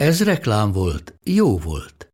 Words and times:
Ez 0.00 0.24
reklám 0.24 0.72
volt, 0.72 1.14
jó 1.24 1.58
volt. 1.58 2.12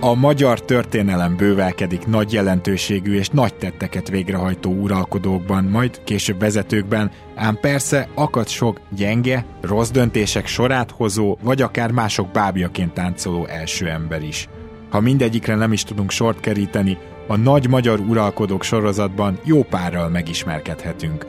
A 0.00 0.14
magyar 0.14 0.60
történelem 0.60 1.36
bővelkedik 1.36 2.06
nagy 2.06 2.32
jelentőségű 2.32 3.14
és 3.14 3.28
nagy 3.28 3.54
tetteket 3.54 4.08
végrehajtó 4.08 4.72
uralkodókban, 4.72 5.64
majd 5.64 6.04
később 6.04 6.38
vezetőkben, 6.38 7.10
ám 7.34 7.58
persze 7.60 8.08
akad 8.14 8.48
sok 8.48 8.80
gyenge, 8.96 9.44
rossz 9.60 9.90
döntések 9.90 10.46
sorát 10.46 10.90
hozó, 10.90 11.38
vagy 11.42 11.62
akár 11.62 11.90
mások 11.90 12.32
bábjaként 12.32 12.94
táncoló 12.94 13.46
első 13.46 13.88
ember 13.88 14.22
is. 14.22 14.48
Ha 14.90 15.00
mindegyikre 15.00 15.54
nem 15.54 15.72
is 15.72 15.84
tudunk 15.84 16.10
sort 16.10 16.40
keríteni, 16.40 16.98
a 17.26 17.36
nagy 17.36 17.68
magyar 17.68 18.00
uralkodók 18.00 18.62
sorozatban 18.62 19.38
jó 19.44 19.62
párral 19.62 20.08
megismerkedhetünk. 20.08 21.26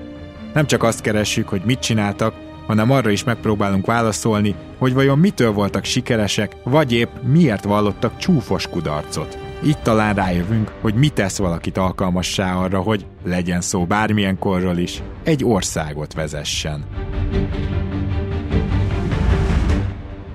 Nem 0.53 0.65
csak 0.65 0.84
azt 0.84 1.01
keressük, 1.01 1.48
hogy 1.48 1.62
mit 1.65 1.79
csináltak, 1.79 2.34
hanem 2.67 2.91
arra 2.91 3.09
is 3.09 3.23
megpróbálunk 3.23 3.85
válaszolni, 3.85 4.55
hogy 4.77 4.93
vajon 4.93 5.20
mitől 5.20 5.51
voltak 5.51 5.84
sikeresek, 5.84 6.55
vagy 6.63 6.93
épp 6.93 7.09
miért 7.23 7.63
vallottak 7.63 8.17
csúfos 8.17 8.67
kudarcot. 8.67 9.37
Így 9.65 9.82
talán 9.82 10.13
rájövünk, 10.13 10.71
hogy 10.82 10.93
mi 10.93 11.09
tesz 11.09 11.37
valakit 11.37 11.77
alkalmassá 11.77 12.55
arra, 12.55 12.79
hogy 12.79 13.05
legyen 13.26 13.62
szó 13.62 13.85
bármilyen 13.85 14.39
korról 14.39 14.77
is, 14.77 15.01
egy 15.23 15.43
országot 15.43 16.13
vezessen. 16.13 16.85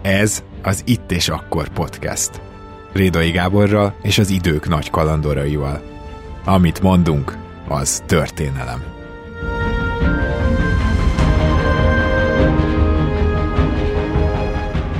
Ez 0.03 0.43
az 0.63 0.83
Itt 0.87 1.13
és 1.13 1.29
Akkor 1.29 1.69
podcast. 1.69 2.41
Rédai 2.97 3.31
Gáborral 3.31 3.95
és 4.03 4.19
az 4.19 4.31
idők 4.31 4.69
nagy 4.69 4.91
kalandoraival. 4.91 5.83
Amit 6.45 6.81
mondunk, 6.81 7.37
az 7.69 8.03
történelem. 8.07 8.96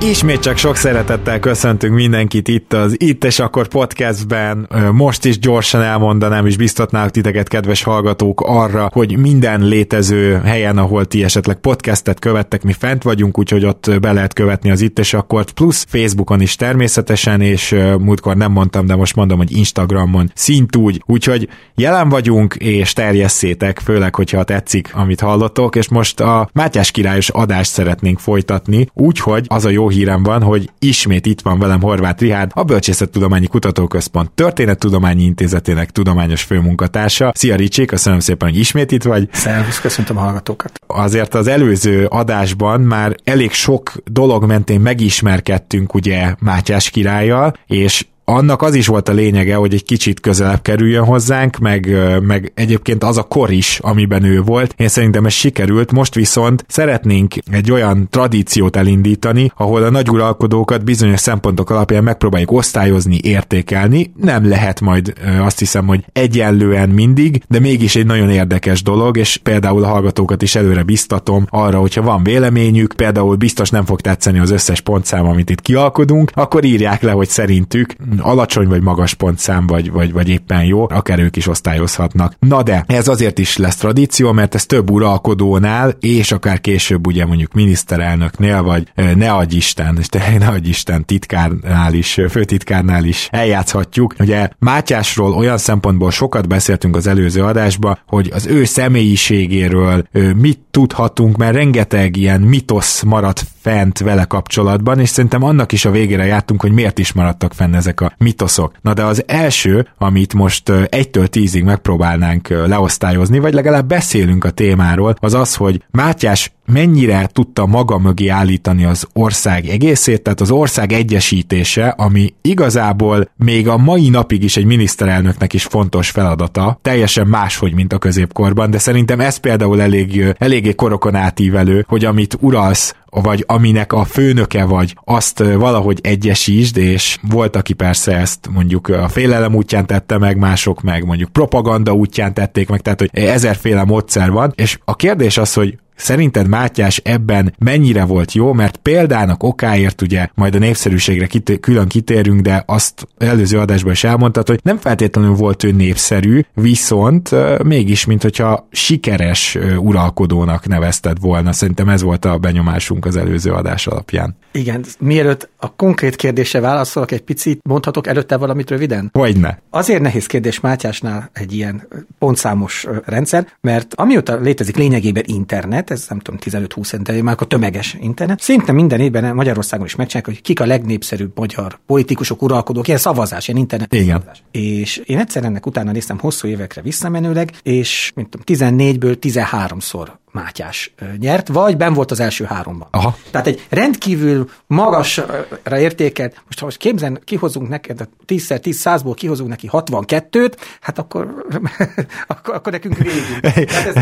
Ismét 0.01 0.39
csak 0.39 0.57
sok 0.57 0.75
szeretettel 0.75 1.39
köszöntünk 1.39 1.93
mindenkit 1.93 2.47
itt 2.47 2.73
az 2.73 2.95
Itt 2.97 3.23
és 3.23 3.39
Akkor 3.39 3.67
podcastben. 3.67 4.69
Most 4.91 5.25
is 5.25 5.39
gyorsan 5.39 5.81
elmondanám, 5.81 6.45
és 6.45 6.57
biztatnálok 6.57 7.11
titeket, 7.11 7.47
kedves 7.47 7.83
hallgatók, 7.83 8.41
arra, 8.41 8.89
hogy 8.93 9.17
minden 9.17 9.61
létező 9.61 10.41
helyen, 10.45 10.77
ahol 10.77 11.05
ti 11.05 11.23
esetleg 11.23 11.55
podcastet 11.55 12.19
követtek, 12.19 12.63
mi 12.63 12.73
fent 12.73 13.03
vagyunk, 13.03 13.39
úgyhogy 13.39 13.65
ott 13.65 13.91
be 14.01 14.11
lehet 14.11 14.33
követni 14.33 14.71
az 14.71 14.81
Itt 14.81 14.99
és 14.99 15.13
Akkor, 15.13 15.51
plusz 15.51 15.85
Facebookon 15.89 16.41
is 16.41 16.55
természetesen, 16.55 17.41
és 17.41 17.75
múltkor 17.99 18.35
nem 18.35 18.51
mondtam, 18.51 18.85
de 18.85 18.95
most 18.95 19.15
mondom, 19.15 19.37
hogy 19.37 19.57
Instagramon 19.57 20.31
szintúgy, 20.33 21.01
úgyhogy 21.05 21.49
jelen 21.75 22.09
vagyunk, 22.09 22.55
és 22.55 22.93
terjesszétek, 22.93 23.79
főleg, 23.79 24.15
hogyha 24.15 24.43
tetszik, 24.43 24.89
amit 24.93 25.19
hallottok, 25.19 25.75
és 25.75 25.89
most 25.89 26.19
a 26.19 26.49
Mátyás 26.53 26.91
királyos 26.91 27.29
adást 27.29 27.71
szeretnénk 27.71 28.19
folytatni, 28.19 28.87
úgyhogy 28.93 29.45
az 29.47 29.65
a 29.65 29.69
jó 29.69 29.85
hírem 29.87 30.23
van, 30.23 30.43
hogy 30.43 30.69
ismét 30.79 31.25
itt 31.25 31.41
van 31.41 31.59
velem 31.59 31.81
Horváth 31.81 32.21
Rihárd, 32.21 32.51
a 32.53 32.63
Bölcsészettudományi 32.63 33.47
Kutatóközpont 33.47 34.31
Történettudományi 34.31 35.23
Intézetének 35.23 35.91
tudományos 35.91 36.41
főmunkatársa. 36.41 37.31
Szia 37.35 37.55
Ricsi, 37.55 37.85
köszönöm 37.85 38.19
szépen, 38.19 38.49
hogy 38.49 38.59
ismét 38.59 38.91
itt 38.91 39.03
vagy. 39.03 39.29
Szervusz, 39.31 39.79
köszöntöm 39.79 40.17
a 40.17 40.19
hallgatókat. 40.19 40.71
Azért 40.87 41.33
az 41.33 41.47
előző 41.47 42.05
adásban 42.05 42.81
már 42.81 43.15
elég 43.23 43.51
sok 43.51 43.91
dolog 44.11 44.45
mentén 44.45 44.79
megismerkedtünk 44.79 45.93
ugye 45.93 46.35
Mátyás 46.39 46.89
királlyal, 46.89 47.53
és 47.67 48.05
annak 48.29 48.61
az 48.61 48.75
is 48.75 48.87
volt 48.87 49.09
a 49.09 49.13
lényege, 49.13 49.55
hogy 49.55 49.73
egy 49.73 49.83
kicsit 49.83 50.19
közelebb 50.19 50.61
kerüljön 50.61 51.03
hozzánk, 51.03 51.57
meg, 51.57 51.97
meg 52.21 52.51
egyébként 52.55 53.03
az 53.03 53.17
a 53.17 53.23
kor 53.23 53.51
is, 53.51 53.79
amiben 53.81 54.23
ő 54.23 54.41
volt. 54.41 54.73
Én 54.77 54.87
szerintem 54.87 55.25
ez 55.25 55.33
sikerült, 55.33 55.91
most 55.91 56.15
viszont 56.15 56.65
szeretnénk 56.67 57.33
egy 57.51 57.71
olyan 57.71 58.07
tradíciót 58.09 58.75
elindítani, 58.75 59.51
ahol 59.55 59.83
a 59.83 59.89
nagyuralkodókat 59.89 60.83
bizonyos 60.83 61.19
szempontok 61.19 61.69
alapján 61.69 62.03
megpróbáljuk 62.03 62.51
osztályozni, 62.51 63.19
értékelni. 63.21 64.11
Nem 64.15 64.47
lehet 64.47 64.81
majd 64.81 65.13
azt 65.39 65.59
hiszem, 65.59 65.85
hogy 65.85 66.05
egyenlően 66.13 66.89
mindig, 66.89 67.41
de 67.47 67.59
mégis 67.59 67.95
egy 67.95 68.05
nagyon 68.05 68.29
érdekes 68.29 68.83
dolog, 68.83 69.17
és 69.17 69.37
például 69.37 69.83
a 69.83 69.87
hallgatókat 69.87 70.41
is 70.41 70.55
előre 70.55 70.83
biztatom 70.83 71.47
arra, 71.49 71.79
hogyha 71.79 72.01
van 72.01 72.23
véleményük, 72.23 72.93
például 72.95 73.35
biztos 73.35 73.69
nem 73.69 73.85
fog 73.85 74.01
tetszeni 74.01 74.39
az 74.39 74.51
összes 74.51 74.81
pontszám, 74.81 75.25
amit 75.25 75.49
itt 75.49 75.61
kialkodunk, 75.61 76.31
akkor 76.33 76.63
írják 76.63 77.01
le, 77.01 77.11
hogy 77.11 77.27
szerintük 77.27 77.95
alacsony 78.19 78.67
vagy 78.67 78.81
magas 78.81 79.13
pontszám, 79.13 79.67
vagy, 79.67 79.91
vagy, 79.91 80.11
vagy 80.11 80.29
éppen 80.29 80.63
jó, 80.63 80.89
akár 80.89 81.19
ők 81.19 81.35
is 81.35 81.47
osztályozhatnak. 81.47 82.33
Na 82.39 82.63
de, 82.63 82.83
ez 82.87 83.07
azért 83.07 83.39
is 83.39 83.57
lesz 83.57 83.75
tradíció, 83.75 84.31
mert 84.31 84.55
ez 84.55 84.65
több 84.65 84.89
uralkodónál, 84.89 85.95
és 85.99 86.31
akár 86.31 86.61
később 86.61 87.07
ugye 87.07 87.25
mondjuk 87.25 87.53
miniszterelnöknél, 87.53 88.63
vagy 88.63 88.87
ne 89.15 89.31
adj 89.31 89.55
Isten, 89.55 89.97
és 89.99 90.07
tényleg 90.07 90.39
ne 90.39 90.47
adj 90.47 90.69
Isten 90.69 91.05
titkárnál 91.05 91.93
is, 91.93 92.19
főtitkárnál 92.29 93.03
is 93.03 93.27
eljátszhatjuk. 93.31 94.15
Ugye 94.19 94.49
Mátyásról 94.59 95.33
olyan 95.33 95.57
szempontból 95.57 96.11
sokat 96.11 96.47
beszéltünk 96.47 96.95
az 96.95 97.07
előző 97.07 97.43
adásban, 97.43 97.99
hogy 98.07 98.31
az 98.33 98.45
ő 98.45 98.63
személyiségéről 98.63 100.07
mit 100.35 100.59
tudhatunk, 100.71 101.37
mert 101.37 101.55
rengeteg 101.55 102.17
ilyen 102.17 102.41
mitosz 102.41 103.01
maradt 103.01 103.45
fent 103.61 103.99
vele 103.99 104.23
kapcsolatban, 104.23 104.99
és 104.99 105.09
szerintem 105.09 105.43
annak 105.43 105.71
is 105.71 105.85
a 105.85 105.91
végére 105.91 106.25
jártunk, 106.25 106.61
hogy 106.61 106.71
miért 106.71 106.99
is 106.99 107.11
maradtak 107.11 107.53
fenn 107.53 107.73
ezek 107.73 108.01
a 108.01 108.06
mitoszok. 108.17 108.73
Na 108.81 108.93
de 108.93 109.03
az 109.03 109.23
első, 109.27 109.87
amit 109.97 110.33
most 110.33 110.69
egytől 110.89 111.27
tízig 111.27 111.63
megpróbálnánk 111.63 112.47
leosztályozni, 112.47 113.39
vagy 113.39 113.53
legalább 113.53 113.87
beszélünk 113.87 114.43
a 114.43 114.49
témáról, 114.49 115.15
az 115.19 115.33
az, 115.33 115.55
hogy 115.55 115.83
Mátyás 115.91 116.51
mennyire 116.65 117.29
tudta 117.33 117.65
maga 117.65 117.97
mögé 117.97 118.27
állítani 118.27 118.85
az 118.85 119.07
ország 119.13 119.65
egészét, 119.65 120.21
tehát 120.21 120.41
az 120.41 120.51
ország 120.51 120.91
egyesítése, 120.91 121.87
ami 121.87 122.33
igazából 122.41 123.29
még 123.35 123.67
a 123.67 123.77
mai 123.77 124.09
napig 124.09 124.43
is 124.43 124.57
egy 124.57 124.65
miniszterelnöknek 124.65 125.53
is 125.53 125.63
fontos 125.63 126.09
feladata, 126.09 126.79
teljesen 126.81 127.27
máshogy, 127.27 127.73
mint 127.73 127.93
a 127.93 127.97
középkorban, 127.97 128.71
de 128.71 128.77
szerintem 128.77 129.19
ez 129.19 129.37
például 129.37 129.81
elég, 129.81 130.35
eléggé 130.37 130.75
korokon 130.75 131.15
átívelő, 131.15 131.85
hogy 131.87 132.05
amit 132.05 132.37
uralsz, 132.39 132.95
vagy 133.09 133.43
aminek 133.47 133.93
a 133.93 134.03
főnöke 134.03 134.63
vagy, 134.63 134.95
azt 135.03 135.39
valahogy 135.39 135.99
egyesítsd, 136.03 136.77
és 136.77 137.17
volt, 137.29 137.55
aki 137.55 137.73
persze 137.73 138.17
ezt 138.17 138.49
mondjuk 138.51 138.87
a 138.87 139.07
félelem 139.07 139.55
útján 139.55 139.85
tette 139.85 140.17
meg, 140.17 140.37
mások 140.37 140.81
meg 140.81 141.05
mondjuk 141.05 141.29
propaganda 141.29 141.93
útján 141.93 142.33
tették 142.33 142.69
meg, 142.69 142.81
tehát 142.81 142.99
hogy 142.99 143.09
ezerféle 143.11 143.83
módszer 143.83 144.31
van, 144.31 144.53
és 144.55 144.79
a 144.85 144.95
kérdés 144.95 145.37
az, 145.37 145.53
hogy 145.53 145.77
Szerinted 145.97 146.47
Mátyás 146.47 146.97
ebben 146.97 147.53
mennyire 147.57 148.05
volt 148.05 148.33
jó, 148.33 148.53
mert 148.53 148.77
példának 148.77 149.43
okáért 149.43 150.01
ugye 150.01 150.27
majd 150.33 150.55
a 150.55 150.59
népszerűségre 150.59 151.25
kit- 151.25 151.59
külön 151.59 151.87
kitérünk, 151.87 152.41
de 152.41 152.63
azt 152.65 153.07
előző 153.17 153.59
adásban 153.59 153.91
is 153.91 154.03
elmondtad, 154.03 154.47
hogy 154.47 154.59
nem 154.63 154.77
feltétlenül 154.77 155.33
volt 155.33 155.63
ő 155.63 155.71
népszerű, 155.71 156.41
viszont 156.53 157.29
mégis, 157.63 158.05
mint 158.05 158.21
hogyha 158.21 158.67
sikeres 158.71 159.55
uh, 159.55 159.83
uralkodónak 159.83 160.67
nevezted 160.67 161.19
volna. 161.19 161.51
Szerintem 161.51 161.89
ez 161.89 162.01
volt 162.01 162.25
a 162.25 162.37
benyomásunk 162.37 163.05
az 163.05 163.15
előző 163.15 163.51
adás 163.51 163.87
alapján. 163.87 164.35
Igen, 164.51 164.83
mielőtt 164.99 165.49
a 165.57 165.75
konkrét 165.75 166.15
kérdése 166.15 166.59
válaszolok 166.59 167.11
egy 167.11 167.21
picit, 167.21 167.59
mondhatok 167.63 168.07
előtte 168.07 168.37
valamit 168.37 168.69
röviden? 168.69 169.09
Hogyne. 169.13 169.61
Azért 169.69 170.01
nehéz 170.01 170.25
kérdés 170.25 170.59
Mátyásnál 170.59 171.29
egy 171.33 171.53
ilyen 171.53 171.87
pontszámos 172.19 172.87
rendszer, 173.05 173.47
mert 173.61 173.93
amióta 173.95 174.35
létezik 174.35 174.75
lényegében 174.75 175.23
internet, 175.25 175.86
internet, 175.87 175.91
ez 175.91 176.07
nem 176.09 176.19
tudom, 176.19 176.67
15-20 176.89 176.99
de 177.01 177.23
már 177.23 177.35
a 177.39 177.45
tömeges 177.45 177.97
internet. 177.99 178.41
Szinte 178.41 178.71
minden 178.71 178.99
évben 178.99 179.35
Magyarországon 179.35 179.85
is 179.85 179.95
megcsinálják, 179.95 180.35
hogy 180.35 180.45
kik 180.45 180.59
a 180.59 180.65
legnépszerűbb 180.65 181.31
magyar 181.35 181.79
politikusok, 181.85 182.41
uralkodók, 182.41 182.87
ilyen 182.87 182.99
szavazás, 182.99 183.47
ilyen 183.47 183.59
internet 183.59 183.93
Igen. 183.93 184.07
szavazás. 184.07 184.43
És 184.51 184.97
én 185.05 185.17
egyszer 185.17 185.43
ennek 185.43 185.65
utána 185.65 185.91
néztem 185.91 186.19
hosszú 186.19 186.47
évekre 186.47 186.81
visszamenőleg, 186.81 187.51
és 187.63 188.11
mint 188.15 188.29
tudom, 188.29 188.75
14-ből 188.77 189.17
13-szor 189.21 190.07
Mátyás 190.31 190.93
nyert, 191.19 191.47
vagy 191.47 191.77
ben 191.77 191.93
volt 191.93 192.11
az 192.11 192.19
első 192.19 192.45
háromban. 192.45 192.87
Aha. 192.91 193.17
Tehát 193.31 193.47
egy 193.47 193.65
rendkívül 193.69 194.49
magasra 194.67 195.79
értékelt, 195.79 196.41
most 196.45 196.59
ha 196.59 196.65
most 196.65 196.77
képzen, 196.77 197.21
kihozunk 197.23 197.69
neked, 197.69 198.07
10-szer 198.27 198.59
10 198.59 198.77
százból 198.77 199.13
kihozunk 199.13 199.49
neki 199.49 199.69
62-t, 199.71 200.53
hát 200.81 200.99
akkor, 200.99 201.45
akkor, 202.27 202.53
akkor 202.53 202.71
nekünk 202.71 202.97
végig. 202.97 203.55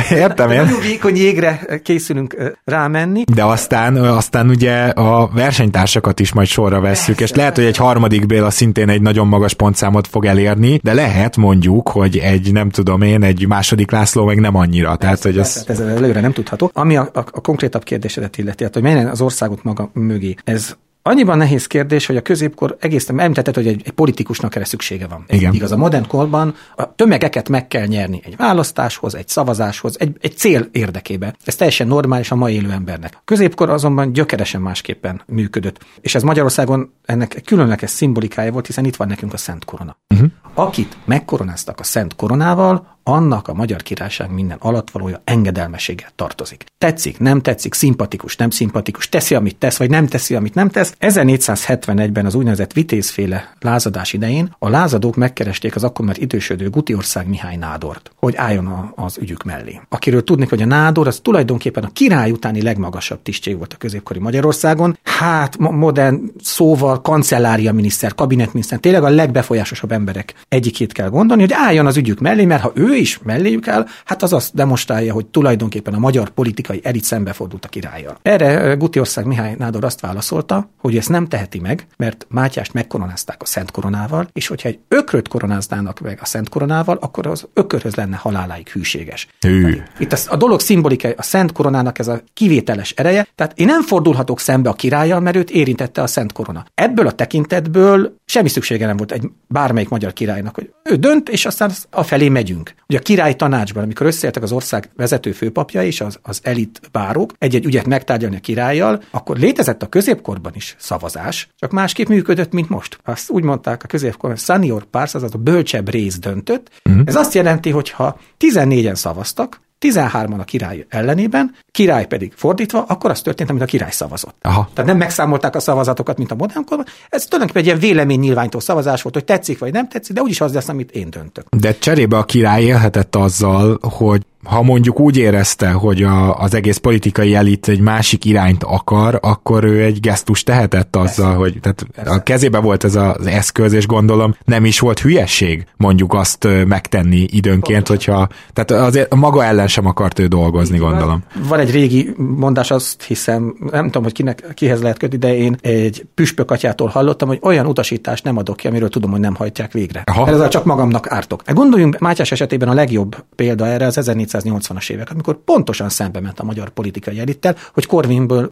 Értem 0.23 0.51
én. 0.51 0.61
Nagyon 0.63 0.81
vékony 0.81 1.15
jégre 1.15 1.79
készülünk 1.83 2.35
rámenni. 2.63 3.23
De 3.33 3.43
aztán, 3.43 3.95
aztán 3.95 4.49
ugye 4.49 4.83
a 4.87 5.27
versenytársakat 5.27 6.19
is 6.19 6.33
majd 6.33 6.47
sorra 6.47 6.79
vesszük, 6.79 7.19
és 7.19 7.31
lehet, 7.31 7.55
hogy 7.55 7.65
egy 7.65 7.77
harmadik 7.77 8.25
Béla 8.25 8.49
szintén 8.49 8.89
egy 8.89 9.01
nagyon 9.01 9.27
magas 9.27 9.53
pontszámot 9.53 10.07
fog 10.07 10.25
elérni, 10.25 10.79
de 10.83 10.93
lehet 10.93 11.37
mondjuk, 11.37 11.89
hogy 11.89 12.17
egy, 12.17 12.51
nem 12.51 12.69
tudom 12.69 13.01
én, 13.01 13.23
egy 13.23 13.47
második 13.47 13.91
László 13.91 14.25
meg 14.25 14.39
nem 14.39 14.55
annyira. 14.55 14.95
Tehát, 14.95 15.23
hogy 15.23 15.37
ez... 15.37 15.63
ez 15.67 15.79
előre 16.15 16.21
nem 16.21 16.33
tudható. 16.33 16.71
Ami 16.73 16.97
a, 16.97 17.09
a, 17.13 17.19
a 17.19 17.41
konkrétabb 17.41 17.83
kérdésedet 17.83 18.37
illeti, 18.37 18.63
hát, 18.63 18.73
hogy 18.73 18.83
menjen 18.83 19.07
az 19.07 19.21
országok 19.21 19.63
maga 19.63 19.89
mögé. 19.93 20.35
Ez 20.43 20.75
Annyiban 21.07 21.37
nehéz 21.37 21.67
kérdés, 21.67 22.05
hogy 22.05 22.17
a 22.17 22.21
középkor 22.21 22.77
egészen 22.79 23.19
említetted, 23.19 23.55
hogy 23.55 23.67
egy, 23.67 23.81
egy 23.85 23.91
politikusnak 23.91 24.55
erre 24.55 24.65
szüksége 24.65 25.07
van. 25.07 25.23
Igen. 25.27 25.53
Igaz, 25.53 25.71
a 25.71 25.77
modern 25.77 26.07
korban 26.07 26.55
a 26.75 26.95
tömegeket 26.95 27.49
meg 27.49 27.67
kell 27.67 27.85
nyerni 27.85 28.21
egy 28.23 28.35
választáshoz, 28.37 29.15
egy 29.15 29.27
szavazáshoz, 29.27 29.99
egy, 29.99 30.17
egy 30.21 30.37
cél 30.37 30.67
érdekében. 30.71 31.35
Ez 31.43 31.55
teljesen 31.55 31.87
normális 31.87 32.31
a 32.31 32.35
mai 32.35 32.53
élő 32.53 32.71
embernek. 32.71 33.13
A 33.15 33.21
középkor 33.25 33.69
azonban 33.69 34.13
gyökeresen 34.13 34.61
másképpen 34.61 35.21
működött. 35.27 35.85
És 36.01 36.15
ez 36.15 36.23
Magyarországon 36.23 36.93
ennek 37.05 37.41
különleges 37.45 37.89
szimbolikája 37.89 38.51
volt, 38.51 38.65
hiszen 38.65 38.85
itt 38.85 38.95
van 38.95 39.07
nekünk 39.07 39.33
a 39.33 39.37
Szent 39.37 39.65
Korona. 39.65 39.97
Uh-huh. 40.09 40.29
Akit 40.53 40.97
megkoronáztak 41.05 41.79
a 41.79 41.83
Szent 41.83 42.15
Koronával, 42.15 42.94
annak 43.07 43.47
a 43.47 43.53
magyar 43.53 43.81
királyság 43.81 44.31
minden 44.31 44.57
alatvalója 44.59 45.21
engedelmeséggel 45.23 46.09
tartozik. 46.15 46.63
Tetszik, 46.77 47.19
nem 47.19 47.41
tetszik, 47.41 47.73
szimpatikus, 47.73 48.35
nem 48.35 48.49
szimpatikus, 48.49 49.09
teszi, 49.09 49.35
amit 49.35 49.55
tesz, 49.55 49.77
vagy 49.77 49.89
nem 49.89 50.07
teszi, 50.07 50.35
amit 50.35 50.53
nem 50.53 50.69
tesz. 50.69 50.93
1471-ben 50.99 52.25
az 52.25 52.35
úgynevezett 52.35 52.73
vitézféle 52.73 53.53
lázadás 53.59 54.13
idején 54.13 54.55
a 54.59 54.69
lázadók 54.69 55.15
megkeresték 55.15 55.75
az 55.75 55.83
akkor 55.83 56.05
már 56.05 56.15
idősödő 56.19 56.69
Gutiország 56.69 57.27
Mihály 57.27 57.55
Nádort, 57.55 58.11
hogy 58.15 58.35
álljon 58.35 58.67
a, 58.67 58.93
az 58.95 59.17
ügyük 59.17 59.43
mellé. 59.43 59.79
Akiről 59.89 60.23
tudni, 60.23 60.45
hogy 60.49 60.61
a 60.61 60.65
Nádor 60.65 61.07
az 61.07 61.19
tulajdonképpen 61.19 61.83
a 61.83 61.91
király 61.93 62.31
utáni 62.31 62.61
legmagasabb 62.61 63.21
tisztség 63.21 63.57
volt 63.57 63.73
a 63.73 63.77
középkori 63.77 64.19
Magyarországon. 64.19 64.97
Hát 65.03 65.57
modern 65.57 66.31
szóval 66.41 67.01
kancellária 67.01 67.73
miniszter, 67.73 68.15
kabinetminiszter, 68.15 68.79
tényleg 68.79 69.03
a 69.03 69.09
legbefolyásosabb 69.09 69.91
emberek 69.91 70.33
egyikét 70.47 70.91
kell 70.91 71.09
gondolni, 71.09 71.41
hogy 71.41 71.53
álljon 71.53 71.85
az 71.85 71.97
ügyük 71.97 72.19
mellé, 72.19 72.45
mert 72.45 72.61
ha 72.61 72.71
ő 72.73 72.94
is 72.95 73.19
melléjük 73.23 73.67
áll, 73.67 73.85
hát 74.05 74.23
az 74.23 74.33
azt 74.33 74.53
demonstrálja, 74.53 75.13
hogy 75.13 75.25
tulajdonképpen 75.25 75.93
a 75.93 75.99
magyar 75.99 76.29
politikai 76.29 76.79
elit 76.83 77.03
szembefordult 77.03 77.65
a 77.65 77.67
királlyal. 77.67 78.17
Erre 78.21 78.73
Gutiország 78.73 79.25
Mihály 79.25 79.55
Nádor 79.57 79.83
azt 79.83 79.99
válaszolta, 79.99 80.69
hogy 80.77 80.97
ezt 80.97 81.09
nem 81.09 81.27
teheti 81.27 81.59
meg, 81.59 81.87
mert 81.97 82.25
Mátyást 82.29 82.73
megkoronázták 82.73 83.41
a 83.41 83.45
Szent 83.45 83.71
Koronával, 83.71 84.27
és 84.33 84.47
hogyha 84.47 84.69
egy 84.69 84.79
ökröt 84.87 85.27
koronáznának 85.27 85.99
meg 85.99 86.19
a 86.21 86.25
Szent 86.25 86.49
Koronával, 86.49 86.97
akkor 87.01 87.27
az 87.27 87.47
ökörhöz 87.53 87.95
lenne 87.95 88.15
haláláig 88.15 88.67
hűséges. 88.67 89.27
Hű. 89.39 89.81
Itt 89.99 90.11
az, 90.11 90.27
a 90.29 90.35
dolog 90.35 90.59
szimbolikai, 90.59 91.13
a 91.17 91.23
Szent 91.23 91.51
Koronának 91.51 91.99
ez 91.99 92.07
a 92.07 92.21
kivételes 92.33 92.91
ereje, 92.91 93.27
tehát 93.35 93.59
én 93.59 93.65
nem 93.65 93.81
fordulhatok 93.81 94.39
szembe 94.39 94.69
a 94.69 94.73
királlyal, 94.73 95.19
mert 95.19 95.35
őt 95.35 95.49
érintette 95.49 96.01
a 96.01 96.07
Szent 96.07 96.31
Korona. 96.31 96.65
Ebből 96.73 97.07
a 97.07 97.11
tekintetből 97.11 98.15
semmi 98.25 98.49
szüksége 98.49 98.85
nem 98.85 98.97
volt 98.97 99.11
egy 99.11 99.29
bármelyik 99.47 99.89
magyar 99.89 100.13
királynak, 100.13 100.55
hogy 100.55 100.73
ő 100.83 100.95
dönt, 100.95 101.29
és 101.29 101.45
aztán 101.45 101.71
a 101.89 102.03
felé 102.03 102.29
megyünk. 102.29 102.73
Ugye 102.87 102.97
a 102.97 103.01
király 103.01 103.33
tanácsban, 103.33 103.83
amikor 103.83 104.05
összeértek 104.05 104.43
az 104.43 104.51
ország 104.51 104.89
vezető 104.95 105.31
főpapja 105.31 105.83
és 105.83 106.01
az, 106.01 106.19
az 106.21 106.39
elit 106.43 106.81
bárok 106.91 107.31
egy-egy 107.37 107.65
ügyet 107.65 107.85
megtárgyalni 107.85 108.35
a 108.35 108.39
királlyal, 108.39 109.03
akkor 109.11 109.37
létezett 109.37 109.83
a 109.83 109.87
középkorban 109.87 110.51
is 110.55 110.75
szavazás, 110.79 111.49
csak 111.59 111.71
másképp 111.71 112.07
működött, 112.07 112.51
mint 112.51 112.69
most. 112.69 112.99
Azt 113.03 113.29
úgy 113.29 113.43
mondták 113.43 113.83
a 113.83 113.87
középkorban, 113.87 114.39
senior 114.39 114.83
pars, 114.83 115.15
azaz 115.15 115.33
a 115.33 115.37
bölcsebb 115.37 115.89
rész 115.89 116.19
döntött. 116.19 116.69
Uh-huh. 116.89 117.03
Ez 117.05 117.15
azt 117.15 117.33
jelenti, 117.33 117.69
hogy 117.69 117.89
ha 117.89 118.19
14-en 118.39 118.95
szavaztak, 118.95 119.61
13-an 119.81 120.39
a 120.39 120.43
király 120.43 120.85
ellenében, 120.89 121.55
király 121.75 122.05
pedig 122.05 122.33
fordítva, 122.35 122.83
akkor 122.87 123.09
az 123.09 123.21
történt, 123.21 123.49
amit 123.49 123.61
a 123.61 123.65
király 123.65 123.91
szavazott. 123.91 124.35
Aha. 124.41 124.69
Tehát 124.73 124.89
nem 124.89 124.99
megszámolták 124.99 125.55
a 125.55 125.59
szavazatokat, 125.59 126.17
mint 126.17 126.31
a 126.31 126.35
modern 126.35 126.65
korban. 126.65 126.85
Ez 127.09 127.25
tulajdonképpen 127.25 127.61
egy 127.61 127.67
ilyen 127.67 127.79
véleménynyilványtó 127.79 128.59
szavazás 128.59 129.01
volt, 129.01 129.15
hogy 129.15 129.25
tetszik 129.25 129.59
vagy 129.59 129.71
nem 129.71 129.87
tetszik, 129.87 130.15
de 130.15 130.21
úgyis 130.21 130.41
az 130.41 130.53
lesz, 130.53 130.69
amit 130.69 130.91
én 130.91 131.09
döntök. 131.09 131.45
De 131.49 131.77
cserébe 131.77 132.17
a 132.17 132.23
király 132.23 132.63
élhetett 132.63 133.15
azzal, 133.15 133.77
hogy 133.81 134.21
ha 134.45 134.61
mondjuk 134.61 134.99
úgy 134.99 135.17
érezte, 135.17 135.71
hogy 135.71 136.03
a, 136.03 136.39
az 136.39 136.53
egész 136.53 136.77
politikai 136.77 137.35
elit 137.35 137.67
egy 137.67 137.79
másik 137.79 138.25
irányt 138.25 138.63
akar, 138.63 139.19
akkor 139.21 139.63
ő 139.63 139.83
egy 139.83 139.99
gesztus 139.99 140.43
tehetett 140.43 140.95
azzal, 140.95 141.25
Persze. 141.25 141.39
hogy 141.39 141.57
tehát 141.61 141.85
Persze. 141.95 142.11
a 142.11 142.23
kezébe 142.23 142.59
volt 142.59 142.83
ez 142.83 142.95
az 142.95 143.25
eszköz, 143.25 143.73
és 143.73 143.87
gondolom 143.87 144.35
nem 144.45 144.65
is 144.65 144.79
volt 144.79 144.99
hülyesség 144.99 145.65
mondjuk 145.77 146.13
azt 146.13 146.47
megtenni 146.67 147.27
időnként, 147.31 147.87
Pontosan. 147.87 148.15
hogyha, 148.15 148.35
tehát 148.53 148.85
azért 148.85 149.15
maga 149.15 149.43
ellen 149.43 149.67
sem 149.67 149.85
akart 149.85 150.19
ő 150.19 150.25
dolgozni, 150.25 150.77
gondolom. 150.77 151.23
Van 151.47 151.59
egy 151.59 151.64
régi 151.69 152.13
mondás, 152.17 152.71
azt 152.71 153.03
hiszem, 153.03 153.55
nem 153.71 153.85
tudom, 153.85 154.03
hogy 154.03 154.11
kinek, 154.11 154.43
kihez 154.53 154.81
lehet 154.81 154.97
kötni, 154.97 155.17
de 155.17 155.35
én 155.35 155.55
egy 155.61 156.05
püspök 156.13 156.51
atyától 156.51 156.87
hallottam, 156.87 157.27
hogy 157.27 157.39
olyan 157.41 157.65
utasítást 157.65 158.23
nem 158.23 158.37
adok 158.37 158.57
ki, 158.57 158.67
amiről 158.67 158.89
tudom, 158.89 159.11
hogy 159.11 159.19
nem 159.19 159.35
hajtják 159.35 159.71
végre. 159.71 160.03
Aha. 160.05 160.27
Ezzel 160.27 160.47
csak 160.47 160.65
magamnak 160.65 161.11
ártok. 161.11 161.41
Gondoljunk 161.53 161.97
Mátyás 161.97 162.31
esetében 162.31 162.69
a 162.69 162.73
legjobb 162.73 163.23
példa 163.35 163.67
erre 163.67 163.85
az 163.85 163.99
1980-as 164.01 164.89
évek, 164.89 165.11
amikor 165.11 165.43
pontosan 165.43 165.89
szembe 165.89 166.19
ment 166.19 166.39
a 166.39 166.43
magyar 166.43 166.69
politikai 166.69 167.19
elittel, 167.19 167.55
hogy 167.73 167.85
Corvinból 167.85 168.51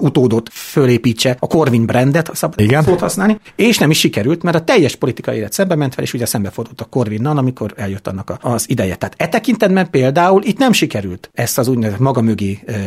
utódot 0.00 0.48
fölépítse 0.52 1.36
a 1.38 1.46
Corvin 1.46 1.86
brandet, 1.86 2.30
szabad 2.34 2.60
Igen. 2.60 2.82
szót 2.82 3.00
használni, 3.00 3.38
és 3.56 3.78
nem 3.78 3.90
is 3.90 3.98
sikerült, 3.98 4.42
mert 4.42 4.56
a 4.56 4.64
teljes 4.64 4.96
politikai 4.96 5.36
élet 5.36 5.52
szembe 5.52 5.74
ment 5.74 5.94
fel, 5.94 6.04
és 6.04 6.12
ugye 6.14 6.26
szembefordult 6.26 6.80
a 6.80 6.84
Corvinnal, 6.84 7.38
amikor 7.38 7.72
eljött 7.76 8.06
annak 8.06 8.36
az 8.40 8.70
ideje. 8.70 8.94
Tehát 8.94 9.14
e 9.18 9.28
tekintetben 9.28 9.90
például 9.90 10.42
itt 10.42 10.58
nem 10.58 10.72
sikerült 10.72 11.30
ezt 11.32 11.58
az 11.58 11.68
úgynevezett 11.68 12.00
maga 12.00 12.20
mögé 12.20 12.43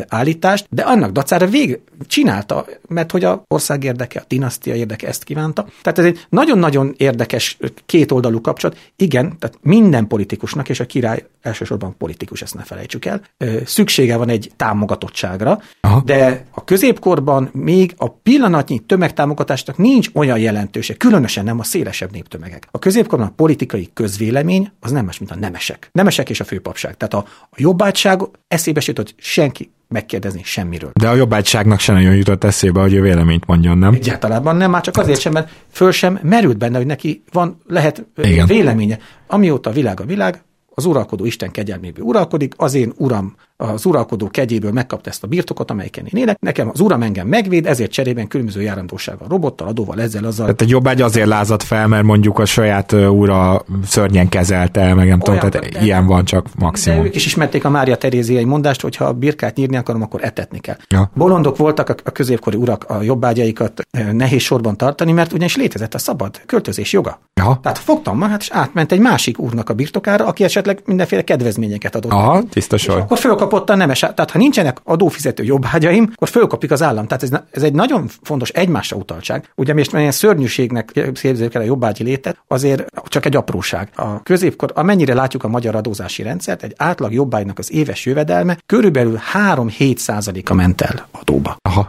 állítást, 0.07 0.67
de 0.69 0.81
annak 0.81 1.11
dacára 1.11 1.47
vég 1.47 1.79
csinálta, 2.07 2.65
mert 2.87 3.11
hogy 3.11 3.23
a 3.23 3.43
ország 3.47 3.83
érdeke, 3.83 4.19
a 4.19 4.25
dinasztia 4.27 4.75
érdeke 4.75 5.07
ezt 5.07 5.23
kívánta. 5.23 5.65
Tehát 5.81 5.99
ez 5.99 6.05
egy 6.05 6.25
nagyon-nagyon 6.29 6.93
érdekes 6.97 7.57
kétoldalú 7.85 8.41
kapcsolat. 8.41 8.77
Igen, 8.95 9.37
tehát 9.39 9.57
minden 9.61 10.07
politikusnak, 10.07 10.69
és 10.69 10.79
a 10.79 10.85
király 10.85 11.25
elsősorban 11.41 11.95
politikus, 11.97 12.41
ezt 12.41 12.55
ne 12.55 12.63
felejtsük 12.63 13.05
el, 13.05 13.21
szüksége 13.65 14.17
van 14.17 14.29
egy 14.29 14.51
támogatottságra, 14.55 15.61
Aha. 15.81 16.01
de 16.05 16.45
a 16.51 16.63
középkorban 16.63 17.49
még 17.53 17.93
a 17.97 18.09
pillanatnyi 18.09 18.79
tömegtámogatásnak 18.79 19.77
nincs 19.77 20.09
olyan 20.13 20.39
jelentőse, 20.39 20.93
különösen 20.93 21.43
nem 21.43 21.59
a 21.59 21.63
szélesebb 21.63 22.11
néptömegek. 22.11 22.67
A 22.71 22.79
középkorban 22.79 23.27
a 23.27 23.33
politikai 23.35 23.89
közvélemény 23.93 24.71
az 24.79 24.91
nem 24.91 25.05
más, 25.05 25.19
mint 25.19 25.31
a 25.31 25.35
nemesek. 25.35 25.89
Nemesek 25.91 26.29
és 26.29 26.39
a 26.39 26.43
főpapság. 26.43 26.97
Tehát 26.97 27.13
a, 27.13 27.29
a 27.49 27.55
jobbátság 27.55 28.21
eszébe 28.47 28.79
se 28.79 28.93
hogy 28.95 29.15
senki 29.47 29.71
megkérdezni 29.87 30.41
semmiről. 30.43 30.91
De 30.93 31.09
a 31.09 31.13
jobbágyságnak 31.13 31.79
sem 31.79 31.95
nagyon 31.95 32.15
jutott 32.15 32.43
eszébe, 32.43 32.81
hogy 32.81 32.97
a 32.97 33.01
véleményt 33.01 33.45
mondjon, 33.45 33.77
nem? 33.77 33.93
Egyáltalán 33.93 34.55
nem, 34.55 34.71
már 34.71 34.81
csak 34.81 34.97
azért 34.97 35.19
sem, 35.19 35.31
mert 35.31 35.49
föl 35.71 35.91
sem 35.91 36.19
merült 36.21 36.57
benne, 36.57 36.77
hogy 36.77 36.85
neki 36.85 37.23
van, 37.31 37.61
lehet 37.67 38.05
Igen. 38.17 38.45
véleménye. 38.45 38.99
Amióta 39.27 39.69
a 39.69 39.73
világ 39.73 39.99
a 39.99 40.05
világ, 40.05 40.43
az 40.73 40.85
uralkodó 40.85 41.25
Isten 41.25 41.51
kegyelméből 41.51 42.05
uralkodik, 42.05 42.53
az 42.57 42.73
én 42.73 42.93
uram 42.97 43.35
az 43.57 43.85
uralkodó 43.85 44.27
kegyéből 44.27 44.71
megkapta 44.71 45.09
ezt 45.09 45.23
a 45.23 45.27
birtokot, 45.27 45.71
amelyiken 45.71 46.05
én 46.05 46.21
élek. 46.21 46.39
Nekem 46.39 46.69
az 46.73 46.79
uram 46.79 47.01
engem 47.01 47.27
megvéd, 47.27 47.65
ezért 47.65 47.91
cserében 47.91 48.27
különböző 48.27 48.61
járandósággal, 48.61 49.27
robottal, 49.27 49.67
adóval, 49.67 50.01
ezzel, 50.01 50.23
azzal. 50.23 50.45
Tehát 50.45 50.61
egy 50.61 50.69
jobbágy 50.69 51.01
azért 51.01 51.27
lázadt 51.27 51.63
fel, 51.63 51.87
mert 51.87 52.03
mondjuk 52.03 52.39
a 52.39 52.45
saját 52.45 52.91
ura 52.91 53.65
szörnyen 53.85 54.29
kezelte, 54.29 54.93
meg 54.93 55.07
nem 55.07 55.19
tudom, 55.19 55.39
tehát 55.39 55.69
de, 55.69 55.81
ilyen 55.81 56.05
van 56.05 56.25
csak 56.25 56.47
maximum. 56.55 56.99
De 56.99 57.05
ők 57.05 57.15
is 57.15 57.25
ismerték 57.25 57.65
a 57.65 57.69
Mária 57.69 57.97
Teréziai 57.97 58.43
mondást, 58.43 58.81
hogy 58.81 58.95
ha 58.95 59.05
a 59.05 59.13
birkát 59.13 59.55
nyírni 59.55 59.77
akarom, 59.77 60.01
akkor 60.01 60.23
etetni 60.23 60.59
kell. 60.59 60.77
Ja. 60.89 61.11
Bolondok 61.15 61.57
voltak 61.57 61.95
a 62.03 62.11
középkori 62.11 62.57
urak 62.57 62.83
a 62.83 63.01
jobbágyaikat 63.01 63.81
nehéz 64.11 64.41
sorban 64.41 64.77
tartani, 64.77 65.11
mert 65.11 65.33
ugyanis 65.33 65.55
létezett 65.55 65.93
a 65.93 65.97
szabad 65.97 66.41
költözés 66.45 66.93
joga. 66.93 67.19
Ja. 67.33 67.59
Tehát 67.61 67.77
fogtam 67.77 68.17
magát, 68.17 68.41
és 68.41 68.49
átment 68.51 68.91
egy 68.91 68.99
másik 68.99 69.39
úrnak 69.39 69.69
a 69.69 69.73
birtokára, 69.73 70.25
aki 70.25 70.43
esetleg 70.43 70.81
mindenféle 70.85 71.21
kedvezményeket 71.21 71.95
adott. 71.95 72.11
Aha, 72.11 72.43
tiszta 72.49 72.77
sor. 72.77 72.97
Akkor 72.97 73.17
fölkapott 73.47 73.69
a 73.69 73.75
nemes, 73.75 73.99
tehát 73.99 74.31
ha 74.31 74.37
nincsenek 74.37 74.77
adófizető 74.83 75.43
jobbágyaim, 75.43 76.09
akkor 76.13 76.29
fölkapik 76.29 76.71
az 76.71 76.81
állam. 76.81 77.07
Tehát 77.07 77.23
ez, 77.23 77.29
ez 77.51 77.63
egy 77.63 77.73
nagyon 77.73 78.09
fontos 78.21 78.49
egymásra 78.49 78.97
utaltság. 78.97 79.51
Ugye 79.55 79.73
most 79.73 79.93
ilyen 79.93 80.11
szörnyűségnek 80.11 80.91
képzeljük 80.91 81.53
el 81.53 81.61
a 81.61 81.65
jobbágyi 81.65 82.03
létet, 82.03 82.37
azért 82.47 82.85
csak 83.03 83.25
egy 83.25 83.35
apróság. 83.35 83.89
A 83.95 84.23
középkor, 84.23 84.71
amennyire 84.75 85.13
látjuk 85.13 85.43
a 85.43 85.47
magyar 85.47 85.75
adózási 85.75 86.23
rendszert, 86.23 86.63
egy 86.63 86.73
átlag 86.77 87.13
jobbágynak 87.13 87.59
az 87.59 87.71
éves 87.71 88.05
jövedelme 88.05 88.57
körülbelül 88.65 89.19
3-7 89.33 89.97
százaléka 89.97 90.53
ment 90.53 90.81
el 90.81 91.07
adóba. 91.11 91.57
Aha 91.61 91.87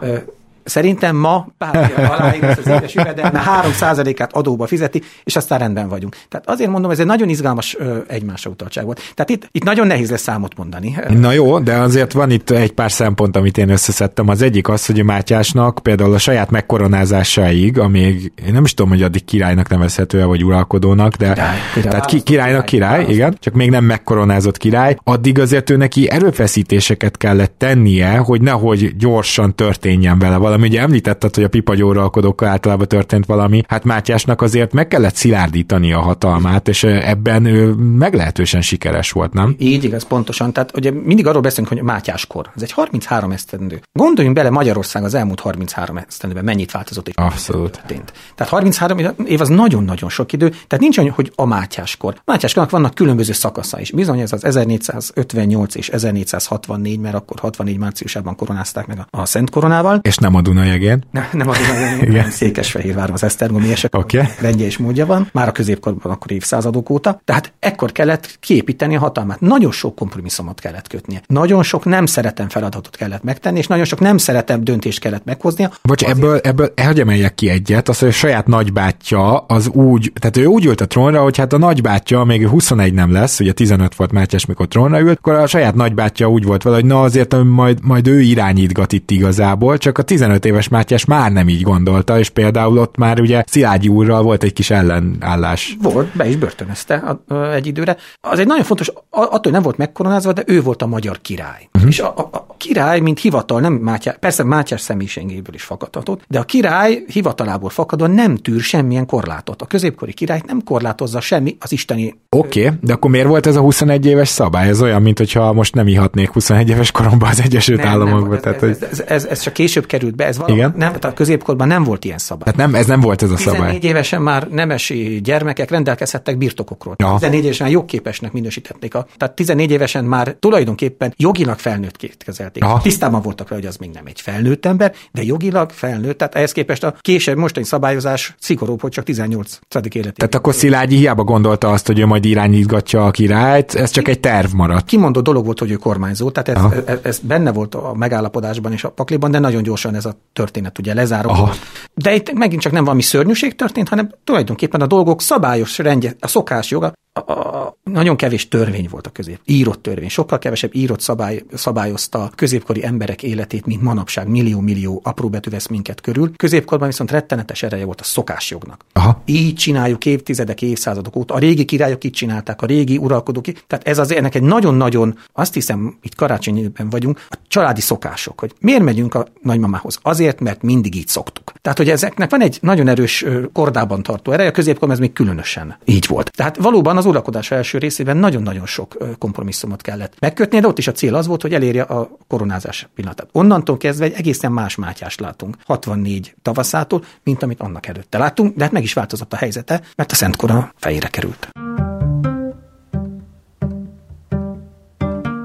Szerintem 0.69 1.15
ma 1.15 1.47
bárki 1.57 1.93
aláírja 2.01 2.49
az 2.49 2.67
éves 2.67 2.93
jövedelme, 2.93 3.39
3 3.39 3.71
át 4.17 4.33
adóba 4.33 4.67
fizeti, 4.67 5.01
és 5.23 5.35
aztán 5.35 5.59
rendben 5.59 5.87
vagyunk. 5.87 6.15
Tehát 6.29 6.49
azért 6.49 6.69
mondom, 6.69 6.91
ez 6.91 6.99
egy 6.99 7.05
nagyon 7.05 7.29
izgalmas 7.29 7.77
egymásra 8.07 8.51
utaltság 8.51 8.85
volt. 8.85 9.01
Tehát 9.13 9.29
itt, 9.29 9.49
itt 9.51 9.63
nagyon 9.63 9.87
nehéz 9.87 10.09
lesz 10.09 10.21
számot 10.21 10.57
mondani. 10.57 10.97
Na 11.09 11.31
jó, 11.31 11.59
de 11.59 11.75
azért 11.75 12.11
van 12.11 12.31
itt 12.31 12.49
egy 12.49 12.71
pár 12.71 12.91
szempont, 12.91 13.35
amit 13.35 13.57
én 13.57 13.69
összeszedtem. 13.69 14.27
Az 14.27 14.41
egyik 14.41 14.67
az, 14.67 14.85
hogy 14.85 14.99
a 14.99 15.03
Mátyásnak 15.03 15.79
például 15.83 16.13
a 16.13 16.17
saját 16.17 16.49
megkoronázásáig, 16.49 17.79
amíg 17.79 18.31
én 18.47 18.53
nem 18.53 18.63
is 18.63 18.73
tudom, 18.73 18.91
hogy 18.91 19.03
addig 19.03 19.25
királynak 19.25 19.69
nevezhető-e, 19.69 20.25
vagy 20.25 20.43
uralkodónak, 20.43 21.15
de 21.15 21.33
király, 21.33 21.57
király, 21.73 21.89
tehát 21.91 22.05
ki, 22.05 22.21
királynak 22.21 22.65
király, 22.65 22.99
király, 22.99 23.13
igen, 23.13 23.37
csak 23.39 23.53
még 23.53 23.69
nem 23.69 23.83
megkoronázott 23.83 24.57
király, 24.57 24.97
addig 25.03 25.39
azért 25.39 25.69
ő 25.69 25.75
neki 25.77 26.09
erőfeszítéseket 26.09 27.17
kellett 27.17 27.53
tennie, 27.57 28.17
hogy 28.17 28.41
nehogy 28.41 28.95
gyorsan 28.97 29.55
történjen 29.55 30.19
vele 30.19 30.37
valami. 30.37 30.58
Ugye 30.61 30.81
említetted, 30.81 31.35
hogy 31.35 31.43
a 31.43 31.49
pipagyóralkodókkal 31.49 32.47
általában 32.47 32.87
történt 32.87 33.25
valami, 33.25 33.63
hát 33.67 33.83
Mátyásnak 33.83 34.41
azért 34.41 34.73
meg 34.73 34.87
kellett 34.87 35.15
szilárdítani 35.15 35.93
a 35.93 35.99
hatalmát, 35.99 36.67
és 36.67 36.83
ebben 36.83 37.45
ő 37.45 37.73
meglehetősen 37.73 38.61
sikeres 38.61 39.11
volt, 39.11 39.33
nem? 39.33 39.55
Így 39.57 39.83
igaz, 39.83 40.03
pontosan. 40.03 40.53
Tehát 40.53 40.77
ugye 40.77 40.91
mindig 40.91 41.27
arról 41.27 41.41
beszélünk, 41.41 41.67
hogy 41.73 41.81
Mátyáskor. 41.81 42.49
Ez 42.55 42.61
egy 42.61 42.71
33 42.71 43.31
esztendő. 43.31 43.81
Gondoljunk 43.93 44.37
bele 44.37 44.49
Magyarország 44.49 45.03
az 45.03 45.13
elmúlt 45.13 45.39
33 45.39 45.97
esztendőben 45.97 46.43
mennyit 46.43 46.71
változott 46.71 47.07
és 47.07 47.13
Abszolút. 47.15 47.71
Történt. 47.71 48.13
Tehát 48.35 48.53
33 48.53 48.97
év 49.25 49.41
az 49.41 49.47
nagyon-nagyon 49.47 50.09
sok 50.09 50.33
idő, 50.33 50.49
tehát 50.49 50.79
nincs 50.79 50.97
olyan, 50.97 51.11
hogy 51.11 51.31
a 51.35 51.45
Mátyáskor. 51.45 52.21
Mátyáskornak 52.25 52.71
vannak 52.71 52.93
különböző 52.93 53.33
szakasza 53.33 53.79
is. 53.79 53.91
Bizony 53.91 54.19
ez 54.19 54.33
az 54.33 54.43
1458 54.43 55.75
és 55.75 55.89
1464, 55.89 56.99
mert 56.99 57.15
akkor 57.15 57.39
64 57.39 57.77
márciusában 57.77 58.35
koronázták 58.35 58.87
meg 58.87 58.99
a, 58.99 59.19
a 59.19 59.25
Szent 59.25 59.49
Koronával. 59.49 59.99
És 60.01 60.17
nem 60.17 60.35
a 60.35 60.41
Dunajegén. 60.49 61.03
Ne, 61.11 61.27
nem 61.31 61.49
a 61.49 61.53
Dunajegén, 61.53 62.31
Székesfehérváron 62.31 63.13
az 63.13 63.23
Esztergomi 63.23 63.71
esek. 63.71 63.95
Okay. 63.95 64.23
Rendje 64.39 64.65
és 64.65 64.77
módja 64.77 65.05
van, 65.05 65.29
már 65.33 65.47
a 65.47 65.51
középkorban 65.51 66.11
akkor 66.11 66.31
évszázadok 66.31 66.89
óta. 66.89 67.21
Tehát 67.25 67.53
ekkor 67.59 67.91
kellett 67.91 68.37
kiépíteni 68.39 68.95
a 68.95 68.99
hatalmát. 68.99 69.39
Nagyon 69.39 69.71
sok 69.71 69.95
kompromisszumot 69.95 70.59
kellett 70.59 70.87
kötnie. 70.87 71.21
Nagyon 71.27 71.63
sok 71.63 71.85
nem 71.85 72.05
szeretem 72.05 72.49
feladatot 72.49 72.95
kellett 72.95 73.23
megtenni, 73.23 73.57
és 73.57 73.67
nagyon 73.67 73.85
sok 73.85 73.99
nem 73.99 74.17
szeretem 74.17 74.63
döntést 74.63 74.99
kellett 74.99 75.25
meghoznia. 75.25 75.71
Vagy 75.81 76.03
ebből, 76.03 76.39
ebből 76.43 76.73
hogy 76.75 76.99
emeljek 76.99 77.35
ki 77.35 77.49
egyet, 77.49 77.89
az, 77.89 77.99
hogy 77.99 78.07
a 78.07 78.11
saját 78.11 78.47
nagybátyja 78.47 79.37
az 79.37 79.67
úgy, 79.67 80.11
tehát 80.19 80.37
ő 80.37 80.45
úgy 80.45 80.65
ült 80.65 80.81
a 80.81 80.87
trónra, 80.87 81.21
hogy 81.21 81.37
hát 81.37 81.53
a 81.53 81.57
nagybátyja 81.57 82.23
még 82.23 82.47
21 82.47 82.93
nem 82.93 83.11
lesz, 83.11 83.39
ugye 83.39 83.51
15 83.51 83.95
volt 83.95 84.11
Mátyás, 84.11 84.45
mikor 84.45 84.67
trónra 84.67 84.99
ült, 84.99 85.17
akkor 85.17 85.33
a 85.33 85.47
saját 85.47 85.75
nagybátyja 85.75 86.29
úgy 86.29 86.43
volt 86.43 86.63
vele, 86.63 86.75
hogy 86.75 86.85
na 86.85 87.01
azért 87.01 87.43
majd, 87.43 87.79
majd 87.83 88.07
ő 88.07 88.21
irányítgat 88.21 88.93
itt 88.93 89.11
igazából, 89.11 89.77
csak 89.77 89.97
a 89.97 90.01
15 90.01 90.28
éves 90.37 90.67
Mátyás 90.67 91.05
már 91.05 91.31
nem 91.31 91.49
így 91.49 91.61
gondolta, 91.61 92.19
és 92.19 92.29
például 92.29 92.77
ott 92.77 92.97
már 92.97 93.19
ugye 93.19 93.43
Szilágyi 93.47 93.87
úrral 93.87 94.21
volt 94.21 94.43
egy 94.43 94.53
kis 94.53 94.69
ellenállás. 94.69 95.77
Volt, 95.81 96.15
be 96.15 96.27
is 96.27 96.35
börtönözte 96.35 97.19
egy 97.53 97.67
időre. 97.67 97.97
Az 98.21 98.39
egy 98.39 98.47
nagyon 98.47 98.63
fontos, 98.63 98.91
attól, 99.09 99.39
hogy 99.41 99.51
nem 99.51 99.61
volt 99.61 99.77
megkoronázva, 99.77 100.33
de 100.33 100.43
ő 100.45 100.61
volt 100.61 100.81
a 100.81 100.87
magyar 100.87 101.21
király. 101.21 101.69
Uh-huh. 101.73 101.89
És 101.89 101.99
a, 101.99 102.13
a, 102.15 102.29
a 102.31 102.55
király, 102.57 102.99
mint 102.99 103.19
hivatal, 103.19 103.59
nem 103.59 103.73
Mátyás, 103.73 104.15
persze 104.19 104.43
Mátyás 104.43 104.81
személyiségéből 104.81 105.53
is 105.53 105.63
fakadhatott, 105.63 106.21
de 106.27 106.39
a 106.39 106.43
király 106.43 107.03
hivatalából 107.07 107.69
fakadóan 107.69 108.11
nem 108.11 108.35
tűr 108.35 108.61
semmilyen 108.61 109.05
korlátot. 109.05 109.61
A 109.61 109.65
középkori 109.65 110.13
király 110.13 110.41
nem 110.45 110.63
korlátozza 110.63 111.21
semmi 111.21 111.57
az 111.59 111.71
isteni. 111.71 112.19
Oké, 112.29 112.65
okay, 112.65 112.77
de 112.81 112.93
akkor 112.93 113.11
miért 113.11 113.27
volt 113.27 113.45
ez 113.45 113.55
a 113.55 113.59
21 113.59 114.05
éves 114.05 114.27
szabály? 114.27 114.67
Ez 114.67 114.81
olyan, 114.81 115.01
mint 115.01 115.17
hogyha 115.17 115.53
most 115.53 115.75
nem 115.75 115.87
ihatnék 115.87 116.29
21 116.29 116.69
éves 116.69 116.91
koromban 116.91 117.29
az 117.29 117.41
Egyesült 117.41 117.81
nem, 117.81 117.87
Államokba. 117.87 118.29
Nem, 118.29 118.41
tehát, 118.41 118.63
ez, 118.63 118.81
ez, 118.91 118.99
ez, 118.99 119.25
ez, 119.25 119.41
csak 119.41 119.53
később 119.53 119.85
került 119.85 120.15
be, 120.19 120.25
ez 120.25 120.37
valami, 120.37 120.55
Igen? 120.55 120.73
nem, 120.75 120.87
tehát 120.87 121.05
a 121.05 121.13
középkorban 121.13 121.67
nem 121.67 121.83
volt 121.83 122.05
ilyen 122.05 122.17
szabály. 122.17 122.53
Tehát 122.53 122.71
nem, 122.71 122.81
ez 122.81 122.87
nem 122.87 122.99
volt 122.99 123.21
ez 123.21 123.31
a 123.31 123.37
szabály. 123.37 123.59
14 123.59 123.83
évesen 123.83 124.21
már 124.21 124.47
nemesi 124.49 125.19
gyermekek 125.23 125.69
rendelkezhettek 125.69 126.37
birtokokról. 126.37 126.95
Ja. 126.97 127.13
14 127.13 127.43
évesen 127.43 127.69
jogképesnek 127.69 128.31
minősítették. 128.31 128.95
A, 128.95 129.07
tehát 129.17 129.35
14 129.35 129.71
évesen 129.71 130.05
már 130.05 130.35
tulajdonképpen 130.39 131.13
jogilag 131.17 131.57
felnőtt 131.57 132.17
kezelték. 132.17 132.63
Aha. 132.63 132.81
Tisztában 132.81 133.21
voltak 133.21 133.49
vele, 133.49 133.61
hogy 133.61 133.69
az 133.69 133.77
még 133.77 133.89
nem 133.89 134.03
egy 134.05 134.21
felnőtt 134.21 134.65
ember, 134.65 134.93
de 135.11 135.23
jogilag 135.23 135.69
felnőtt. 135.69 136.17
Tehát 136.17 136.35
ehhez 136.35 136.51
képest 136.51 136.83
a 136.83 136.95
később 137.01 137.37
mostani 137.37 137.65
szabályozás 137.65 138.35
szigorúbb, 138.39 138.81
hogy 138.81 138.91
csak 138.91 139.03
18. 139.03 139.59
életében. 139.75 140.13
Tehát 140.13 140.35
akkor 140.35 140.53
Szilágyi 140.53 140.95
hiába 140.95 141.23
gondolta 141.23 141.71
azt, 141.71 141.87
hogy 141.87 141.99
ő 141.99 142.05
majd 142.05 142.25
irányítgatja 142.25 143.05
a 143.05 143.11
királyt, 143.11 143.75
ez 143.75 143.91
csak 143.91 144.07
egy 144.07 144.19
terv 144.19 144.53
maradt. 144.53 144.85
Kimondó 144.85 145.21
dolog 145.21 145.45
volt, 145.45 145.59
hogy 145.59 145.71
ő 145.71 145.75
kormányzó, 145.75 146.31
tehát 146.31 146.49
ez, 146.49 146.81
ez, 146.85 146.99
ez 147.01 147.19
benne 147.19 147.51
volt 147.51 147.75
a 147.75 147.93
megállapodásban 147.95 148.71
és 148.71 148.83
a 148.83 148.89
pakliban, 148.89 149.31
de 149.31 149.39
nagyon 149.39 149.63
gyorsan 149.63 149.95
ez 149.95 150.05
a 150.09 150.17
történet 150.33 150.77
ugye 150.77 150.93
lezárul. 150.93 151.49
De 151.93 152.15
itt 152.15 152.31
megint 152.31 152.61
csak 152.61 152.71
nem 152.71 152.83
valami 152.83 153.01
szörnyűség 153.01 153.55
történt, 153.55 153.89
hanem 153.89 154.09
tulajdonképpen 154.23 154.81
a 154.81 154.87
dolgok 154.87 155.21
szabályos 155.21 155.77
rendje, 155.77 156.15
a 156.19 156.27
szokás 156.27 156.71
joga 156.71 156.93
a, 157.13 157.31
a, 157.31 157.77
nagyon 157.83 158.15
kevés 158.15 158.47
törvény 158.47 158.87
volt 158.91 159.07
a 159.07 159.09
közép, 159.09 159.39
írott 159.45 159.81
törvény, 159.81 160.09
sokkal 160.09 160.39
kevesebb 160.39 160.75
írott 160.75 160.99
szabály, 160.99 161.43
szabályozta 161.53 162.31
középkori 162.35 162.85
emberek 162.85 163.23
életét, 163.23 163.65
mint 163.65 163.81
manapság 163.81 164.27
millió-millió 164.27 165.01
apró 165.03 165.29
betű 165.29 165.49
vesz 165.49 165.67
minket 165.67 166.01
körül. 166.01 166.35
Középkorban 166.35 166.87
viszont 166.87 167.11
rettenetes 167.11 167.63
ereje 167.63 167.85
volt 167.85 168.01
a 168.01 168.03
szokásjognak. 168.03 168.85
Aha. 168.93 169.21
Így 169.25 169.55
csináljuk 169.55 170.05
évtizedek, 170.05 170.61
évszázadok 170.61 171.15
óta. 171.15 171.33
A 171.33 171.37
régi 171.37 171.65
királyok 171.65 172.03
így 172.03 172.11
csinálták, 172.11 172.61
a 172.61 172.65
régi 172.65 172.97
uralkodók. 172.97 173.47
Így. 173.47 173.63
Tehát 173.67 173.87
ez 173.87 173.97
az 173.97 174.11
ennek 174.11 174.35
egy 174.35 174.43
nagyon-nagyon, 174.43 175.17
azt 175.33 175.53
hiszem, 175.53 175.97
itt 176.01 176.15
karácsonyban 176.15 176.89
vagyunk, 176.89 177.25
a 177.29 177.35
családi 177.47 177.81
szokások, 177.81 178.39
hogy 178.39 178.53
miért 178.59 178.83
megyünk 178.83 179.13
a 179.13 179.27
nagymamához? 179.41 179.99
Azért, 180.01 180.39
mert 180.39 180.61
mindig 180.61 180.95
így 180.95 181.07
szoktuk. 181.07 181.51
Tehát, 181.61 181.77
hogy 181.77 181.89
ezeknek 181.89 182.29
van 182.29 182.41
egy 182.41 182.57
nagyon 182.61 182.87
erős 182.87 183.25
kordában 183.53 184.03
tartó 184.03 184.31
ereje, 184.31 184.49
a 184.49 184.51
középkorban 184.51 184.91
ez 184.91 184.99
még 184.99 185.13
különösen 185.13 185.77
így 185.85 186.07
volt. 186.07 186.31
Tehát 186.35 186.57
valóban 186.57 186.97
az 186.97 187.05
uralkodás 187.09 187.51
első 187.51 187.77
részében 187.77 188.17
nagyon-nagyon 188.17 188.65
sok 188.65 188.97
kompromisszumot 189.17 189.81
kellett 189.81 190.15
megkötni, 190.19 190.59
de 190.59 190.67
ott 190.67 190.77
is 190.77 190.87
a 190.87 190.91
cél 190.91 191.15
az 191.15 191.27
volt, 191.27 191.41
hogy 191.41 191.53
elérje 191.53 191.81
a 191.81 192.09
koronázás 192.27 192.89
pillanatát. 192.95 193.29
Onnantól 193.31 193.77
kezdve 193.77 194.05
egy 194.05 194.13
egészen 194.13 194.51
más 194.51 194.75
Mátyást 194.75 195.19
látunk 195.19 195.57
64 195.65 196.35
tavaszától, 196.41 197.03
mint 197.23 197.43
amit 197.43 197.61
annak 197.61 197.87
előtte 197.87 198.17
láttunk, 198.17 198.55
de 198.55 198.63
hát 198.63 198.73
meg 198.73 198.83
is 198.83 198.93
változott 198.93 199.33
a 199.33 199.37
helyzete, 199.37 199.81
mert 199.95 200.11
a 200.11 200.15
Szent 200.15 200.35
Korona 200.35 200.71
fejére 200.75 201.07
került. 201.07 201.49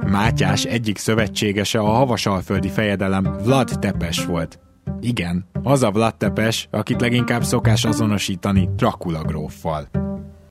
Mátyás 0.07 0.65
egyik 0.65 0.99
szövetségese 0.99 1.79
a 1.79 1.91
havasalföldi 1.91 2.69
fejedelem 2.69 3.37
Vlad 3.43 3.71
Tepes 3.81 4.25
volt. 4.25 4.59
Igen, 5.01 5.47
az 5.63 5.83
a 5.83 5.91
Vlad 5.91 6.17
Tepes, 6.17 6.69
akit 6.71 7.01
leginkább 7.01 7.45
szokás 7.45 7.85
azonosítani 7.85 8.69
Dracula 8.77 9.23
gróffal. 9.23 9.89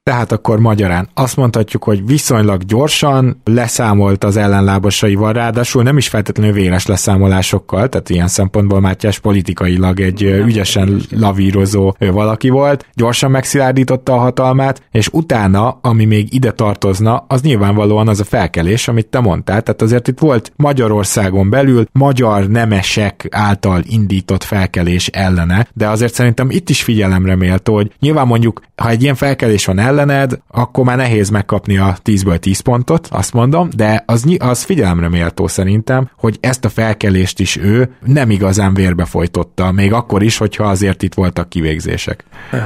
Tehát 0.04 0.32
akkor 0.32 0.60
magyarán 0.60 1.10
azt 1.14 1.36
mondhatjuk, 1.36 1.84
hogy 1.84 2.06
viszonylag 2.06 2.64
gyorsan 2.64 3.42
leszámolt 3.44 4.24
az 4.24 4.38
ellenlábasaival, 4.38 5.34
ráadásul 5.34 5.84
nem 5.84 5.98
is 5.98 6.08
feltétlenül 6.08 6.54
véres 6.54 6.86
leszámolásokkal, 6.86 7.90
tehát 7.90 8.10
ilyen 8.10 8.28
szempontból 8.28 8.80
Mátyás 8.80 9.20
politikailag 9.20 10.00
egy 10.00 10.22
ügyesen 10.24 11.02
lavírozó 11.12 11.96
valaki 12.00 12.50
volt, 12.50 12.86
gyorsan 12.94 13.32
megszilárdította 13.32 14.14
a 14.14 14.18
hatalmát, 14.18 14.82
és 14.92 15.08
utána, 15.12 15.80
ami 15.82 16.06
még 16.06 16.34
ide 16.34 16.52
tartozna, 16.52 17.26
az 17.28 17.42
nyilvánvalóan 17.42 18.08
az 18.08 18.20
a 18.20 18.24
felkelés, 18.24 18.88
amit 18.88 19.08
te 19.08 19.20
mondtál, 19.20 19.62
tehát 19.62 19.82
azért 19.82 20.08
itt 20.08 20.20
volt 20.20 20.52
Magyarországon 20.56 21.50
belül 21.50 21.86
magyar 21.92 22.48
nemesek 22.48 23.28
által 23.32 23.82
indított 23.90 24.44
felkelés 24.44 25.08
ellene, 25.08 25.68
de 25.74 25.88
azért 25.88 26.14
szerintem 26.14 26.50
itt 26.50 26.70
is 26.70 26.84
figyelemre 26.84 27.36
méltó, 27.36 27.74
hogy 27.74 27.92
nyilván 28.00 28.28
mondjuk, 28.28 28.62
ha 28.76 28.90
egy 28.90 29.04
ilyen 29.04 29.16
felkelés 29.16 29.66
van 29.66 29.80
ellened, 29.94 30.40
akkor 30.48 30.86
már 30.86 30.98
nehéz 30.98 31.30
megkapni 31.30 31.78
a 31.78 31.98
10-ből 32.04 32.38
10 32.38 32.60
pontot, 32.60 33.08
azt 33.12 33.34
mondom, 33.34 33.70
de 33.76 34.04
az, 34.06 34.26
az 34.38 34.64
figyelemre 34.64 35.10
méltó 35.10 35.48
szerintem, 35.48 36.10
hogy 36.18 36.38
ezt 36.40 36.66
a 36.66 36.70
felkelést 36.70 37.40
is 37.40 37.56
ő 37.58 37.96
nem 38.06 38.30
igazán 38.30 38.74
vérbe 38.74 39.06
folytotta, 39.06 39.72
még 39.72 39.94
akkor 39.94 40.24
is, 40.24 40.38
hogyha 40.38 40.64
azért 40.64 41.04
itt 41.04 41.14
voltak 41.14 41.50
kivégzések. 41.50 42.24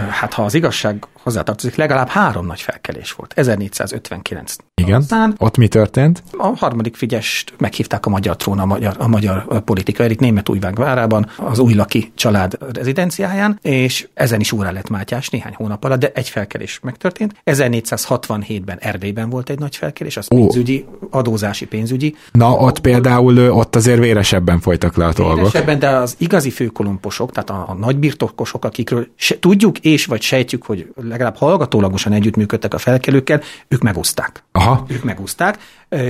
Hát 0.09 0.33
ha 0.33 0.43
az 0.43 0.53
igazság 0.53 1.07
hozzátartozik, 1.27 1.75
legalább 1.75 2.07
három 2.07 2.45
nagy 2.45 2.61
felkelés 2.61 3.11
volt. 3.11 3.33
1459. 3.35 4.55
Igen, 4.81 4.95
Aztán 4.95 5.35
ott 5.37 5.57
mi 5.57 5.67
történt? 5.67 6.23
A 6.37 6.47
harmadik 6.47 6.95
Figyest 6.95 7.53
meghívták 7.57 8.05
a 8.05 8.09
magyar 8.09 8.35
trón, 8.35 8.59
a 8.59 8.65
magyar, 8.65 8.95
a 8.97 9.07
magyar 9.07 9.61
politika 9.63 10.03
elit 10.03 10.19
német 10.19 10.49
várában, 10.75 11.29
az 11.37 11.59
újlaki 11.59 12.11
család 12.15 12.57
rezidenciáján, 12.73 13.59
és 13.61 14.07
ezen 14.13 14.39
is 14.39 14.51
úrá 14.51 14.71
lett 14.71 14.89
Mátyás 14.89 15.29
néhány 15.29 15.53
hónap 15.55 15.83
alatt, 15.83 15.99
de 15.99 16.11
egy 16.13 16.29
felkelés 16.29 16.79
megtörtént. 17.17 17.35
1467-ben 17.45 18.77
Erdélyben 18.79 19.29
volt 19.29 19.49
egy 19.49 19.59
nagy 19.59 19.75
felkelés, 19.75 20.17
az 20.17 20.27
pénzügyi 20.27 20.85
adózási 21.09 21.65
pénzügyi. 21.65 22.15
Na, 22.31 22.51
ott 22.51 22.79
például 22.79 23.51
ott 23.51 23.75
azért 23.75 23.99
véresebben 23.99 24.59
folytak 24.59 24.95
le 24.95 25.05
a 25.05 25.13
dolgok. 25.13 25.35
Véresebben, 25.35 25.79
de 25.79 25.89
az 25.89 26.15
igazi 26.17 26.49
főkolomposok, 26.49 27.31
tehát 27.31 27.49
a, 27.49 27.65
a 27.69 27.73
nagybirtokosok, 27.73 28.65
akikről 28.65 29.07
se, 29.15 29.39
tudjuk 29.39 29.79
és 29.79 30.05
vagy 30.05 30.21
sejtjük, 30.21 30.63
hogy 30.63 30.87
legalább 31.09 31.35
hallgatólagosan 31.35 32.13
együttműködtek 32.13 32.73
a 32.73 32.77
felkelőkkel, 32.77 33.41
ők 33.67 33.81
megúzták. 33.81 34.43
Aha. 34.51 34.85
Ők 34.87 35.03
megúzták. 35.03 35.57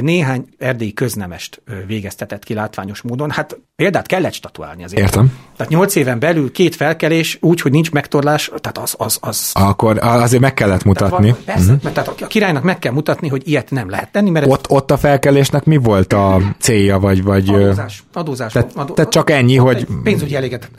Néhány 0.02 0.46
erdélyi 0.58 0.94
köznemest 0.94 1.62
végeztetett 1.88 2.44
ki 2.44 2.54
látványos 2.54 3.02
módon. 3.02 3.32
Hát 3.32 3.60
példát 3.76 4.08
kellett 4.08 4.34
statuálni 4.34 4.84
azért. 4.84 5.02
Értem. 5.02 5.38
Tehát 5.58 5.72
nyolc 5.72 5.96
éven 5.96 6.20
belül 6.20 6.52
két 6.52 6.76
felkelés, 6.76 7.38
úgy, 7.42 7.62
hogy 7.62 7.72
nincs 7.72 7.92
megtorlás, 7.92 8.52
tehát 8.62 8.78
az... 8.78 8.96
az, 8.98 9.18
az 9.22 9.52
Akkor 9.54 9.98
azért 10.02 10.42
meg 10.42 10.54
kellett 10.54 10.84
mutatni. 10.84 10.97
Tehát, 10.98 11.36
persze, 11.46 11.62
uh-huh. 11.62 11.84
mert 11.84 11.96
tehát 11.96 12.22
a 12.22 12.28
királynak 12.28 12.64
meg 12.64 12.80
kell 12.80 12.92
mutatni, 12.92 13.28
hogy 13.28 13.42
ilyet 13.46 13.72
nem 13.72 13.90
lehet 13.90 14.12
tenni, 14.12 14.30
mert... 14.30 14.48
Ott, 14.48 14.70
ott 14.70 14.92
a 14.92 14.98
felkelésnek 14.98 15.64
mi 15.64 15.78
volt 15.78 16.14
a 16.14 16.42
célja, 16.60 17.00
vagy... 17.00 17.24
vagy 17.24 17.50
adózás. 17.50 18.04
adózás 18.14 18.52
tehát, 18.52 18.72
adó, 18.76 18.94
tehát 18.94 19.12
csak 19.12 19.30
ennyi, 19.30 19.56
hogy... 19.56 19.88
Pénzügyi 20.04 20.36
elégedett, 20.36 20.70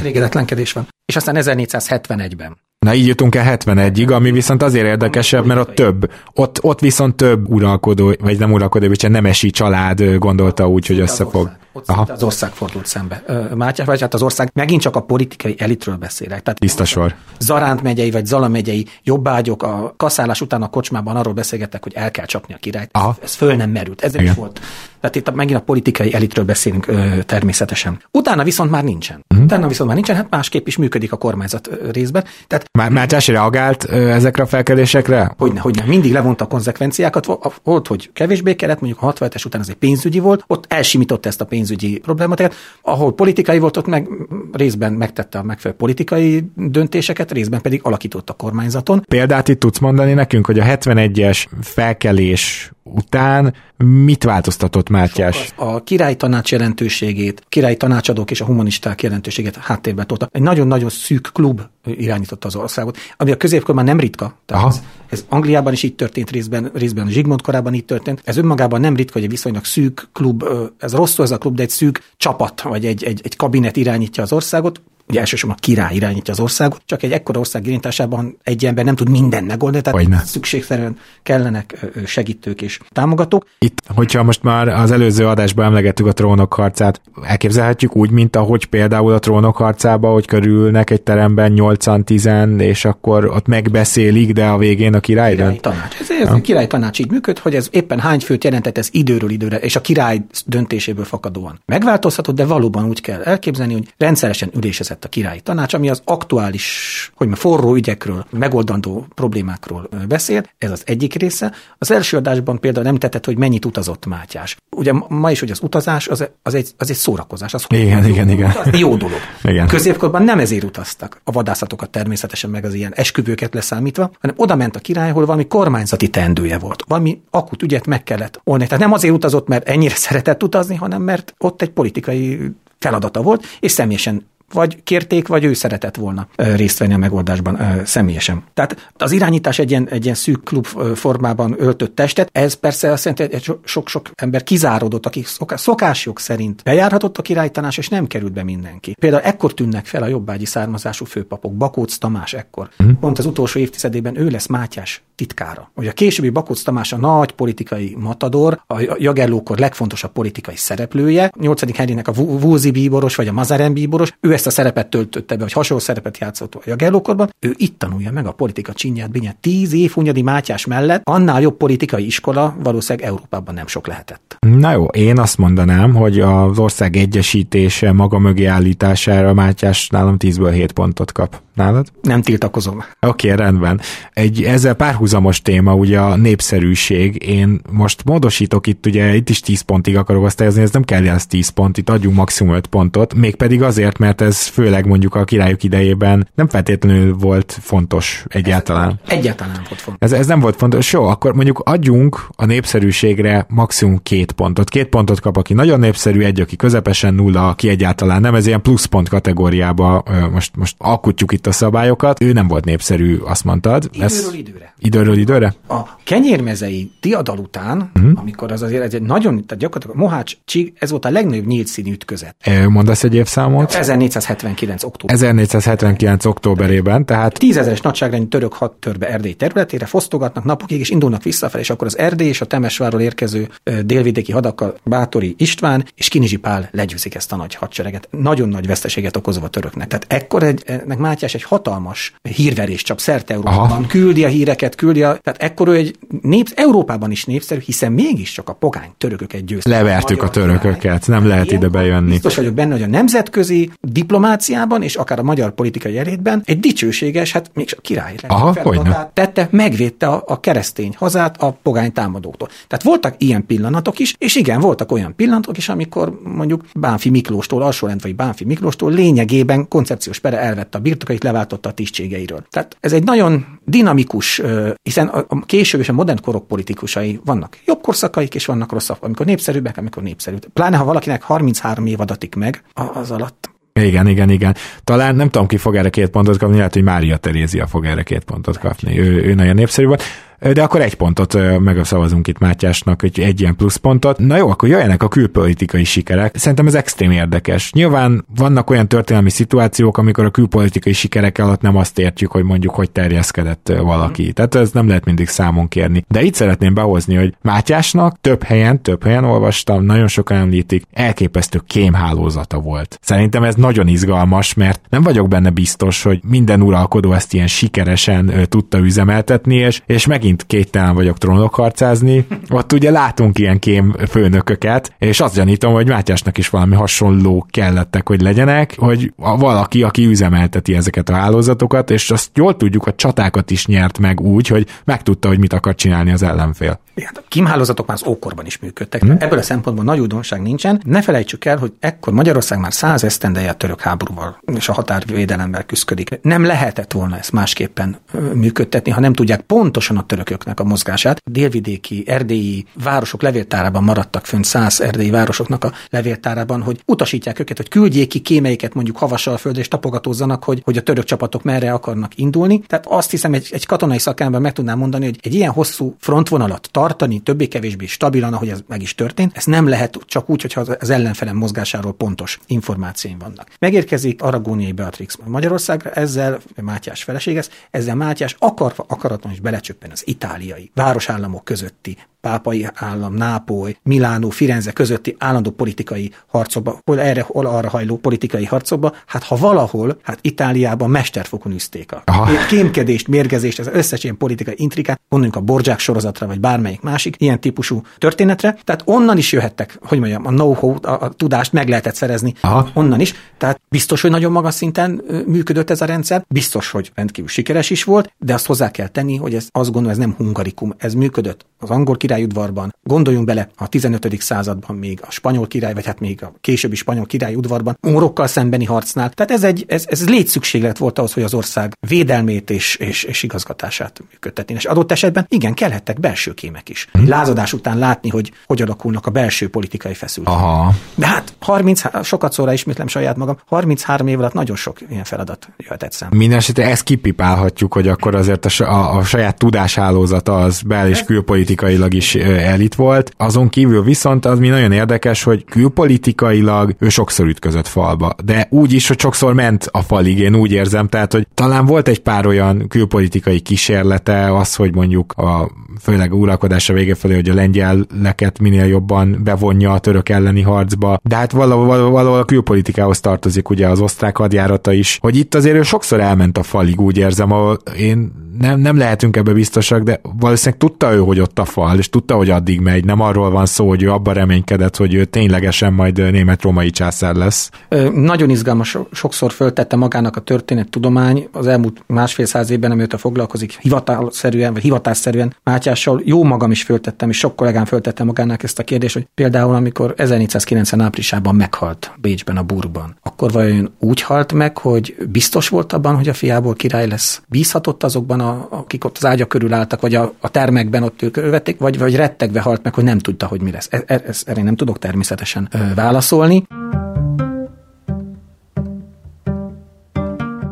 elégedetlenkedés 0.00 0.72
van. 0.72 0.86
És 1.04 1.16
aztán 1.16 1.36
1471-ben 1.38 2.56
Na 2.78 2.94
így 2.94 3.06
jutunk 3.06 3.34
el 3.34 3.56
71-ig, 3.58 4.14
ami 4.14 4.30
viszont 4.30 4.62
azért 4.62 4.86
érdekesebb, 4.86 5.46
mert 5.46 5.60
ott 5.60 5.74
több, 5.74 6.10
ott, 6.34 6.58
ott 6.62 6.80
viszont 6.80 7.14
több 7.14 7.48
uralkodó, 7.48 8.14
vagy 8.20 8.38
nem 8.38 8.52
uralkodó, 8.52 8.88
vagy 8.88 9.10
nemesi 9.10 9.50
család 9.50 10.16
gondolta 10.18 10.68
úgy, 10.68 10.86
hogy 10.86 10.98
összefog. 10.98 11.50
Ott 11.76 11.88
Aha. 11.88 12.06
az 12.12 12.22
ország 12.22 12.50
fordult 12.50 12.86
szembe. 12.86 13.22
Mátyás, 13.54 13.86
vagy 13.86 14.00
hát 14.00 14.14
az 14.14 14.22
ország, 14.22 14.50
megint 14.54 14.80
csak 14.80 14.96
a 14.96 15.00
politikai 15.00 15.54
elitről 15.58 15.96
beszélek. 15.96 16.42
Tehát 16.42 16.58
Tiszta 16.58 16.84
sor. 16.84 17.14
Zaránt 17.38 17.82
megyei, 17.82 18.10
vagy 18.10 18.26
Zala 18.26 18.48
megyei 18.48 18.86
jobbágyok 19.02 19.62
a 19.62 19.94
kaszálás 19.96 20.40
után 20.40 20.62
a 20.62 20.68
kocsmában 20.68 21.16
arról 21.16 21.32
beszélgettek, 21.32 21.82
hogy 21.82 21.92
el 21.94 22.10
kell 22.10 22.24
csapni 22.24 22.54
a 22.54 22.56
királyt. 22.56 22.88
Aha. 22.92 23.16
Ez 23.22 23.34
föl 23.34 23.54
nem 23.54 23.70
merült. 23.70 24.00
Ez 24.00 24.14
is 24.14 24.34
volt. 24.34 24.60
Tehát 25.00 25.16
itt 25.16 25.34
megint 25.34 25.58
a 25.58 25.62
politikai 25.62 26.14
elitről 26.14 26.44
beszélünk 26.44 26.86
ö, 26.86 27.22
természetesen. 27.26 28.00
Utána 28.10 28.42
viszont 28.42 28.70
már 28.70 28.84
nincsen. 28.84 29.24
Uh-huh. 29.28 29.46
Utána 29.46 29.68
viszont 29.68 29.86
már 29.86 29.96
nincsen, 29.96 30.16
hát 30.16 30.30
másképp 30.30 30.66
is 30.66 30.76
működik 30.76 31.12
a 31.12 31.16
kormányzat 31.16 31.70
részben. 31.92 32.24
Tehát, 32.46 32.68
már 32.72 32.90
Mátyás 32.90 33.26
reagált 33.26 33.86
ö, 33.88 34.08
ezekre 34.08 34.42
a 34.42 34.46
felkelésekre? 34.46 35.34
Hogyne, 35.38 35.60
hogyne. 35.60 35.84
Mindig 35.84 36.12
levonta 36.12 36.44
a 36.44 36.48
konzekvenciákat. 36.48 37.26
Volt, 37.62 37.86
hogy 37.86 38.10
kevésbé 38.12 38.54
kellett, 38.54 38.80
mondjuk 38.80 39.02
a 39.02 39.12
67-es 39.12 39.46
után 39.46 39.60
ez 39.60 39.68
egy 39.68 39.74
pénzügyi 39.74 40.18
volt, 40.18 40.44
ott 40.46 40.64
elsimította 40.68 41.28
ezt 41.28 41.40
a 41.40 41.44
pénzügyi 41.66 41.98
problémát, 41.98 42.54
ahol 42.82 43.14
politikai 43.14 43.58
volt, 43.58 43.76
ott 43.76 43.86
meg 43.86 44.08
részben 44.52 44.92
megtette 44.92 45.38
a 45.38 45.42
megfelelő 45.42 45.78
politikai 45.78 46.44
döntéseket, 46.54 47.32
részben 47.32 47.60
pedig 47.60 47.80
alakított 47.82 48.30
a 48.30 48.32
kormányzaton. 48.32 49.04
Példát 49.08 49.48
itt 49.48 49.60
tudsz 49.60 49.78
mondani 49.78 50.12
nekünk, 50.12 50.46
hogy 50.46 50.58
a 50.58 50.64
71-es 50.64 51.46
felkelés 51.60 52.70
után 52.94 53.54
mit 53.76 54.24
változtatott 54.24 54.88
Mátyás? 54.88 55.52
A 55.56 55.82
király 55.82 56.14
tanács 56.14 56.52
jelentőségét, 56.52 57.42
király 57.48 57.76
tanácsadók 57.76 58.30
és 58.30 58.40
a 58.40 58.44
humanisták 58.44 59.02
jelentőségét 59.02 59.56
háttérbe 59.56 60.04
tolta. 60.04 60.28
Egy 60.32 60.42
nagyon-nagyon 60.42 60.88
szűk 60.88 61.30
klub 61.32 61.60
irányította 61.84 62.46
az 62.46 62.56
országot, 62.56 62.96
ami 63.16 63.30
a 63.30 63.36
középkorban 63.36 63.84
nem 63.84 64.00
ritka. 64.00 64.38
Tehát 64.46 64.62
Aha. 64.62 64.72
ez, 64.72 64.82
ez 65.08 65.24
Angliában 65.28 65.72
is 65.72 65.82
így 65.82 65.94
történt 65.94 66.30
részben, 66.30 66.70
részben 66.74 67.08
Zsigmond 67.08 67.42
korában 67.42 67.74
így 67.74 67.84
történt. 67.84 68.20
Ez 68.24 68.36
önmagában 68.36 68.80
nem 68.80 68.96
ritka, 68.96 69.12
hogy 69.12 69.22
egy 69.22 69.30
viszonylag 69.30 69.64
szűk 69.64 70.08
klub, 70.12 70.44
ez 70.78 70.94
rossz 70.94 71.18
ez 71.18 71.30
a 71.30 71.38
klub, 71.38 71.56
de 71.56 71.62
egy 71.62 71.70
szűk 71.70 72.02
csapat, 72.16 72.62
vagy 72.62 72.86
egy, 72.86 73.04
egy, 73.04 73.20
egy 73.24 73.36
kabinet 73.36 73.76
irányítja 73.76 74.22
az 74.22 74.32
országot 74.32 74.80
ugye 75.08 75.20
elsősorban 75.20 75.58
a 75.58 75.64
király 75.64 75.94
irányítja 75.94 76.32
az 76.32 76.40
országot, 76.40 76.82
csak 76.84 77.02
egy 77.02 77.12
ekkora 77.12 77.38
ország 77.38 77.64
irányításában 77.64 78.38
egy 78.42 78.64
ember 78.64 78.84
nem 78.84 78.96
tud 78.96 79.08
minden 79.08 79.44
megoldani, 79.44 79.82
tehát 79.82 80.00
Hogyne. 80.00 80.22
szükségszerűen 80.24 80.96
kellenek 81.22 81.86
segítők 82.06 82.62
és 82.62 82.80
támogatók. 82.92 83.46
Itt, 83.58 83.82
hogyha 83.94 84.22
most 84.22 84.42
már 84.42 84.68
az 84.68 84.90
előző 84.90 85.26
adásban 85.26 85.64
emlegettük 85.64 86.06
a 86.06 86.12
trónok 86.12 86.52
harcát, 86.52 87.00
elképzelhetjük 87.22 87.96
úgy, 87.96 88.10
mint 88.10 88.36
ahogy 88.36 88.64
például 88.64 89.12
a 89.12 89.18
trónok 89.18 89.56
harcába, 89.56 90.12
hogy 90.12 90.26
körülnek 90.26 90.90
egy 90.90 91.02
teremben 91.02 91.52
8-10, 91.56 92.60
és 92.60 92.84
akkor 92.84 93.24
ott 93.24 93.46
megbeszélik, 93.46 94.32
de 94.32 94.46
a 94.46 94.58
végén 94.58 94.94
a 94.94 95.00
király 95.00 95.34
király 95.34 95.56
tanács. 95.56 95.94
Ez, 96.00 96.10
ez 96.10 96.28
ja. 96.28 96.34
a 96.34 96.40
király 96.40 96.66
tanács 96.66 96.98
így 96.98 97.10
működ, 97.10 97.38
hogy 97.38 97.54
ez 97.54 97.68
éppen 97.70 98.00
hány 98.00 98.20
főt 98.20 98.44
jelentett 98.44 98.78
ez 98.78 98.88
időről 98.90 99.30
időre, 99.30 99.56
és 99.56 99.76
a 99.76 99.80
király 99.80 100.20
döntéséből 100.46 101.04
fakadóan. 101.04 101.60
Megváltozhatott, 101.66 102.34
de 102.34 102.44
valóban 102.44 102.84
úgy 102.84 103.00
kell 103.00 103.22
elképzelni, 103.22 103.72
hogy 103.72 103.94
rendszeresen 103.98 104.50
ülésezett 104.54 104.95
létezett 104.96 105.04
a 105.04 105.08
királyi 105.08 105.40
tanács, 105.40 105.74
ami 105.74 105.90
az 105.90 106.02
aktuális, 106.04 107.10
hogy 107.14 107.28
ma 107.28 107.36
forró 107.36 107.74
ügyekről, 107.74 108.26
megoldandó 108.30 109.06
problémákról 109.14 109.88
beszél. 110.08 110.42
Ez 110.58 110.70
az 110.70 110.82
egyik 110.84 111.14
része. 111.14 111.52
Az 111.78 111.90
első 111.90 112.16
adásban 112.16 112.60
például 112.60 112.84
nem 112.84 112.96
tetett, 112.96 113.24
hogy 113.24 113.38
mennyit 113.38 113.64
utazott 113.64 114.06
Mátyás. 114.06 114.56
Ugye 114.70 114.92
ma 115.08 115.30
is, 115.30 115.40
hogy 115.40 115.50
az 115.50 115.60
utazás 115.62 116.08
az, 116.08 116.28
az, 116.42 116.54
egy, 116.54 116.70
az 116.76 116.90
egy 116.90 116.96
szórakozás. 116.96 117.54
Az, 117.54 117.66
igen, 117.68 118.02
jó, 118.02 118.08
igen, 118.08 118.28
igen. 118.28 118.50
Az 118.50 118.78
jó 118.78 118.96
dolog. 118.96 119.18
Igen. 119.42 119.66
Középkorban 119.66 120.22
nem 120.22 120.38
ezért 120.38 120.64
utaztak 120.64 121.20
a 121.24 121.32
vadászatokat 121.32 121.90
természetesen, 121.90 122.50
meg 122.50 122.64
az 122.64 122.74
ilyen 122.74 122.92
esküvőket 122.94 123.54
leszámítva, 123.54 124.10
hanem 124.20 124.36
oda 124.38 124.54
ment 124.54 124.76
a 124.76 124.78
király, 124.78 125.10
hol 125.10 125.26
valami 125.26 125.46
kormányzati 125.46 126.08
teendője 126.08 126.58
volt. 126.58 126.84
Valami 126.88 127.20
akut 127.30 127.62
ügyet 127.62 127.86
meg 127.86 128.02
kellett 128.02 128.40
oldani. 128.44 128.68
Tehát 128.68 128.84
nem 128.84 128.92
azért 128.92 129.14
utazott, 129.14 129.48
mert 129.48 129.68
ennyire 129.68 129.94
szeretett 130.06 130.42
utazni, 130.42 130.74
hanem 130.74 131.02
mert 131.02 131.34
ott 131.38 131.62
egy 131.62 131.70
politikai 131.70 132.38
feladata 132.78 133.22
volt, 133.22 133.46
és 133.60 133.72
személyesen 133.72 134.26
vagy 134.52 134.82
kérték, 134.82 135.28
vagy 135.28 135.44
ő 135.44 135.52
szeretett 135.52 135.96
volna 135.96 136.28
részt 136.36 136.78
venni 136.78 136.94
a 136.94 136.96
megoldásban 136.96 137.82
személyesen. 137.84 138.42
Tehát 138.54 138.90
az 138.96 139.12
irányítás 139.12 139.58
egy 139.58 139.70
ilyen, 139.70 139.88
egy 139.88 140.02
ilyen 140.02 140.16
szűk 140.16 140.44
klub 140.44 140.66
formában 140.94 141.54
öltött 141.58 141.94
testet, 141.94 142.28
ez 142.32 142.54
persze 142.54 142.92
azt 142.92 143.04
jelenti, 143.04 143.36
hogy 143.36 143.58
sok-sok 143.64 144.10
ember 144.14 144.42
kizáródott, 144.42 145.06
akik 145.06 145.26
szokásjog 145.48 146.18
szerint 146.18 146.62
bejárhatott 146.62 147.18
a 147.18 147.22
királytanás, 147.22 147.78
és 147.78 147.88
nem 147.88 148.06
került 148.06 148.32
be 148.32 148.42
mindenki. 148.42 148.94
Például 149.00 149.22
ekkor 149.22 149.54
tűnnek 149.54 149.86
fel 149.86 150.02
a 150.02 150.06
jobbágyi 150.06 150.44
származású 150.44 151.04
főpapok, 151.04 151.54
Bakóc 151.54 151.96
Tamás 151.96 152.32
ekkor. 152.32 152.68
Mm. 152.82 152.90
Pont 153.00 153.18
az 153.18 153.26
utolsó 153.26 153.60
évtizedében 153.60 154.20
ő 154.20 154.28
lesz 154.28 154.46
Mátyás 154.46 155.02
titkára. 155.14 155.70
Hogy 155.74 155.86
a 155.86 155.92
későbbi 155.92 156.30
Bakóc 156.30 156.62
Tamás 156.62 156.92
a 156.92 156.96
nagy 156.96 157.32
politikai 157.32 157.96
matador, 157.98 158.62
a 158.66 158.96
Jagellókor 158.98 159.58
legfontosabb 159.58 160.12
politikai 160.12 160.56
szereplője, 160.56 161.32
8. 161.40 161.76
Henrynek 161.76 162.08
a 162.08 162.12
Vúzi 162.12 162.70
bíboros 162.70 163.14
vagy 163.14 163.28
a 163.28 163.32
Mazaren 163.32 163.72
bíboros, 163.72 164.12
ő 164.20 164.32
ezt 164.36 164.46
a 164.46 164.50
szerepet 164.50 164.88
töltötte 164.88 165.36
be, 165.36 165.42
vagy 165.42 165.52
hasonló 165.52 165.82
szerepet 165.82 166.18
játszott 166.18 166.54
a 166.54 166.60
Jagellókorban, 166.64 167.34
ő 167.40 167.54
itt 167.56 167.78
tanulja 167.78 168.12
meg 168.12 168.26
a 168.26 168.32
politika 168.32 168.72
csinyát, 168.72 169.10
binyát. 169.10 169.36
Tíz 169.36 169.72
év 169.72 169.92
Hunyadi 169.92 170.22
Mátyás 170.22 170.66
mellett 170.66 171.02
annál 171.04 171.40
jobb 171.40 171.56
politikai 171.56 172.06
iskola 172.06 172.56
valószínűleg 172.62 173.08
Európában 173.08 173.54
nem 173.54 173.66
sok 173.66 173.86
lehetett. 173.86 174.36
Na 174.40 174.72
jó, 174.72 174.84
én 174.84 175.18
azt 175.18 175.38
mondanám, 175.38 175.94
hogy 175.94 176.20
az 176.20 176.58
ország 176.58 176.96
egyesítése, 176.96 177.92
maga 177.92 178.18
mögé 178.18 178.44
állítására 178.44 179.34
Mátyás 179.34 179.88
nálam 179.88 180.16
10-ből 180.18 180.50
7 180.52 180.72
pontot 180.72 181.12
kap. 181.12 181.40
Nálad? 181.56 181.92
Nem 182.02 182.22
tiltakozom. 182.22 182.84
Oké, 183.00 183.32
okay, 183.32 183.44
rendben. 183.44 183.80
Egy 184.12 184.42
ezzel 184.42 184.74
párhuzamos 184.74 185.42
téma, 185.42 185.74
ugye 185.74 186.00
a 186.00 186.16
népszerűség. 186.16 187.22
Én 187.22 187.60
most 187.70 188.04
módosítok 188.04 188.66
itt, 188.66 188.86
ugye 188.86 189.14
itt 189.14 189.28
is 189.28 189.40
10 189.40 189.60
pontig 189.60 189.96
akarok 189.96 190.24
osztályozni, 190.24 190.62
ez 190.62 190.70
nem 190.70 190.82
kell 190.82 191.08
ez 191.08 191.26
10 191.26 191.48
pont, 191.48 191.78
itt 191.78 191.90
adjunk 191.90 192.16
maximum 192.16 192.54
5 192.54 192.66
pontot, 192.66 193.14
mégpedig 193.14 193.62
azért, 193.62 193.98
mert 193.98 194.20
ez 194.20 194.46
főleg 194.46 194.86
mondjuk 194.86 195.14
a 195.14 195.24
királyok 195.24 195.62
idejében 195.62 196.28
nem 196.34 196.48
feltétlenül 196.48 197.14
volt 197.14 197.58
fontos 197.60 198.24
egyáltalán. 198.28 199.00
Ez 199.06 199.18
egyáltalán 199.18 199.60
volt 199.68 199.80
fontos. 199.80 200.10
Ez, 200.10 200.12
ez 200.12 200.26
nem 200.26 200.40
volt 200.40 200.56
fontos. 200.56 200.92
Jó, 200.92 201.04
akkor 201.04 201.34
mondjuk 201.34 201.58
adjunk 201.58 202.28
a 202.36 202.44
népszerűségre 202.44 203.46
maximum 203.48 204.00
két 204.02 204.32
pontot. 204.32 204.68
Két 204.68 204.86
pontot 204.86 205.20
kap, 205.20 205.36
aki 205.36 205.54
nagyon 205.54 205.80
népszerű, 205.80 206.20
egy, 206.20 206.40
aki 206.40 206.56
közepesen 206.56 207.14
nulla, 207.14 207.48
aki 207.48 207.68
egyáltalán 207.68 208.20
nem. 208.20 208.34
Ez 208.34 208.46
ilyen 208.46 208.62
pluszpont 208.62 209.08
kategóriába 209.08 210.02
most, 210.32 210.56
most 210.56 210.74
alkotjuk 210.78 211.32
itt 211.32 211.45
a 211.46 211.52
szabályokat. 211.52 212.22
Ő 212.22 212.32
nem 212.32 212.48
volt 212.48 212.64
népszerű, 212.64 213.16
azt 213.16 213.44
mondtad. 213.44 213.84
Időről 213.92 214.04
ez 214.06 214.32
időre. 214.32 214.74
Időről 214.78 215.16
időre? 215.16 215.54
A 215.68 215.80
kenyérmezei 216.04 216.90
diadal 217.00 217.38
után, 217.38 217.90
uh-huh. 217.94 218.12
amikor 218.16 218.52
az 218.52 218.62
azért 218.62 218.94
egy 218.94 219.02
nagyon, 219.02 219.46
tehát 219.46 219.62
gyakorlatilag 219.62 219.96
Mohács 219.96 220.36
Csig, 220.44 220.72
ez 220.78 220.90
volt 220.90 221.04
a 221.04 221.10
legnagyobb 221.10 221.46
nyílt 221.46 221.66
színű 221.66 221.92
ütközet. 221.92 222.36
Mondasz 222.68 223.04
egy 223.04 223.14
évszámot? 223.14 223.74
1479. 223.74 224.84
október. 224.84 225.16
1479. 225.16 226.24
októberében, 226.24 227.04
tehát... 227.04 227.38
Tízezeres 227.38 227.80
nagyságrendű 227.80 228.28
török 228.28 228.52
hat 228.52 228.72
törbe 228.72 229.08
Erdély 229.08 229.32
területére, 229.32 229.86
fosztogatnak 229.86 230.44
napokig, 230.44 230.80
és 230.80 230.90
indulnak 230.90 231.22
visszafelé, 231.22 231.62
és 231.62 231.70
akkor 231.70 231.86
az 231.86 231.98
Erdély 231.98 232.28
és 232.28 232.40
a 232.40 232.44
Temesvárról 232.44 233.00
érkező 233.00 233.48
délvidéki 233.84 234.32
hadakkal 234.32 234.78
Bátori 234.84 235.34
István 235.38 235.84
és 235.94 236.08
Kinizsi 236.08 236.36
Pál 236.36 236.68
legyőzik 236.72 237.14
ezt 237.14 237.32
a 237.32 237.36
nagy 237.36 237.54
hadsereget. 237.54 238.08
Nagyon 238.10 238.48
nagy 238.48 238.66
veszteséget 238.66 239.16
okozva 239.16 239.44
a 239.44 239.48
töröknek. 239.48 239.88
Tehát 239.88 240.04
ekkor 240.08 240.42
egy, 240.42 240.62
ennek 240.66 240.98
Mátyás 240.98 241.34
egy 241.36 241.42
hatalmas 241.42 242.14
hírverés 242.22 242.82
csap 242.82 243.00
szerte 243.00 243.34
Európában. 243.34 243.70
Aha. 243.70 243.86
Küldi 243.86 244.24
a 244.24 244.28
híreket, 244.28 244.74
küldi 244.74 245.02
a... 245.02 245.18
Tehát 245.22 245.42
ekkor 245.42 245.68
ő 245.68 245.74
egy 245.74 245.98
nép, 246.22 246.48
Európában 246.54 247.10
is 247.10 247.24
népszerű, 247.24 247.60
hiszen 247.64 247.92
mégiscsak 247.92 248.48
a 248.48 248.52
pogány 248.52 248.90
törököket 248.98 249.44
győzte. 249.44 249.70
Levertük 249.70 250.22
a, 250.22 250.26
a 250.26 250.30
törököket, 250.30 251.06
nem 251.06 251.26
lehet 251.26 251.52
ide 251.52 251.68
bejönni. 251.68 252.10
Biztos 252.10 252.36
vagyok 252.36 252.54
benne, 252.54 252.72
hogy 252.72 252.82
a 252.82 252.86
nemzetközi 252.86 253.70
diplomáciában 253.80 254.82
és 254.82 254.96
akár 254.96 255.18
a 255.18 255.22
magyar 255.22 255.54
politikai 255.54 255.98
elétben 255.98 256.42
egy 256.44 256.60
dicsőséges, 256.60 257.32
hát 257.32 257.50
még 257.54 257.74
a 257.76 257.80
király 257.80 258.14
Aha, 258.26 259.10
tette, 259.12 259.48
megvédte 259.50 260.06
a, 260.06 260.22
a 260.26 260.40
keresztény 260.40 260.94
hazát 260.96 261.42
a 261.42 261.58
pogány 261.62 261.92
támadóktól. 261.92 262.48
Tehát 262.48 262.84
voltak 262.84 263.14
ilyen 263.18 263.46
pillanatok 263.46 263.98
is, 263.98 264.14
és 264.18 264.36
igen, 264.36 264.60
voltak 264.60 264.92
olyan 264.92 265.14
pillanatok 265.16 265.56
is, 265.56 265.68
amikor 265.68 266.20
mondjuk 266.24 266.64
Bánfi 266.74 267.10
Miklóstól, 267.10 267.62
alsórend 267.62 268.02
vagy 268.02 268.14
Bánfi 268.16 268.44
Miklóstól 268.44 268.92
lényegében 268.92 269.68
koncepciós 269.68 270.18
pere 270.18 270.38
elvette 270.40 270.78
a 270.78 270.80
birtokait, 270.80 271.22
leváltotta 271.26 271.68
a 271.68 271.72
tisztségeiről. 271.72 272.46
Tehát 272.50 272.76
ez 272.80 272.92
egy 272.92 273.04
nagyon 273.04 273.46
dinamikus, 273.64 274.42
hiszen 274.82 275.06
a 275.06 275.40
később 275.46 275.80
és 275.80 275.88
a 275.88 275.92
modern 275.92 276.22
korok 276.22 276.46
politikusai 276.46 277.20
vannak 277.24 277.58
jobb 277.64 277.80
korszakaik, 277.80 278.34
és 278.34 278.46
vannak 278.46 278.72
rosszabb, 278.72 278.98
amikor 279.00 279.26
népszerűbbek, 279.26 279.76
amikor 279.76 280.02
népszerű. 280.02 280.36
Pláne 280.52 280.76
ha 280.76 280.84
valakinek 280.84 281.22
33 281.22 281.86
év 281.86 282.00
adatik 282.00 282.34
meg, 282.34 282.62
az 282.74 283.10
alatt 283.10 283.50
igen, 283.80 284.06
igen, 284.06 284.30
igen. 284.30 284.56
Talán 284.84 285.16
nem 285.16 285.30
tudom, 285.30 285.46
ki 285.46 285.56
fog 285.56 285.76
erre 285.76 285.90
két 285.90 286.08
pontot 286.08 286.38
kapni, 286.38 286.56
lehet, 286.56 286.72
hogy 286.72 286.82
Mária 286.82 287.16
Terézia 287.16 287.66
fog 287.66 287.84
erre 287.84 288.02
két 288.02 288.24
pontot 288.24 288.58
kapni. 288.58 288.98
Ő, 288.98 289.22
ő 289.24 289.34
nagyon 289.34 289.54
népszerű 289.54 289.86
volt 289.86 290.02
de 290.38 290.62
akkor 290.62 290.80
egy 290.80 290.94
pontot 290.94 291.58
megszavazunk 291.58 292.28
itt 292.28 292.38
Mátyásnak, 292.38 293.00
hogy 293.00 293.20
egy 293.20 293.40
ilyen 293.40 293.56
pluszpontot. 293.56 294.18
Na 294.18 294.36
jó, 294.36 294.50
akkor 294.50 294.68
jöjjenek 294.68 295.02
a 295.02 295.08
külpolitikai 295.08 295.84
sikerek. 295.84 296.36
Szerintem 296.36 296.66
ez 296.66 296.74
extrém 296.74 297.10
érdekes. 297.10 297.72
Nyilván 297.72 298.24
vannak 298.36 298.70
olyan 298.70 298.88
történelmi 298.88 299.30
szituációk, 299.30 299.98
amikor 299.98 300.24
a 300.24 300.30
külpolitikai 300.30 300.92
sikerek 300.92 301.38
alatt 301.38 301.60
nem 301.60 301.76
azt 301.76 301.98
értjük, 301.98 302.30
hogy 302.30 302.44
mondjuk 302.44 302.74
hogy 302.74 302.90
terjeszkedett 302.90 303.72
valaki. 303.82 304.22
Mhm. 304.22 304.30
Tehát 304.30 304.54
ez 304.54 304.70
nem 304.70 304.88
lehet 304.88 305.04
mindig 305.04 305.28
számon 305.28 305.68
kérni. 305.68 306.04
De 306.08 306.22
itt 306.22 306.34
szeretném 306.34 306.74
behozni, 306.74 307.14
hogy 307.14 307.34
Mátyásnak 307.42 308.20
több 308.20 308.42
helyen, 308.42 308.82
több 308.82 309.04
helyen 309.04 309.24
olvastam, 309.24 309.84
nagyon 309.84 310.08
sokan 310.08 310.36
említik, 310.36 310.82
elképesztő 310.92 311.60
kémhálózata 311.66 312.58
volt. 312.58 312.98
Szerintem 313.02 313.42
ez 313.42 313.54
nagyon 313.54 313.88
izgalmas, 313.88 314.54
mert 314.54 314.80
nem 314.88 315.02
vagyok 315.02 315.28
benne 315.28 315.50
biztos, 315.50 316.02
hogy 316.02 316.20
minden 316.28 316.62
uralkodó 316.62 317.12
ezt 317.12 317.32
ilyen 317.34 317.46
sikeresen 317.46 318.46
tudta 318.48 318.78
üzemeltetni, 318.78 319.54
és, 319.54 319.82
és 319.86 320.06
meg 320.06 320.24
megint 320.26 320.46
kételen 320.46 320.94
vagyok 320.94 321.18
trónokharcázni, 321.18 322.26
ott 322.48 322.72
ugye 322.72 322.90
látunk 322.90 323.38
ilyen 323.38 323.58
kém 323.58 323.94
főnököket, 324.08 324.92
és 324.98 325.20
azt 325.20 325.34
gyanítom, 325.34 325.72
hogy 325.72 325.88
Mátyásnak 325.88 326.38
is 326.38 326.48
valami 326.48 326.74
hasonló 326.74 327.46
kellettek, 327.50 328.08
hogy 328.08 328.20
legyenek, 328.20 328.74
hogy 328.76 329.12
valaki, 329.16 329.82
aki 329.82 330.06
üzemelteti 330.06 330.74
ezeket 330.74 331.08
a 331.08 331.14
hálózatokat, 331.14 331.90
és 331.90 332.10
azt 332.10 332.30
jól 332.34 332.56
tudjuk, 332.56 332.86
a 332.86 332.94
csatákat 332.94 333.50
is 333.50 333.66
nyert 333.66 333.98
meg 333.98 334.20
úgy, 334.20 334.48
hogy 334.48 334.66
megtudta, 334.84 335.28
hogy 335.28 335.38
mit 335.38 335.52
akar 335.52 335.74
csinálni 335.74 336.12
az 336.12 336.22
ellenfél. 336.22 336.80
Igen, 336.94 337.10
a 337.14 337.20
kimhálózatok 337.28 337.86
már 337.86 337.96
az 338.02 338.08
ókorban 338.08 338.46
is 338.46 338.58
működtek. 338.58 339.00
Hmm. 339.00 339.16
Ebből 339.18 339.38
a 339.38 339.42
szempontból 339.42 339.84
nagy 339.84 339.98
újdonság 339.98 340.42
nincsen. 340.42 340.80
Ne 340.84 341.02
felejtsük 341.02 341.44
el, 341.44 341.56
hogy 341.56 341.72
ekkor 341.80 342.12
Magyarország 342.12 342.58
már 342.58 342.72
száz 342.72 343.04
esztendeje 343.04 343.50
a 343.50 343.54
török 343.54 343.80
háborúval 343.80 344.38
és 344.54 344.68
a 344.68 344.72
határvédelemmel 344.72 345.64
küzdik. 345.64 346.18
Nem 346.22 346.44
lehetett 346.44 346.92
volna 346.92 347.18
ezt 347.18 347.32
másképpen 347.32 347.96
működtetni, 348.34 348.90
ha 348.90 349.00
nem 349.00 349.12
tudják 349.12 349.40
pontosan 349.40 349.96
a 349.96 350.06
törököknek 350.16 350.60
a 350.60 350.64
mozgását. 350.64 351.22
Délvidéki, 351.24 352.04
erdélyi 352.06 352.66
városok 352.82 353.22
levéltárában 353.22 353.84
maradtak 353.84 354.26
fönn 354.26 354.42
száz 354.42 354.80
erdélyi 354.80 355.10
városoknak 355.10 355.64
a 355.64 355.72
levéltárában, 355.90 356.62
hogy 356.62 356.80
utasítják 356.86 357.38
őket, 357.38 357.56
hogy 357.56 357.68
küldjék 357.68 358.08
ki 358.08 358.18
kémeiket 358.18 358.74
mondjuk 358.74 358.96
havassal 358.96 359.34
a 359.34 359.36
földre, 359.36 359.60
és 359.60 359.68
tapogatózzanak, 359.68 360.44
hogy, 360.44 360.62
hogy 360.64 360.76
a 360.76 360.82
török 360.82 361.04
csapatok 361.04 361.42
merre 361.42 361.72
akarnak 361.72 362.18
indulni. 362.18 362.60
Tehát 362.60 362.86
azt 362.86 363.10
hiszem, 363.10 363.34
egy, 363.34 363.48
egy 363.50 363.66
katonai 363.66 363.98
szakember 363.98 364.40
meg 364.40 364.52
tudnám 364.52 364.78
mondani, 364.78 365.04
hogy 365.04 365.18
egy 365.22 365.34
ilyen 365.34 365.52
hosszú 365.52 365.94
frontvonalat 365.98 366.68
tartani 366.70 367.18
többé-kevésbé 367.18 367.86
stabilan, 367.86 368.32
ahogy 368.32 368.48
ez 368.48 368.58
meg 368.66 368.82
is 368.82 368.94
történt, 368.94 369.36
ez 369.36 369.44
nem 369.44 369.68
lehet 369.68 369.98
csak 370.06 370.30
úgy, 370.30 370.42
hogyha 370.42 370.60
az 370.60 370.90
ellenfelem 370.90 371.36
mozgásáról 371.36 371.92
pontos 371.94 372.38
információim 372.46 373.18
vannak. 373.18 373.50
Megérkezik 373.58 374.22
Aragóniai 374.22 374.72
Beatrix 374.72 375.18
Magyarországra, 375.24 375.90
ezzel 375.90 376.38
Mátyás 376.62 377.02
feleséges, 377.02 377.48
ezzel 377.70 377.94
Mátyás 377.94 378.36
akarva 378.38 378.84
akaratlan 378.88 379.32
is 379.32 379.40
belecsöppen 379.40 379.90
az 379.90 380.05
itáliai 380.06 380.70
városállamok 380.74 381.44
közötti 381.44 381.96
pápai 382.26 382.66
állam, 382.74 383.14
Nápoly, 383.14 383.76
Milánó, 383.82 384.30
Firenze 384.30 384.72
közötti 384.72 385.16
állandó 385.18 385.50
politikai 385.50 386.12
harcokba, 386.26 386.78
hol 386.84 387.00
erre, 387.00 387.24
hol 387.26 387.46
arra 387.46 387.68
hajló 387.68 387.96
politikai 387.96 388.44
harcokba, 388.44 388.92
hát 389.06 389.22
ha 389.22 389.36
valahol, 389.36 389.98
hát 390.02 390.18
Itáliában 390.20 390.90
mesterfokon 390.90 391.52
üzték 391.52 391.92
a 391.92 392.02
Aha. 392.04 392.46
kémkedést, 392.48 393.08
mérgezést, 393.08 393.58
ez 393.58 393.66
összes 393.66 394.04
ilyen 394.04 394.16
politikai 394.16 394.54
intrikát, 394.56 395.00
gondoljunk 395.08 395.40
a 395.40 395.52
Borgyák 395.52 395.78
sorozatra, 395.78 396.26
vagy 396.26 396.40
bármelyik 396.40 396.80
másik 396.80 397.14
ilyen 397.18 397.40
típusú 397.40 397.82
történetre, 397.98 398.58
tehát 398.64 398.82
onnan 398.84 399.18
is 399.18 399.32
jöhettek, 399.32 399.78
hogy 399.82 399.98
mondjam, 399.98 400.26
a 400.26 400.30
know-how, 400.30 400.74
a, 400.82 400.90
a 401.00 401.08
tudást 401.08 401.52
meg 401.52 401.68
lehetett 401.68 401.94
szerezni. 401.94 402.34
Aha. 402.40 402.70
onnan 402.74 403.00
is, 403.00 403.14
tehát 403.38 403.60
biztos, 403.68 404.00
hogy 404.00 404.10
nagyon 404.10 404.32
magas 404.32 404.54
szinten 404.54 405.02
működött 405.26 405.70
ez 405.70 405.80
a 405.80 405.84
rendszer, 405.84 406.24
biztos, 406.28 406.70
hogy 406.70 406.90
rendkívül 406.94 407.30
sikeres 407.30 407.70
is 407.70 407.84
volt, 407.84 408.12
de 408.18 408.34
azt 408.34 408.46
hozzá 408.46 408.70
kell 408.70 408.88
tenni, 408.88 409.16
hogy 409.16 409.34
ez 409.34 409.48
azt 409.52 409.70
gondolom, 409.70 409.90
ez 409.90 409.98
nem 409.98 410.14
hungarikum, 410.16 410.74
ez 410.78 410.94
működött. 410.94 411.46
Az 411.58 411.70
angol 411.70 411.96
királyudvarban. 412.16 412.74
Gondoljunk 412.82 413.26
bele, 413.26 413.48
a 413.56 413.68
15. 413.68 414.20
században 414.20 414.76
még 414.76 415.00
a 415.06 415.10
spanyol 415.10 415.46
király, 415.46 415.74
vagy 415.74 415.86
hát 415.86 416.00
még 416.00 416.22
a 416.22 416.32
későbbi 416.40 416.76
spanyol 416.76 417.06
királyudvarban, 417.06 417.78
morokkal 417.80 418.26
szembeni 418.26 418.64
harcnál. 418.64 419.10
Tehát 419.10 419.32
ez 419.32 419.44
egy 419.44 419.64
ez, 419.68 419.84
ez 419.88 420.08
létszükséglet 420.08 420.78
volt 420.78 420.98
ahhoz, 420.98 421.12
hogy 421.12 421.22
az 421.22 421.34
ország 421.34 421.72
védelmét 421.88 422.50
és, 422.50 422.76
és, 422.76 423.02
és 423.02 423.22
igazgatását 423.22 424.02
működtetni. 424.10 424.54
És 424.54 424.64
adott 424.64 424.92
esetben 424.92 425.26
igen, 425.28 425.54
kellhettek 425.54 426.00
belső 426.00 426.34
kémek 426.34 426.68
is. 426.68 426.88
Lázadás 427.06 427.52
után 427.52 427.78
látni, 427.78 428.08
hogy 428.08 428.32
hogy 428.46 428.62
alakulnak 428.62 429.06
a 429.06 429.10
belső 429.10 429.48
politikai 429.48 429.94
feszültségek. 429.94 430.40
Aha. 430.40 430.74
De 430.94 431.06
hát 431.06 431.34
30, 431.40 432.04
sokat 432.04 432.32
szóra 432.32 432.52
ismétlem 432.52 432.86
saját 432.86 433.16
magam, 433.16 433.38
33 433.46 434.06
év 434.06 434.18
alatt 434.18 434.32
nagyon 434.32 434.56
sok 434.56 434.78
ilyen 434.90 435.04
feladat 435.04 435.48
jöhetett 435.56 435.92
szembe. 435.92 436.16
Mindenesetre 436.16 436.64
ezt 436.64 436.82
kipipálhatjuk, 436.82 437.72
hogy 437.72 437.88
akkor 437.88 438.14
azért 438.14 438.44
a, 438.44 438.64
a, 438.64 438.96
a 438.96 439.04
saját 439.04 439.38
tudáshálózata 439.38 440.36
az 440.36 440.62
bel- 440.62 440.88
és 440.88 441.02
külpolitikailag 441.02 441.94
is 441.94 442.05
elit 442.14 442.74
volt. 442.74 443.12
Azon 443.16 443.48
kívül 443.48 443.82
viszont 443.82 444.24
az 444.24 444.38
mi 444.38 444.48
nagyon 444.48 444.72
érdekes, 444.72 445.22
hogy 445.22 445.44
külpolitikailag 445.44 446.74
ő 446.78 446.88
sokszor 446.88 447.26
ütközött 447.26 447.66
falba, 447.66 448.14
de 448.24 448.46
úgy 448.50 448.72
is, 448.72 448.88
hogy 448.88 449.00
sokszor 449.00 449.34
ment 449.34 449.68
a 449.72 449.82
falig, 449.82 450.18
én 450.18 450.34
úgy 450.34 450.52
érzem, 450.52 450.88
tehát, 450.88 451.12
hogy 451.12 451.26
talán 451.34 451.66
volt 451.66 451.88
egy 451.88 452.00
pár 452.00 452.26
olyan 452.26 452.68
külpolitikai 452.68 453.40
kísérlete, 453.40 454.36
az, 454.36 454.54
hogy 454.54 454.74
mondjuk 454.74 455.12
a 455.12 455.50
főleg 455.80 456.12
a 456.12 456.16
uralkodása 456.16 456.72
vége 456.72 456.94
felé, 456.94 457.14
hogy 457.14 457.28
a 457.28 457.34
lengyeleket 457.34 458.38
minél 458.38 458.64
jobban 458.64 459.20
bevonja 459.24 459.72
a 459.72 459.78
török 459.78 460.08
elleni 460.08 460.42
harcba, 460.42 461.00
de 461.02 461.16
hát 461.16 461.32
valahol, 461.32 461.90
valahol 461.90 462.18
a 462.18 462.24
külpolitikához 462.24 463.00
tartozik 463.00 463.48
ugye 463.48 463.68
az 463.68 463.80
osztrák 463.80 464.16
hadjárata 464.16 464.72
is, 464.72 464.98
hogy 465.00 465.16
itt 465.16 465.34
azért 465.34 465.56
ő 465.56 465.62
sokszor 465.62 466.00
elment 466.00 466.38
a 466.38 466.42
falig, 466.42 466.80
úgy 466.80 466.98
érzem, 466.98 467.32
ahol 467.32 467.58
én 467.78 468.12
nem, 468.38 468.60
nem 468.60 468.76
lehetünk 468.76 469.16
ebbe 469.16 469.32
biztosak, 469.32 469.82
de 469.82 470.00
valószínűleg 470.18 470.58
tudta 470.60 470.92
ő, 470.92 470.98
hogy 470.98 471.20
ott 471.20 471.38
a 471.38 471.44
fal, 471.44 471.78
és 471.78 471.88
tudta, 471.90 472.14
hogy 472.14 472.30
addig 472.30 472.60
megy. 472.60 472.84
Nem 472.84 473.00
arról 473.00 473.30
van 473.30 473.46
szó, 473.46 473.68
hogy 473.68 473.82
ő 473.82 473.90
abban 473.90 474.14
reménykedett, 474.14 474.76
hogy 474.76 474.94
ő 474.94 475.04
ténylegesen 475.04 475.72
majd 475.72 476.10
német-római 476.10 476.70
császár 476.70 477.14
lesz. 477.14 477.50
Ö, 477.68 477.90
nagyon 477.90 478.30
izgalmas, 478.30 478.78
sokszor 478.92 479.32
föltette 479.32 479.76
magának 479.76 480.16
a 480.16 480.20
történet 480.20 480.68
tudomány 480.68 481.28
az 481.32 481.46
elmúlt 481.46 481.82
másfél 481.86 482.26
száz 482.26 482.50
évben, 482.50 482.70
amióta 482.70 482.98
foglalkozik 482.98 483.58
hivatalszerűen, 483.60 484.52
vagy 484.52 484.62
hivatásszerűen 484.62 485.34
Mátyással. 485.42 486.02
Jó 486.04 486.24
magam 486.24 486.50
is 486.50 486.62
föltettem, 486.62 487.10
és 487.10 487.18
sok 487.18 487.36
kollégám 487.36 487.64
föltette 487.64 488.04
magának 488.04 488.42
ezt 488.42 488.58
a 488.58 488.62
kérdést, 488.62 488.94
hogy 488.94 489.06
például 489.14 489.54
amikor 489.54 489.94
1490 489.96 490.80
áprilisában 490.80 491.34
meghalt 491.34 491.92
Bécsben, 492.00 492.36
a 492.36 492.42
Burban, 492.42 492.96
akkor 493.02 493.32
vajon 493.32 493.72
úgy 493.78 494.02
halt 494.02 494.32
meg, 494.32 494.58
hogy 494.58 494.96
biztos 495.08 495.48
volt 495.48 495.72
abban, 495.72 495.96
hogy 495.96 496.08
a 496.08 496.14
fiából 496.14 496.54
király 496.54 496.88
lesz? 496.88 497.22
Bízhatott 497.28 497.82
azokban 497.82 498.20
a, 498.20 498.25
akik 498.50 498.84
ott 498.84 498.96
az 498.96 499.04
ágya 499.04 499.26
körül 499.26 499.52
álltak, 499.52 499.80
vagy 499.80 499.94
a, 499.94 500.12
a 500.20 500.28
termekben 500.28 500.82
ott 500.82 501.02
ők 501.02 501.16
vették, 501.16 501.58
vagy, 501.58 501.78
vagy 501.78 501.96
rettegve 501.96 502.40
halt 502.40 502.62
meg, 502.62 502.74
hogy 502.74 502.84
nem 502.84 502.98
tudta, 502.98 503.26
hogy 503.26 503.40
mi 503.40 503.50
lesz. 503.50 503.68
Ez, 503.70 504.00
ez, 504.06 504.22
erre 504.26 504.42
nem 504.42 504.56
tudok 504.56 504.78
természetesen 504.78 505.48
válaszolni. 505.74 506.46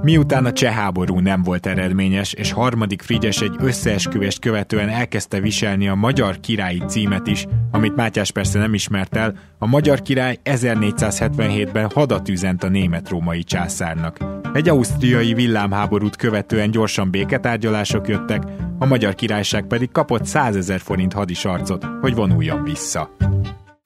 Miután 0.05 0.45
a 0.45 0.53
cseh 0.53 0.75
háború 0.75 1.19
nem 1.19 1.43
volt 1.43 1.67
eredményes, 1.67 2.33
és 2.33 2.53
harmadik 2.53 3.03
Frigyes 3.03 3.41
egy 3.41 3.55
összeesküvést 3.59 4.39
követően 4.39 4.89
elkezdte 4.89 5.41
viselni 5.41 5.89
a 5.89 5.95
magyar 5.95 6.41
királyi 6.41 6.83
címet 6.87 7.27
is, 7.27 7.47
amit 7.71 7.97
Mátyás 7.97 8.31
persze 8.31 8.59
nem 8.59 8.75
ismert 8.75 9.17
el, 9.17 9.35
a 9.59 9.67
magyar 9.67 10.03
király 10.03 10.39
1477-ben 10.45 11.91
hadat 11.91 12.29
üzent 12.29 12.65
a 12.65 12.69
német-római 12.69 13.43
császárnak. 13.43 14.19
Egy 14.53 14.69
ausztriai 14.69 15.35
villámháborút 15.35 16.17
követően 16.17 16.71
gyorsan 16.71 17.11
béketárgyalások 17.11 18.09
jöttek, 18.09 18.43
a 18.79 18.87
magyar 18.87 19.15
királyság 19.15 19.67
pedig 19.67 19.91
kapott 19.93 20.25
100 20.25 20.57
ezer 20.57 20.81
forint 20.81 21.13
hadisarcot, 21.13 21.87
hogy 22.01 22.15
vonuljon 22.15 22.63
vissza 22.63 23.11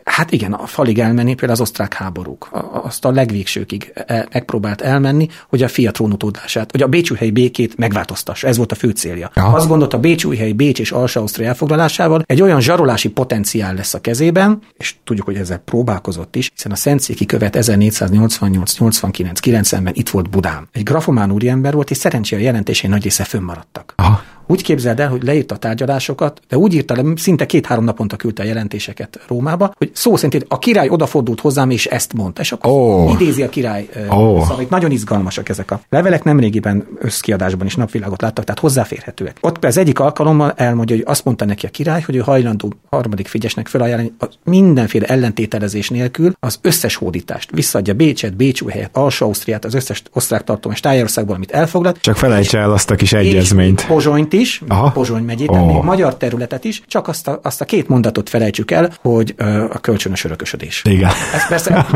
Hát 0.09 0.33
igen, 0.33 0.53
a 0.53 0.67
falig 0.67 0.99
elmenni 0.99 1.35
például 1.35 1.53
az 1.53 1.61
osztrák 1.61 1.95
háborúk. 1.95 2.49
Azt 2.83 3.05
a 3.05 3.11
legvégsőkig 3.11 3.93
e, 3.95 4.29
megpróbált 4.33 4.81
elmenni, 4.81 5.29
hogy 5.49 5.63
a 5.63 5.69
fia 5.69 5.91
trónutódását, 5.91 6.71
hogy 6.71 6.83
a 6.83 6.87
Bécsújhelyi 6.87 7.31
békét 7.31 7.77
megváltoztassa. 7.77 8.47
Ez 8.47 8.57
volt 8.57 8.73
a 8.73 8.75
fő 8.75 8.91
célja. 8.91 9.31
Aha. 9.35 9.57
Azt 9.57 9.69
gondolta, 9.69 9.97
a 9.97 10.01
Bécsújhelyi 10.01 10.53
Bécs 10.53 10.81
és 10.81 10.93
Alsa 10.93 11.21
Ausztria 11.21 11.49
elfoglalásával 11.49 12.23
egy 12.27 12.43
olyan 12.43 12.61
zsarolási 12.61 13.09
potenciál 13.09 13.75
lesz 13.75 13.95
a 13.95 14.01
kezében, 14.01 14.61
és 14.77 14.95
tudjuk, 15.05 15.27
hogy 15.27 15.37
ezzel 15.37 15.59
próbálkozott 15.59 16.37
is, 16.37 16.51
hiszen 16.55 16.73
a 16.73 16.77
Szentszéki 16.77 17.27
követ 17.27 17.57
1488-89-90-ben 17.59 19.95
itt 19.95 20.09
volt 20.09 20.31
Budán. 20.31 20.69
Egy 20.73 20.83
grafomán 20.83 21.31
úriember 21.31 21.75
volt, 21.75 21.91
és 21.91 21.97
szerencsére 21.97 22.41
a 22.41 22.45
jelentései 22.45 22.91
nagy 22.91 23.03
része 23.03 23.25
fönnmaradtak. 23.25 23.93
Aha. 23.97 24.23
Úgy 24.51 24.63
képzeld 24.63 25.01
el, 25.01 25.09
hogy 25.09 25.23
leírta 25.23 25.55
a 25.55 25.59
tárgyalásokat, 25.59 26.41
de 26.49 26.57
úgy 26.57 26.75
írta 26.75 26.95
le, 26.95 27.03
szinte 27.17 27.47
két-három 27.47 27.85
naponta 27.85 28.17
küldte 28.17 28.43
a 28.43 28.47
jelentéseket 28.47 29.21
Rómába, 29.27 29.73
hogy 29.77 29.91
szó 29.95 30.17
szerint 30.17 30.45
a 30.49 30.59
király 30.59 30.89
odafordult 30.89 31.41
hozzám, 31.41 31.71
és 31.71 31.87
ezt 31.87 32.13
mondta. 32.13 32.41
És 32.41 32.53
akkor 32.53 32.73
oh. 32.73 33.13
idézi 33.13 33.43
a 33.43 33.49
király 33.49 33.89
oh. 34.09 34.47
szavait. 34.47 34.71
Nagyon 34.71 34.91
izgalmasak 34.91 35.49
ezek 35.49 35.71
a 35.71 35.81
levelek, 35.89 36.25
nemrégiben 36.25 36.87
összkiadásban 36.99 37.67
is 37.67 37.75
napvilágot 37.75 38.23
láttak, 38.23 38.45
tehát 38.45 38.61
hozzáférhetőek. 38.61 39.37
Ott 39.41 39.65
az 39.65 39.77
egyik 39.77 39.99
alkalommal 39.99 40.53
elmondja, 40.57 40.97
hogy 40.97 41.05
azt 41.09 41.25
mondta 41.25 41.45
neki 41.45 41.67
a 41.67 41.69
király, 41.69 42.01
hogy 42.01 42.17
ő 42.17 42.19
hajlandó 42.19 42.73
harmadik 42.91 43.27
figyesnek 43.27 43.67
felajánlani 43.67 44.13
mindenféle 44.45 45.07
ellentételezés 45.07 45.89
nélkül 45.89 46.33
az 46.41 46.59
összes 46.63 46.95
hódítást. 46.95 47.51
Visszaadja 47.51 47.95
Bécset, 47.95 48.37
Bécsújhelyet, 48.37 48.91
Alsó 48.93 49.27
Ausztriát, 49.27 49.65
az 49.65 49.75
összes 49.75 50.03
osztrák 50.13 50.45
tartom 50.45 50.73
és 50.73 50.81
Tájországból, 50.81 51.35
amit 51.35 51.51
elfoglalt. 51.51 52.01
Csak 52.01 52.17
felejtse 52.17 52.59
el 52.59 52.73
azt 52.73 52.91
a 52.91 52.95
kis 52.95 53.13
egyezményt. 53.13 53.87
Pozsonyt 53.87 54.33
is, 54.39 54.63
Aha. 54.69 54.91
Pozsony 54.91 55.23
megyét, 55.23 55.49
oh. 55.49 55.67
még 55.67 55.83
magyar 55.83 56.17
területet 56.17 56.65
is, 56.65 56.83
csak 56.87 57.09
azt 57.09 57.29
a, 57.29 57.41
azt 57.43 57.61
a 57.61 57.65
két 57.65 57.89
mondatot 57.89 58.29
felejtsük 58.29 58.71
el, 58.71 58.93
hogy 59.03 59.35
ö, 59.37 59.65
a 59.65 59.79
kölcsönös 59.79 60.25
örökösödés. 60.25 60.83
Igen. 60.85 61.11
Ez 61.35 61.49
persze 61.49 61.87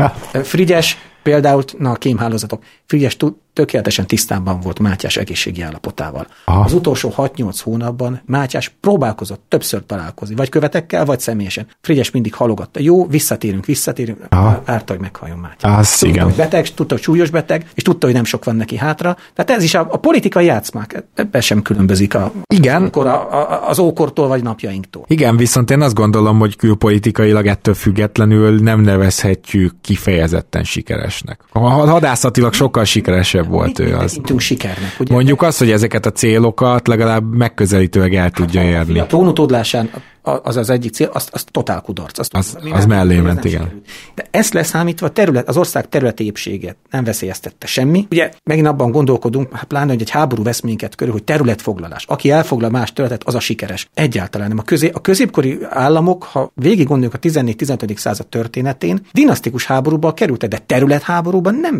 Frigyes 0.43 0.97
például, 1.23 1.63
na 1.77 1.91
a 1.91 1.95
kémhálózatok, 1.95 2.63
Frigyes 2.85 3.17
tökéletesen 3.53 4.07
tisztában 4.07 4.59
volt 4.59 4.79
Mátyás 4.79 5.17
egészségi 5.17 5.61
állapotával. 5.61 6.27
Aha. 6.45 6.63
Az 6.63 6.73
utolsó 6.73 7.13
6-8 7.17 7.59
hónapban 7.63 8.21
Mátyás 8.25 8.75
próbálkozott 8.79 9.43
többször 9.47 9.85
találkozni, 9.85 10.35
vagy 10.35 10.49
követekkel, 10.49 11.05
vagy 11.05 11.19
személyesen. 11.19 11.67
Frigyes 11.81 12.11
mindig 12.11 12.33
halogatta. 12.33 12.79
Jó, 12.79 13.07
visszatérünk, 13.07 13.65
visszatérünk, 13.65 14.19
árta, 14.65 14.93
hogy 14.93 15.01
meghalljon 15.01 15.37
Mátyás. 15.37 15.79
Az 15.79 15.89
tudta, 15.89 16.07
igen. 16.07 16.23
hogy 16.25 16.35
beteg, 16.35 16.73
tudta, 16.73 16.93
hogy 16.93 17.03
súlyos 17.03 17.29
beteg, 17.29 17.69
és 17.73 17.83
tudta, 17.83 18.05
hogy 18.05 18.15
nem 18.15 18.23
sok 18.23 18.43
van 18.43 18.55
neki 18.55 18.77
hátra. 18.77 19.17
Tehát 19.33 19.51
ez 19.51 19.63
is 19.63 19.73
a, 19.73 19.87
a 19.91 19.97
politikai 19.97 20.45
játszmák, 20.45 21.03
ebben 21.15 21.41
sem 21.41 21.61
különbözik 21.61 22.15
a, 22.15 22.31
igen. 22.47 22.85
A, 22.85 23.07
a, 23.07 23.69
az 23.69 23.79
ókortól 23.79 24.27
vagy 24.27 24.43
napjainktól. 24.43 25.05
Igen, 25.07 25.37
viszont 25.37 25.71
én 25.71 25.81
azt 25.81 25.93
gondolom, 25.93 26.39
hogy 26.39 26.55
külpolitikailag 26.55 27.47
ettől 27.47 27.73
függetlenül 27.73 28.59
nem 28.59 28.81
nevezhetjük 28.81 29.73
kifejezetten 29.81 30.63
sikeresnek. 30.63 31.41
A 31.51 31.59
hadászatilag 31.59 32.53
sokkal 32.53 32.83
sikeresebb 32.83 33.42
sikeresebb 33.43 33.51
volt 33.51 33.79
ő 33.79 33.95
az. 33.95 34.19
sikernek. 34.37 34.95
Ugye? 34.99 35.13
Mondjuk 35.13 35.41
azt, 35.41 35.59
hogy 35.59 35.71
ezeket 35.71 36.05
a 36.05 36.11
célokat 36.11 36.87
legalább 36.87 37.35
megközelítőleg 37.35 38.15
el 38.15 38.31
tudja 38.31 38.61
hát, 38.61 38.69
érni. 38.69 38.99
A 38.99 39.05
trónutódlásán 39.05 39.89
az 40.23 40.57
az 40.57 40.69
egyik 40.69 40.93
cél, 40.93 41.09
az, 41.13 41.27
az 41.31 41.43
totál 41.51 41.81
kudarc. 41.81 42.19
Azt, 42.19 42.33
az, 42.33 42.57
az 42.71 42.85
mellé 42.85 43.19
ment, 43.19 43.43
igen. 43.43 43.61
Sikerült. 43.61 43.85
De 44.15 44.27
ezt 44.31 44.53
leszámítva 44.53 45.09
terület, 45.09 45.47
az 45.47 45.57
ország 45.57 45.89
területi 45.89 46.25
épséget 46.25 46.75
nem 46.89 47.03
veszélyeztette 47.03 47.67
semmi. 47.67 48.07
Ugye 48.11 48.31
megint 48.43 48.67
abban 48.67 48.91
gondolkodunk, 48.91 49.55
hát 49.55 49.63
pláne, 49.63 49.91
hogy 49.91 50.01
egy 50.01 50.09
háború 50.09 50.43
vesz 50.43 50.61
minket 50.61 50.95
körül, 50.95 51.13
hogy 51.13 51.23
területfoglalás. 51.23 52.05
Aki 52.05 52.29
elfoglal 52.29 52.69
más 52.69 52.93
területet, 52.93 53.27
az 53.27 53.35
a 53.35 53.39
sikeres. 53.39 53.89
Egyáltalán 53.93 54.47
nem. 54.47 54.57
A, 54.57 54.61
közé, 54.61 54.89
a 54.93 55.01
középkori 55.01 55.57
államok, 55.69 56.23
ha 56.23 56.51
végig 56.55 56.87
gondoljuk 56.87 57.13
a 57.13 57.19
14-15. 57.19 57.97
század 57.97 58.27
történetén, 58.27 58.99
dinasztikus 59.11 59.65
háborúba 59.65 60.13
kerültek, 60.13 60.49
de 60.49 60.57
területháborúban 60.57 61.55
nem. 61.55 61.75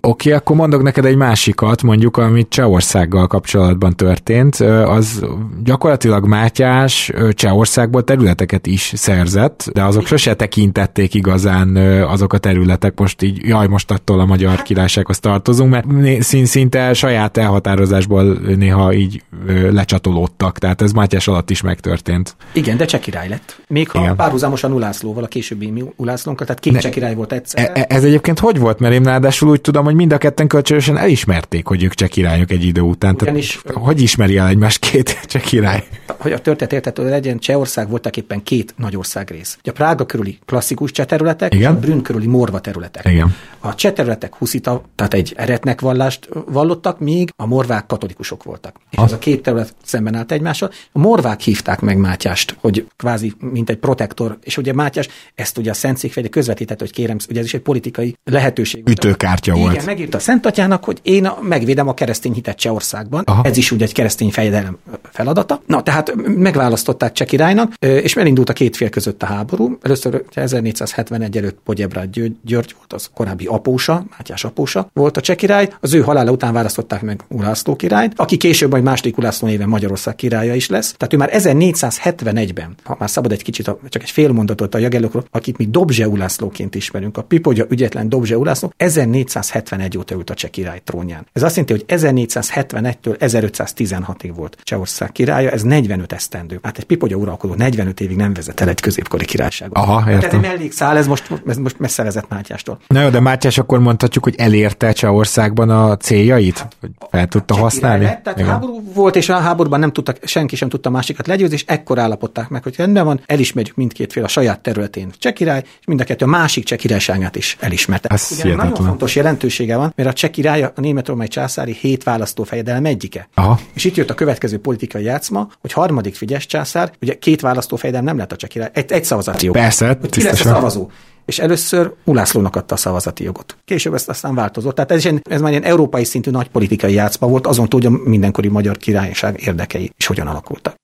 Oké, 0.00 0.28
okay, 0.28 0.32
akkor 0.32 0.56
mondok 0.56 0.82
neked 0.82 1.04
egy 1.04 1.16
másikat, 1.16 1.82
mondjuk, 1.82 2.16
amit 2.16 2.48
Csehországgal 2.48 3.26
kapcsolatban 3.26 3.96
történt. 3.96 4.54
Az 4.54 5.24
gyakorlatilag 5.64 6.26
Mátyás 6.26 7.12
Csehország 7.30 7.65
országból 7.66 8.04
területeket 8.04 8.66
is 8.66 8.92
szerzett, 8.96 9.70
de 9.72 9.84
azok 9.84 10.06
sose 10.06 10.34
tekintették 10.34 11.14
igazán 11.14 11.76
azok 12.02 12.32
a 12.32 12.38
területek, 12.38 12.98
most 12.98 13.22
így, 13.22 13.48
jaj, 13.48 13.66
most 13.66 13.90
attól 13.90 14.20
a 14.20 14.24
magyar 14.24 14.62
királysághoz 14.62 15.18
tartozunk, 15.18 15.70
mert 15.70 16.22
szinte 16.22 16.94
saját 16.94 17.36
elhatározásból 17.36 18.38
néha 18.56 18.92
így 18.92 19.22
lecsatolódtak, 19.70 20.58
tehát 20.58 20.82
ez 20.82 20.92
Mátyás 20.92 21.28
alatt 21.28 21.50
is 21.50 21.60
megtörtént. 21.60 22.36
Igen, 22.52 22.76
de 22.76 22.84
cseh 22.84 23.00
király 23.00 23.28
lett. 23.28 23.60
Még 23.68 23.90
ha 23.90 24.00
Igen. 24.00 24.16
párhuzamosan 24.16 24.72
Ulászlóval, 24.72 25.24
a 25.24 25.26
későbbi 25.26 25.84
Ulászlónkkal, 25.96 26.46
tehát 26.46 26.62
két 26.62 26.78
cseh 26.78 26.90
király 26.90 27.14
volt 27.14 27.32
egyszer. 27.32 27.70
E, 27.74 27.80
e, 27.80 27.86
ez 27.88 28.04
egyébként 28.04 28.38
hogy 28.38 28.58
volt? 28.58 28.78
Mert 28.78 28.94
én 28.94 29.02
ráadásul 29.02 29.48
úgy 29.48 29.60
tudom, 29.60 29.84
hogy 29.84 29.94
mind 29.94 30.12
a 30.12 30.18
ketten 30.18 30.46
kölcsönösen 30.46 30.96
elismerték, 30.96 31.66
hogy 31.66 31.82
ők 31.82 31.94
cseh 31.94 32.08
királyok 32.08 32.50
egy 32.50 32.64
idő 32.64 32.80
után. 32.80 33.16
Ugyanis, 33.20 33.60
tehát, 33.62 33.82
hogy 33.82 34.02
ismeri 34.02 34.36
el 34.36 34.48
egymást 34.48 34.78
két 34.78 35.20
cseh 35.30 35.42
király? 35.42 35.84
Hogy 36.18 36.32
a 36.32 36.40
történet 36.40 36.72
értető 36.72 37.08
legyen, 37.08 37.38
cseh 37.38 37.55
Csehország 37.56 37.88
voltak 37.88 38.16
éppen 38.16 38.42
két 38.42 38.74
nagy 38.76 38.96
ország 38.96 39.30
rész. 39.30 39.58
A 39.62 39.70
Prága 39.70 40.06
körüli 40.06 40.38
klasszikus 40.44 40.90
cseh 40.90 41.06
területek, 41.06 41.54
Igen? 41.54 41.72
és 41.72 41.76
a 41.76 41.80
Brünn 41.80 42.02
körüli 42.02 42.26
morva 42.26 42.60
területek. 42.60 43.04
Igen. 43.04 43.34
A 43.60 43.74
cseh 43.74 43.92
területek 43.92 44.34
huszita, 44.34 44.82
tehát 44.94 45.14
egy 45.14 45.32
eretnek 45.36 45.80
vallást 45.80 46.28
vallottak, 46.46 47.00
míg 47.00 47.32
a 47.36 47.46
morvák 47.46 47.86
katolikusok 47.86 48.42
voltak. 48.42 48.76
És 48.90 48.98
az 48.98 49.12
a 49.12 49.18
két 49.18 49.42
terület 49.42 49.74
szemben 49.84 50.14
állt 50.14 50.32
egymással. 50.32 50.70
A 50.92 50.98
morvák 50.98 51.40
hívták 51.40 51.80
meg 51.80 51.98
Mátyást, 51.98 52.56
hogy 52.60 52.86
kvázi 52.96 53.32
mint 53.38 53.70
egy 53.70 53.76
protektor, 53.76 54.38
és 54.42 54.56
ugye 54.56 54.72
Mátyás 54.72 55.08
ezt 55.34 55.58
ugye 55.58 55.70
a 55.70 55.74
Szent 55.74 55.96
Székfejde 55.96 56.28
közvetített, 56.28 56.80
hogy 56.80 56.92
kérem, 56.92 57.16
ugye 57.30 57.38
ez 57.38 57.44
is 57.46 57.54
egy 57.54 57.60
politikai 57.60 58.16
lehetőség. 58.24 58.88
Ütőkártya 58.88 59.54
volt. 59.54 59.72
Igen, 59.72 59.84
megírta 59.84 60.16
a 60.16 60.20
Szent 60.20 60.46
Atyának, 60.46 60.84
hogy 60.84 60.98
én 61.02 61.30
megvédem 61.42 61.88
a 61.88 61.94
keresztény 61.94 62.32
hitet 62.32 62.56
Csehországban. 62.56 63.22
Aha. 63.26 63.44
Ez 63.44 63.56
is 63.56 63.70
ugye 63.70 63.84
egy 63.84 63.92
keresztény 63.92 64.30
fejedelem 64.30 64.78
feladata. 65.12 65.62
Na, 65.66 65.82
tehát 65.82 66.14
megválasztották 66.26 67.12
Cseh 67.12 67.26
királynak, 67.46 67.74
és 68.04 68.16
elindult 68.16 68.48
a 68.48 68.52
két 68.52 68.76
fél 68.76 68.88
között 68.88 69.22
a 69.22 69.26
háború. 69.26 69.78
Először 69.82 70.24
1471 70.34 71.36
előtt 71.36 71.58
Pogyebrád 71.64 72.10
György 72.44 72.74
volt, 72.76 72.92
az 72.92 73.10
korábbi 73.14 73.46
apósa, 73.46 74.06
Mátyás 74.10 74.44
apósa 74.44 74.90
volt 74.92 75.16
a 75.16 75.20
cseh 75.20 75.36
király. 75.36 75.72
Az 75.80 75.94
ő 75.94 76.00
halála 76.00 76.30
után 76.30 76.52
választották 76.52 77.02
meg 77.02 77.20
Ulászló 77.28 77.76
királyt, 77.76 78.12
aki 78.16 78.36
később 78.36 78.70
majd 78.70 78.82
második 78.82 79.18
Ulászló 79.18 79.48
néven 79.48 79.68
Magyarország 79.68 80.14
királya 80.14 80.54
is 80.54 80.68
lesz. 80.68 80.94
Tehát 80.96 81.14
ő 81.14 81.16
már 81.16 81.30
1471-ben, 81.32 82.74
ha 82.82 82.96
már 82.98 83.10
szabad 83.10 83.32
egy 83.32 83.42
kicsit, 83.42 83.70
csak 83.88 84.02
egy 84.02 84.10
fél 84.10 84.32
mondatot 84.32 84.74
a 84.74 84.78
jagelokról, 84.78 85.24
akit 85.30 85.58
mi 85.58 85.66
Dobzse 85.66 86.08
Ulászlóként 86.08 86.74
ismerünk, 86.74 87.16
a 87.16 87.22
Pipogya 87.22 87.66
ügyetlen 87.68 88.08
Dobzse 88.08 88.38
Ulászló, 88.38 88.72
1471 88.76 89.98
óta 89.98 90.14
ült 90.14 90.30
a 90.30 90.34
cseh 90.34 90.50
király 90.50 90.80
trónján. 90.84 91.26
Ez 91.32 91.42
azt 91.42 91.56
jelenti, 91.56 91.84
hogy 91.84 92.00
1471-től 92.00 93.16
1516-ig 93.18 94.32
volt 94.34 94.56
Csehország 94.62 95.12
királya, 95.12 95.50
ez 95.50 95.62
45 95.62 96.12
esztendő. 96.12 96.58
Hát 96.62 96.78
egy 96.78 96.84
Pipogya 96.84 97.16
uralkodó 97.36 97.54
45 97.64 98.00
évig 98.00 98.16
nem 98.16 98.34
vezet 98.34 98.60
el 98.60 98.68
egy 98.68 98.80
középkori 98.80 99.24
királyságot. 99.24 99.76
Aha, 99.76 99.98
értem. 99.98 100.18
Tehát 100.18 100.34
egy 100.34 100.50
mellékszál, 100.50 100.96
ez 100.96 101.06
most, 101.06 101.30
ez 101.46 101.56
most 101.56 101.78
messze 101.78 102.02
vezet 102.02 102.28
Mátyástól. 102.28 102.78
Na 102.86 103.00
jó, 103.00 103.08
de 103.08 103.20
Mátyás 103.20 103.58
akkor 103.58 103.78
mondhatjuk, 103.78 104.24
hogy 104.24 104.34
elérte 104.36 104.92
Csehországban 104.92 105.70
a 105.70 105.96
céljait? 105.96 106.68
Hogy 106.80 106.90
fel 107.10 107.26
tudta 107.26 107.54
Csak 107.54 107.62
használni? 107.62 108.04
Lett, 108.04 108.22
tehát 108.22 108.38
Igen. 108.38 108.50
háború 108.50 108.92
volt, 108.94 109.16
és 109.16 109.28
a 109.28 109.38
háborúban 109.38 109.80
nem 109.80 109.92
tudtak, 109.92 110.18
senki 110.22 110.56
sem 110.56 110.68
tudta 110.68 110.90
másikat 110.90 111.26
legyőzni, 111.26 111.54
és 111.54 111.64
ekkor 111.66 111.98
állapodták 111.98 112.48
meg, 112.48 112.62
hogy 112.62 112.74
rendben 112.76 113.04
van, 113.04 113.20
elismerjük 113.26 113.76
mindkét 113.76 114.12
fél 114.12 114.24
a 114.24 114.28
saját 114.28 114.60
területén 114.60 115.10
cseh 115.18 115.32
király, 115.32 115.62
és 115.80 115.86
mind 115.86 116.00
a 116.00 116.04
kettő 116.04 116.24
a 116.24 116.28
másik 116.28 116.64
cseh 116.64 116.78
királyságát 116.78 117.36
is 117.36 117.56
elismerte. 117.60 118.08
Ez 118.08 118.40
Ugyan 118.44 118.56
nagyon 118.56 118.74
fontos 118.74 119.16
jelentősége 119.16 119.76
van, 119.76 119.92
mert 119.96 120.08
a 120.08 120.12
cseh 120.12 120.30
király 120.30 120.62
a 120.62 120.72
német 120.74 121.08
római 121.08 121.28
császári 121.28 121.72
hét 121.80 122.02
választófejedelem 122.02 122.84
egyike. 122.84 123.28
Aha. 123.34 123.58
És 123.74 123.84
itt 123.84 123.94
jött 123.94 124.10
a 124.10 124.14
következő 124.14 124.58
politikai 124.58 125.04
játszma, 125.04 125.48
hogy 125.60 125.72
harmadik 125.72 126.14
Figyes 126.14 126.46
császár, 126.46 126.92
ugye 127.02 127.18
két 127.26 127.40
választófejedelem 127.40 128.06
nem 128.06 128.18
lett 128.18 128.32
a 128.32 128.46
király, 128.46 128.70
egy, 128.72 128.92
egy 128.92 129.04
szavazati 129.04 129.44
jog. 129.44 129.54
Persze, 129.54 129.98
a 130.30 130.34
szavazó 130.34 130.90
és 131.24 131.38
először 131.38 131.92
Ulászlónak 132.04 132.56
adta 132.56 132.74
a 132.74 132.78
szavazati 132.78 133.24
jogot. 133.24 133.56
Később 133.64 133.94
ezt 133.94 134.08
aztán 134.08 134.34
változott. 134.34 134.74
Tehát 134.74 134.90
ez, 134.90 135.08
ez 135.22 135.40
már 135.40 135.50
ilyen 135.50 135.62
európai 135.62 136.04
szintű 136.04 136.30
nagy 136.30 136.48
politikai 136.48 136.92
játszma 136.92 137.28
volt, 137.28 137.46
azon 137.46 137.68
túl, 137.68 137.80
hogy 137.80 137.94
a 137.94 138.08
mindenkori 138.08 138.48
magyar 138.48 138.76
királyság 138.76 139.40
érdekei 139.40 139.92
is 139.96 140.06
hogyan 140.06 140.26
alakultak. 140.26 140.74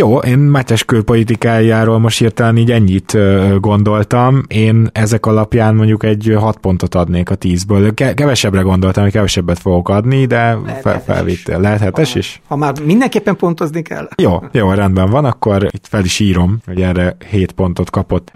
Jó, 0.00 0.18
én 0.18 0.38
Mátyás 0.38 0.84
külpolitikájáról 0.84 1.98
most 1.98 2.18
hirtelen 2.18 2.56
így 2.56 2.70
ennyit 2.70 3.16
gondoltam. 3.60 4.42
Én 4.48 4.88
ezek 4.92 5.26
alapján 5.26 5.74
mondjuk 5.74 6.04
egy 6.04 6.34
hat 6.38 6.56
pontot 6.56 6.94
adnék 6.94 7.30
a 7.30 7.34
tízből. 7.34 7.94
Kevesebbre 7.94 8.60
gondoltam, 8.60 9.02
hogy 9.02 9.12
kevesebbet 9.12 9.58
fogok 9.58 9.88
adni, 9.88 10.24
de 10.26 10.58
fel, 10.82 11.02
felvittél. 11.02 11.60
Lehet 11.60 11.80
hetes 11.80 12.14
is? 12.14 12.40
Ha 12.48 12.56
már 12.56 12.72
mindenképpen 12.84 13.36
pontozni 13.36 13.82
kell. 13.82 14.08
Jó, 14.16 14.38
jó, 14.52 14.72
rendben 14.72 15.10
van, 15.10 15.24
akkor 15.24 15.68
itt 15.70 15.86
fel 15.86 16.04
is 16.04 16.20
írom, 16.20 16.58
hogy 16.66 16.82
erre 16.82 17.16
hét 17.30 17.52
pontot 17.52 17.90
kapott. 17.90 18.32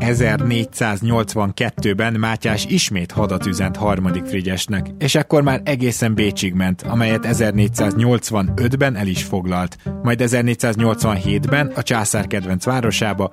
1482-ben 0.00 2.12
Mátyás 2.12 2.66
ismét 2.66 3.12
hadat 3.12 3.46
üzent 3.46 3.76
harmadik 3.76 4.24
Frigyesnek, 4.24 4.86
és 4.98 5.14
ekkor 5.14 5.42
már 5.42 5.60
egészen 5.64 6.14
Bécsig 6.14 6.54
ment, 6.54 6.82
amelyet 6.82 7.26
1485-ben 7.30 8.96
el 8.96 9.06
is 9.06 9.22
foglalt, 9.22 9.76
majd 10.02 10.22
1487-ben 10.24 11.72
a 11.74 11.82
császár 11.82 12.26
kedvenc 12.26 12.64
városába, 12.64 13.32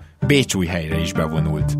helyre 0.67 0.99
is 0.99 1.13
bevonult. 1.13 1.77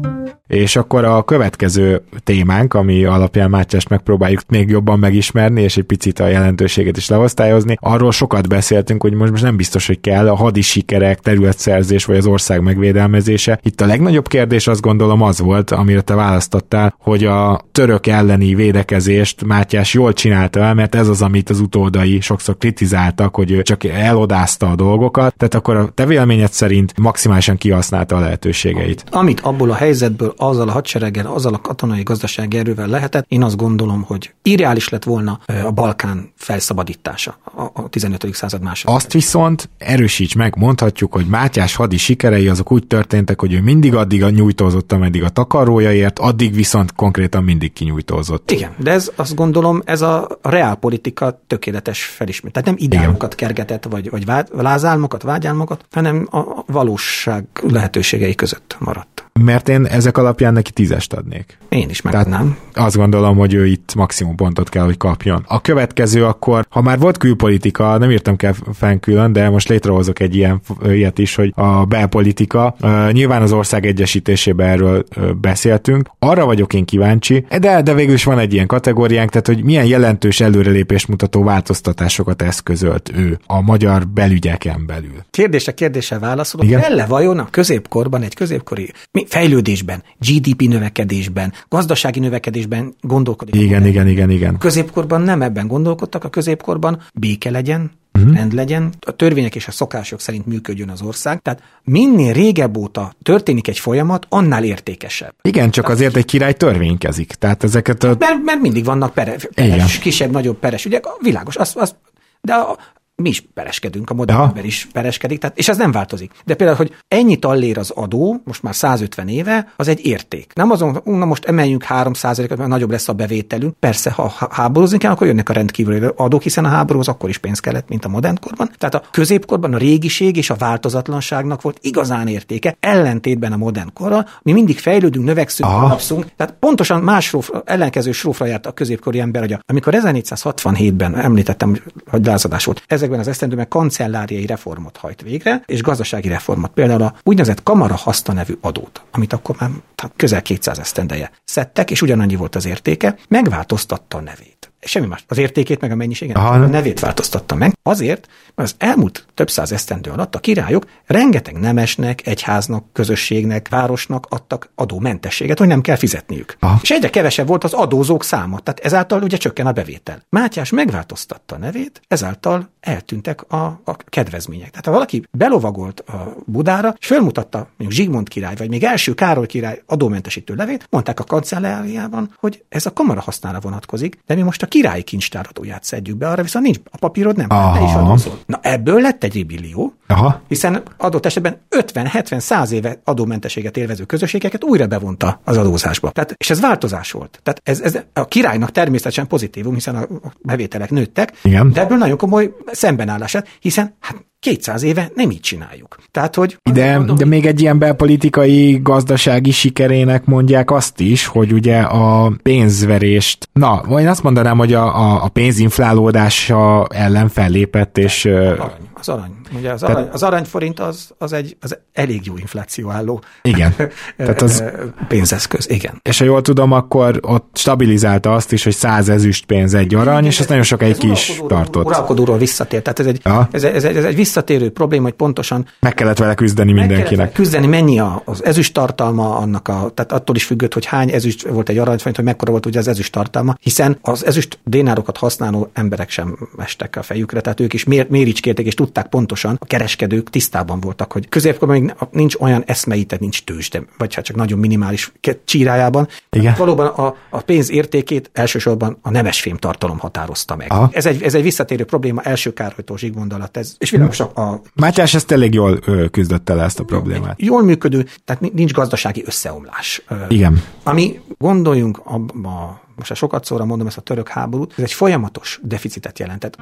És 0.48 0.76
akkor 0.76 1.04
a 1.04 1.24
következő 1.24 2.02
témánk, 2.24 2.74
ami 2.74 3.04
alapján 3.04 3.50
Mátyást 3.50 3.90
megpróbáljuk 3.90 4.42
még 4.48 4.70
jobban 4.70 5.00
megismerni, 5.00 5.62
és 5.62 5.78
egy 5.78 5.84
picit 5.84 6.20
a 6.20 6.28
jelentőséget 6.28 6.98
is 6.98 7.10
leosztályozni. 7.10 7.78
Arról 7.80 8.12
sokat 8.12 8.48
beszéltünk, 8.48 9.02
hogy 9.02 9.14
most, 9.14 9.32
most 9.32 9.44
nem 9.44 9.56
biztos, 9.56 9.88
hogy 9.88 10.02
kell 10.02 10.30
a 10.30 10.36
hadi 10.36 10.62
sikerek, 10.62 11.20
területszerzés 11.20 12.06
vagy 12.06 12.18
az 12.18 12.26
ország 12.26 12.62
megvédelmezése. 12.62 13.60
Itt 13.64 13.82
a 13.82 13.86
legnagyobb 13.86 14.28
kérdés 14.28 14.68
azt 14.78 14.86
gondolom 14.86 15.22
az 15.22 15.40
volt, 15.40 15.72
amire 15.72 16.02
te 16.02 16.16
választottál, 16.16 16.96
hogy 17.00 17.24
a 17.26 17.62
török 17.72 18.08
elleni 18.08 18.56
védekezést 18.56 19.46
Mátyás 19.46 19.94
jól 19.94 20.14
csinálta 20.14 20.60
el, 20.60 20.74
mert 20.74 20.96
ez 20.96 21.08
az, 21.08 21.22
amit 21.22 21.50
az 21.50 21.60
utódai 21.60 22.20
sokszor 22.20 22.58
kritizáltak, 22.58 23.36
hogy 23.36 23.52
ő 23.52 23.62
csak 23.62 23.84
elodázta 23.84 24.70
a 24.70 24.76
dolgokat, 24.76 25.36
tehát 25.38 25.54
akkor 25.54 25.76
a 25.76 25.90
te 25.94 26.06
véleményed 26.06 26.52
szerint 26.52 27.00
maximálisan 27.00 27.58
kihasználta 27.58 28.16
a 28.16 28.20
lehetőségeit. 28.20 29.04
Amit 29.12 29.40
abból 29.40 29.70
a 29.70 29.74
helyzetből 29.74 30.34
azzal 30.38 30.70
a 30.70 30.72
hadsereggel, 30.72 31.26
azzal 31.26 31.54
a 31.54 31.62
katonai 31.62 32.04
gazdasági 32.04 32.58
erővel 32.58 32.88
lehetett, 32.88 33.26
én 33.28 33.44
azt 33.44 33.58
gondolom, 33.58 34.04
hogy 34.08 34.34
irreális 34.42 34.90
lett 34.90 35.04
volna 35.04 35.40
a 35.66 35.72
Balkán 35.72 36.32
felszabadítása 36.36 37.38
a 37.74 37.90
15. 37.90 38.28
század 38.32 38.62
második. 38.62 38.96
Azt 38.96 39.14
viszont 39.14 39.70
erősíts 39.78 40.36
meg, 40.36 40.56
mondhatjuk, 40.58 41.14
hogy 41.14 41.26
Mátyás 41.26 41.76
hadi 41.76 41.98
sikerei 41.98 42.48
azok 42.48 42.72
úgy 42.72 42.88
történtek, 42.88 43.40
hogy 43.40 43.54
ő 43.54 43.62
mindig 43.62 43.96
addig 43.96 44.24
a 44.24 44.30
nyújtózott, 44.68 44.92
ameddig 44.92 45.24
a 45.24 45.30
takarója 45.30 45.94
ért, 45.94 46.20
addig 46.20 46.54
viszont 46.54 46.96
konkrétan 46.96 47.44
mindig 47.44 47.74
kinyújtózott. 47.74 48.52
Igen, 48.52 48.72
de 48.78 48.92
ez 48.92 49.12
azt 49.16 49.36
gondolom, 49.36 49.82
ez 49.86 50.02
a 50.02 50.28
reálpolitika 50.42 51.42
tökéletes 51.48 52.04
felismerés. 52.04 52.54
Tehát 52.54 52.68
nem 52.68 52.88
ideálokat 52.88 53.36
kergetett, 53.36 53.86
vagy, 53.90 54.10
vagy 54.10 54.26
lázálmokat, 54.52 55.24
vágyálmokat, 55.24 55.86
hanem 55.92 56.28
a 56.32 56.64
valóság 56.66 57.46
lehetőségei 57.62 58.36
között 58.36 58.76
maradt 58.80 59.28
mert 59.38 59.70
én 59.70 59.86
ezek 59.86 60.18
alapján 60.18 60.54
neki 60.54 60.72
tízest 60.72 61.14
adnék. 61.14 61.58
Én 61.70 61.90
is 61.90 62.02
megadnám. 62.02 62.58
Azt 62.74 62.96
gondolom, 62.96 63.38
hogy 63.38 63.54
ő 63.54 63.66
itt 63.66 63.96
maximum 63.96 64.36
pontot 64.36 64.70
kell, 64.70 64.84
hogy 64.84 64.98
kapjon. 64.98 65.44
A 65.48 65.62
következő 65.62 66.26
akkor, 66.26 66.66
ha 66.70 66.82
már 66.82 67.00
volt 67.00 67.18
külpolitika, 67.18 67.98
nem 67.98 68.12
írtam 68.12 68.36
kell 68.36 68.54
fenn 68.74 69.00
külön, 69.00 69.34
de 69.34 69.50
most 69.50 69.70
létrehozok 69.70 70.20
egy 70.20 70.36
ilyen 70.36 70.62
ilyet 70.84 71.18
is, 71.18 71.36
hogy 71.36 71.52
a 71.56 71.86
belpolitika, 71.86 72.76
nyilván 73.12 73.42
az 73.42 73.52
ország 73.52 73.86
egyesítésében 73.86 74.57
erről 74.64 75.04
uh, 75.18 75.34
beszéltünk, 75.34 76.10
arra 76.20 76.46
vagyok 76.46 76.74
én 76.74 76.86
kíváncsi, 76.86 77.46
de, 77.60 77.82
de 77.82 77.94
végül 77.94 78.14
is 78.14 78.24
van 78.24 78.40
egy 78.40 78.54
ilyen 78.54 78.68
kategóriánk, 78.68 79.30
tehát 79.30 79.48
hogy 79.48 79.64
milyen 79.64 79.86
jelentős 79.86 80.40
előrelépés 80.40 81.06
mutató 81.06 81.44
változtatásokat 81.44 82.42
eszközölt 82.42 83.12
ő 83.16 83.40
a 83.46 83.62
magyar 83.62 84.08
belügyeken 84.08 84.86
belül. 84.86 85.26
Kérdése 85.30 85.74
kérdése 85.74 86.20
válaszolok. 86.20 86.68
Kell-e 86.68 87.06
vajon 87.06 87.40
a 87.40 87.48
középkorban 87.50 88.22
egy 88.22 88.34
középkori 88.34 88.92
mi 89.12 89.26
fejlődésben, 89.28 90.04
GDP 90.20 90.62
növekedésben, 90.62 91.54
gazdasági 91.70 92.20
növekedésben 92.20 92.96
gondolkodik. 93.02 93.56
Igen, 93.56 93.86
igen, 93.86 94.08
igen, 94.08 94.30
igen. 94.30 94.56
A 94.56 94.58
középkorban 94.58 95.22
nem 95.22 95.42
ebben 95.42 95.68
gondolkodtak, 95.68 96.24
a 96.24 96.30
középkorban 96.30 97.02
béke 97.14 97.50
legyen, 97.50 97.92
uh-huh. 98.18 98.36
rend 98.36 98.54
legyen, 98.54 98.94
a 99.00 99.12
törvények 99.12 99.56
és 99.56 99.68
a 99.68 99.72
szokások 99.72 100.20
szerint 100.20 100.46
működjön 100.46 100.90
az 100.90 101.02
ország. 101.02 101.42
Tehát 101.42 101.62
minél 101.84 102.34
régebb 102.34 102.78
óta 102.78 103.14
történik 103.24 103.68
egy 103.68 103.80
folyamat, 103.80 104.26
annál 104.30 104.64
értékesebb. 104.64 105.34
Igen, 105.42 105.72
csak 105.72 105.90
azért 105.90 106.16
egy 106.16 106.26
király 106.26 106.54
törvénykezik. 106.54 107.34
Tehát 107.34 107.64
ezeket 107.64 108.04
a... 108.04 108.16
mert, 108.20 108.44
mert 108.44 108.62
mindig 108.62 108.86
vannak 108.86 109.14
pere, 109.14 109.36
peres, 109.56 110.00
kisebb, 110.00 110.32
nagyobb 110.32 110.60
peres 110.60 110.86
ügyek. 110.86 111.06
Világos, 111.20 111.56
az, 111.56 111.74
az, 111.76 111.96
de 112.42 112.54
a, 112.54 112.78
mi 113.22 113.30
is 113.30 113.44
pereskedünk, 113.54 114.10
a 114.10 114.14
modern 114.14 114.40
ember 114.40 114.66
is 114.66 114.88
pereskedik, 114.92 115.40
tehát, 115.40 115.58
és 115.58 115.68
ez 115.68 115.78
nem 115.78 115.92
változik. 115.92 116.32
De 116.46 116.56
például, 116.56 116.78
hogy 116.78 116.96
ennyi 117.08 117.36
tallér 117.36 117.78
az 117.78 117.90
adó, 117.90 118.42
most 118.44 118.64
már 118.64 118.76
150 118.76 119.28
éve, 119.28 119.74
az 119.76 119.88
egy 119.88 120.06
érték. 120.06 120.52
Nem 120.56 120.72
azon, 120.72 121.02
na 121.04 121.26
most 121.26 121.46
emeljünk 121.46 121.86
3%-ot, 121.90 122.58
mert 122.58 122.70
nagyobb 122.70 122.92
lesz 122.92 123.08
a 123.08 123.14
bevételünk. 123.14 123.76
Persze, 123.80 124.12
ha 124.12 124.48
háborúzni 124.50 124.98
kell, 124.98 125.12
akkor 125.12 125.28
jönnek 125.28 125.50
a 125.50 125.54
rendkívüli 125.54 126.08
adók, 126.16 126.42
hiszen 126.42 126.66
a 126.66 126.68
háborúhoz 126.68 127.08
akkor 127.08 127.30
is 127.30 127.38
pénz 127.38 127.60
kellett, 127.60 127.90
mint 127.90 128.06
a 128.06 128.08
modern 128.08 128.38
korban. 128.42 128.70
Tehát 128.78 128.96
a 128.96 129.04
középkorban 129.12 129.74
a 129.74 129.78
régiség 129.78 130.38
és 130.38 130.50
a 130.50 130.56
változatlanságnak 130.56 131.62
volt 131.62 131.78
igazán 131.82 132.28
értéke, 132.28 132.78
ellentétben 132.80 133.52
a 133.52 133.58
modern 133.58 133.94
korral. 133.94 134.28
Mi 134.42 134.52
mindig 134.52 134.80
fejlődünk, 134.80 135.26
növekszünk, 135.26 135.70
napszunk. 135.70 136.26
Tehát 136.36 136.56
pontosan 136.60 137.02
más 137.02 137.26
sróf, 137.26 137.50
ellenkező 137.66 138.12
srófra 138.12 138.46
járt 138.46 138.66
a 138.66 138.72
középkori 138.72 139.20
ember, 139.20 139.42
hogy 139.42 139.58
amikor 139.66 139.94
1467-ben 139.98 141.16
említettem, 141.16 141.78
hogy 142.10 142.26
lázadás 142.26 142.66
volt, 142.66 142.84
ezekben 143.08 143.20
az 143.20 143.28
esztendőben 143.28 143.68
kancelláriai 143.68 144.46
reformot 144.46 144.98
hajt 144.98 145.22
végre, 145.22 145.64
és 145.66 145.82
gazdasági 145.82 146.28
reformot. 146.28 146.72
Például 146.72 147.02
a 147.02 147.16
úgynevezett 147.24 147.64
kamara 147.64 147.96
haszta 147.96 148.34
nevű 148.34 148.54
adót, 148.62 149.02
amit 149.12 149.34
akkor 149.34 149.56
már 149.60 149.70
közel 150.16 150.42
200 150.42 150.80
esztendeje 150.80 151.32
szedtek, 151.44 151.92
és 151.92 152.02
ugyanannyi 152.02 152.36
volt 152.36 152.56
az 152.56 152.66
értéke, 152.66 153.16
megváltoztatta 153.28 154.18
a 154.18 154.22
nevét 154.22 154.57
semmi 154.88 155.06
más. 155.06 155.24
Az 155.28 155.38
értékét 155.38 155.82
meg 155.82 155.92
a 155.92 155.96
mennyiséget, 155.96 156.36
Aha. 156.36 156.50
a 156.50 156.68
nevét 156.68 157.00
változtatta 157.00 157.56
meg. 157.56 157.78
Azért, 157.84 158.28
mert 158.56 158.70
az 158.70 158.76
elmúlt 158.78 159.26
több 159.34 159.50
száz 159.50 159.72
esztendő 159.72 160.12
alatt 160.12 160.36
a 160.36 160.40
királyok 160.40 160.86
rengeteg 161.06 161.60
nemesnek, 161.60 162.28
egyháznak, 162.28 162.86
közösségnek, 162.94 163.68
városnak 163.70 164.26
adtak 164.30 164.72
adómentességet, 164.76 165.60
hogy 165.60 165.68
nem 165.68 165.82
kell 165.82 165.96
fizetniük. 165.96 166.58
Aha. 166.60 166.80
És 166.82 166.92
egyre 166.92 167.10
kevesebb 167.10 167.48
volt 167.48 167.64
az 167.64 167.74
adózók 167.74 168.24
száma, 168.24 168.60
tehát 168.60 168.80
ezáltal 168.80 169.22
ugye 169.22 169.38
csökken 169.38 169.68
a 169.68 169.72
bevétel. 169.72 170.22
Mátyás 170.30 170.70
megváltoztatta 170.70 171.56
a 171.56 171.58
nevét, 171.58 172.02
ezáltal 172.08 172.70
eltűntek 172.80 173.52
a, 173.52 173.66
a 173.66 173.96
kedvezmények. 174.06 174.70
Tehát 174.70 174.86
ha 174.86 174.92
valaki 174.92 175.24
belovagolt 175.32 176.00
a 176.00 176.36
Budára, 176.46 176.96
és 177.00 177.06
fölmutatta 177.06 177.58
mondjuk 177.58 177.92
Zsigmond 177.92 178.28
király, 178.28 178.56
vagy 178.56 178.70
még 178.70 178.84
első 178.84 179.14
Károly 179.14 179.46
király 179.46 179.82
adómentesítő 179.86 180.56
levét, 180.56 180.88
mondták 180.90 181.20
a 181.20 181.24
kancelláriában, 181.24 182.34
hogy 182.36 182.64
ez 182.70 182.86
a 182.86 182.94
kamara 182.94 183.22
hasznára 183.22 183.60
vonatkozik, 183.60 184.20
de 184.26 184.36
mi 184.36 184.42
most 184.42 184.62
a 184.62 184.68
királyi 184.78 185.04
kincstáradóját 185.04 185.84
szedjük 185.84 186.18
be, 186.18 186.30
arra 186.30 186.42
viszont 186.42 186.66
nincs, 186.66 186.78
a 186.92 186.98
papírod 186.98 187.38
nem, 187.38 187.48
Aha. 187.50 187.86
is 187.86 187.94
adózol. 187.94 188.40
Na 188.46 188.60
ebből 188.62 189.02
lett 189.02 189.24
egy 189.24 189.34
ribillió, 189.34 189.94
Aha. 190.08 190.42
hiszen 190.48 190.84
adott 190.98 191.26
esetben 191.26 191.58
50-70-100 191.70 192.72
éve 192.72 193.02
adómentességet 193.04 193.78
élvező 193.78 194.04
közösségeket 194.04 194.64
újra 194.64 194.88
bevonta 194.88 195.42
az 195.44 195.58
adózásba. 195.58 196.12
Tehát, 196.12 196.36
és 196.38 196.50
ez 196.50 196.60
változás 196.60 197.12
volt. 197.12 197.40
Tehát 197.44 197.62
ez, 197.64 197.82
ez 197.82 198.00
a 198.14 198.26
királynak 198.26 198.72
természetesen 198.72 199.28
pozitívum, 199.28 199.74
hiszen 199.74 199.96
a 199.96 200.08
bevételek 200.42 200.90
nőttek, 200.90 201.34
Igen. 201.44 201.72
de 201.72 201.82
ebből 201.82 201.98
nagyon 201.98 202.18
komoly 202.18 202.54
szembenállás 202.72 203.38
hiszen 203.60 203.96
hát 204.00 204.26
200 204.48 204.84
éve 204.84 205.12
nem 205.16 205.32
így 205.32 205.40
csináljuk. 205.40 205.98
Tehát, 206.12 206.36
hogy... 206.36 206.60
De, 206.74 206.98
mondom, 206.98 207.18
de 207.18 207.26
még 207.26 207.46
egy 207.46 207.62
ilyen 207.62 207.80
belpolitikai, 207.80 208.80
gazdasági 208.84 209.52
sikerének 209.52 210.26
mondják 210.26 210.72
azt 210.72 211.00
is, 211.00 211.26
hogy 211.26 211.52
ugye 211.52 211.80
a 211.80 212.32
pénzverést, 212.44 213.50
na, 213.54 213.82
vagy 213.88 214.02
én 214.02 214.08
azt 214.08 214.24
mondanám, 214.24 214.58
hogy 214.58 214.74
a, 214.74 214.96
a, 214.96 215.24
a 215.24 215.28
pénzinflálódása 215.28 216.88
ellen 216.88 217.30
fellépett, 217.30 217.98
és... 217.98 218.26
Arany, 218.26 218.88
az 218.94 219.10
arany. 219.10 219.32
Ugye 219.58 219.72
az, 219.72 219.84
arany, 219.84 220.08
az 220.12 220.24
aranyforint 220.24 220.80
az, 220.80 221.10
az 221.18 221.34
egy 221.34 221.58
az 221.62 221.78
elég 221.94 222.26
jó 222.26 222.38
infláció 222.38 222.90
álló 222.90 223.22
igen. 223.42 223.76
Tehát 224.18 224.42
az, 224.42 224.64
pénzeszköz, 225.08 225.70
igen. 225.70 226.00
És 226.04 226.20
ha 226.20 226.26
jól 226.26 226.42
tudom, 226.42 226.72
akkor 226.72 227.20
ott 227.22 227.50
stabilizálta 227.54 228.34
azt 228.34 228.52
is, 228.52 228.64
hogy 228.64 228.76
száz 228.76 229.10
ezüst 229.10 229.46
pénz 229.46 229.74
egy 229.74 229.96
arany, 229.96 230.26
és 230.26 230.40
azt 230.40 230.50
nagyon 230.50 230.64
sokáig 230.64 230.98
ki 230.98 231.10
is 231.10 231.42
tartott. 231.48 231.86
Uralkodóról 231.86 232.38
visszatért. 232.38 232.84
Tehát 232.84 233.00
ez 233.00 233.06
egy, 233.06 233.22
ez, 233.52 233.64
ez, 233.64 233.84
ez, 233.84 233.96
ez 233.96 234.04
egy 234.04 234.16
visszatérő 234.38 234.72
probléma, 234.72 235.04
hogy 235.04 235.14
pontosan... 235.14 235.66
Meg 235.80 235.94
kellett 235.94 236.18
vele 236.18 236.34
küzdeni 236.34 236.72
mindenkinek. 236.72 237.32
küzdeni, 237.32 237.68
mennyi 237.68 238.00
az 238.26 238.44
ezüst 238.44 238.74
tartalma 238.74 239.38
annak 239.38 239.68
a, 239.68 239.92
tehát 239.94 240.12
attól 240.12 240.36
is 240.36 240.44
függött, 240.44 240.74
hogy 240.74 240.86
hány 240.86 241.12
ezüst 241.12 241.48
volt 241.48 241.70
egy 241.70 241.78
aranyforint, 241.78 242.16
hogy 242.16 242.26
mekkora 242.26 242.52
volt 242.52 242.66
ugye 242.66 242.80
az 242.80 242.88
ezüst 242.88 243.12
tartalma, 243.12 243.56
hiszen 243.62 243.98
az 244.02 244.26
ezüst 244.26 244.60
dénárokat 244.64 245.18
használó 245.18 245.70
emberek 245.74 246.10
sem 246.10 246.38
estek 246.58 246.96
a 246.96 247.02
fejükre, 247.02 247.42
tehát 247.42 247.60
ők 247.60 247.74
is 247.74 247.84
mér, 247.84 248.08
méricskérték, 248.10 248.66
és 248.66 248.74
tudták 248.74 249.08
pontosan, 249.08 249.58
a 249.60 249.66
kereskedők 249.66 250.30
tisztában 250.30 250.80
voltak, 250.80 251.12
hogy 251.12 251.30
középkorban 251.30 251.82
még 251.82 251.94
nincs 252.12 252.36
olyan 252.36 252.64
eszmeite, 252.66 253.18
nincs 253.20 253.44
tőzsde, 253.44 253.84
vagy 253.98 254.16
hát 254.16 254.26
csak 254.26 254.36
nagyon 254.36 254.60
minimális 254.60 255.12
csírájában. 255.46 256.08
Igen. 256.32 256.56
Valóban 256.58 256.88
a, 256.88 257.16
a 257.30 257.42
pénz 257.42 257.72
értékét 257.72 258.30
elsősorban 258.34 258.98
a 259.02 259.10
nemesfém 259.10 259.58
tartalom 259.58 260.00
határozta 260.00 260.56
meg. 260.56 260.72
Ez 260.92 261.06
egy, 261.06 261.24
ez 261.24 261.34
egy 261.34 261.44
visszatérő 261.44 261.84
probléma 261.84 262.22
első 262.22 262.54
Károlytól 262.54 262.98
Zsigmond 262.98 263.34
alatt. 263.34 263.58
Ez, 263.58 263.76
és 263.78 263.90
világos 263.90 264.17
a, 264.20 264.32
a... 264.42 264.62
Mátyás 264.76 265.14
ezt 265.14 265.32
elég 265.32 265.54
jól 265.54 265.80
ö, 265.86 266.10
küzdötte 266.10 266.54
le 266.54 266.64
ezt 266.64 266.80
a 266.80 266.84
problémát. 266.84 267.42
Jól 267.42 267.64
működő, 267.64 268.06
tehát 268.26 268.54
nincs 268.54 268.72
gazdasági 268.72 269.24
összeomlás. 269.26 270.02
Igen. 270.28 270.64
Ami 270.84 271.20
gondoljunk 271.38 272.02
abba, 272.04 272.82
most 272.96 273.16
sokat 273.16 273.46
szóra 273.46 273.66
mondom 273.66 273.88
ezt 273.88 273.98
a 273.98 274.02
török 274.02 274.28
háborút, 274.28 274.74
ez 274.78 274.84
egy 274.84 274.94
folyamatos 274.94 275.60
deficitet 275.64 276.20
jelentett. 276.20 276.58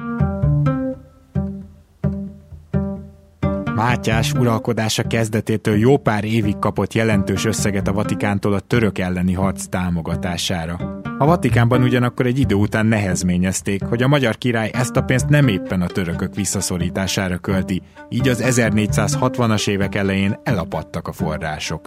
Mátyás 3.76 4.32
uralkodása 4.32 5.02
kezdetétől 5.02 5.76
jó 5.76 5.96
pár 5.96 6.24
évig 6.24 6.58
kapott 6.58 6.92
jelentős 6.92 7.44
összeget 7.44 7.88
a 7.88 7.92
Vatikántól 7.92 8.54
a 8.54 8.60
török 8.60 8.98
elleni 8.98 9.32
harc 9.32 9.66
támogatására. 9.66 11.00
A 11.18 11.26
Vatikánban 11.26 11.82
ugyanakkor 11.82 12.26
egy 12.26 12.38
idő 12.38 12.54
után 12.54 12.86
nehezményezték, 12.86 13.82
hogy 13.82 14.02
a 14.02 14.08
magyar 14.08 14.38
király 14.38 14.70
ezt 14.72 14.96
a 14.96 15.02
pénzt 15.02 15.28
nem 15.28 15.48
éppen 15.48 15.82
a 15.82 15.86
törökök 15.86 16.34
visszaszorítására 16.34 17.38
költi, 17.38 17.82
így 18.08 18.28
az 18.28 18.42
1460-as 18.44 19.68
évek 19.68 19.94
elején 19.94 20.40
elapadtak 20.42 21.08
a 21.08 21.12
források. 21.12 21.86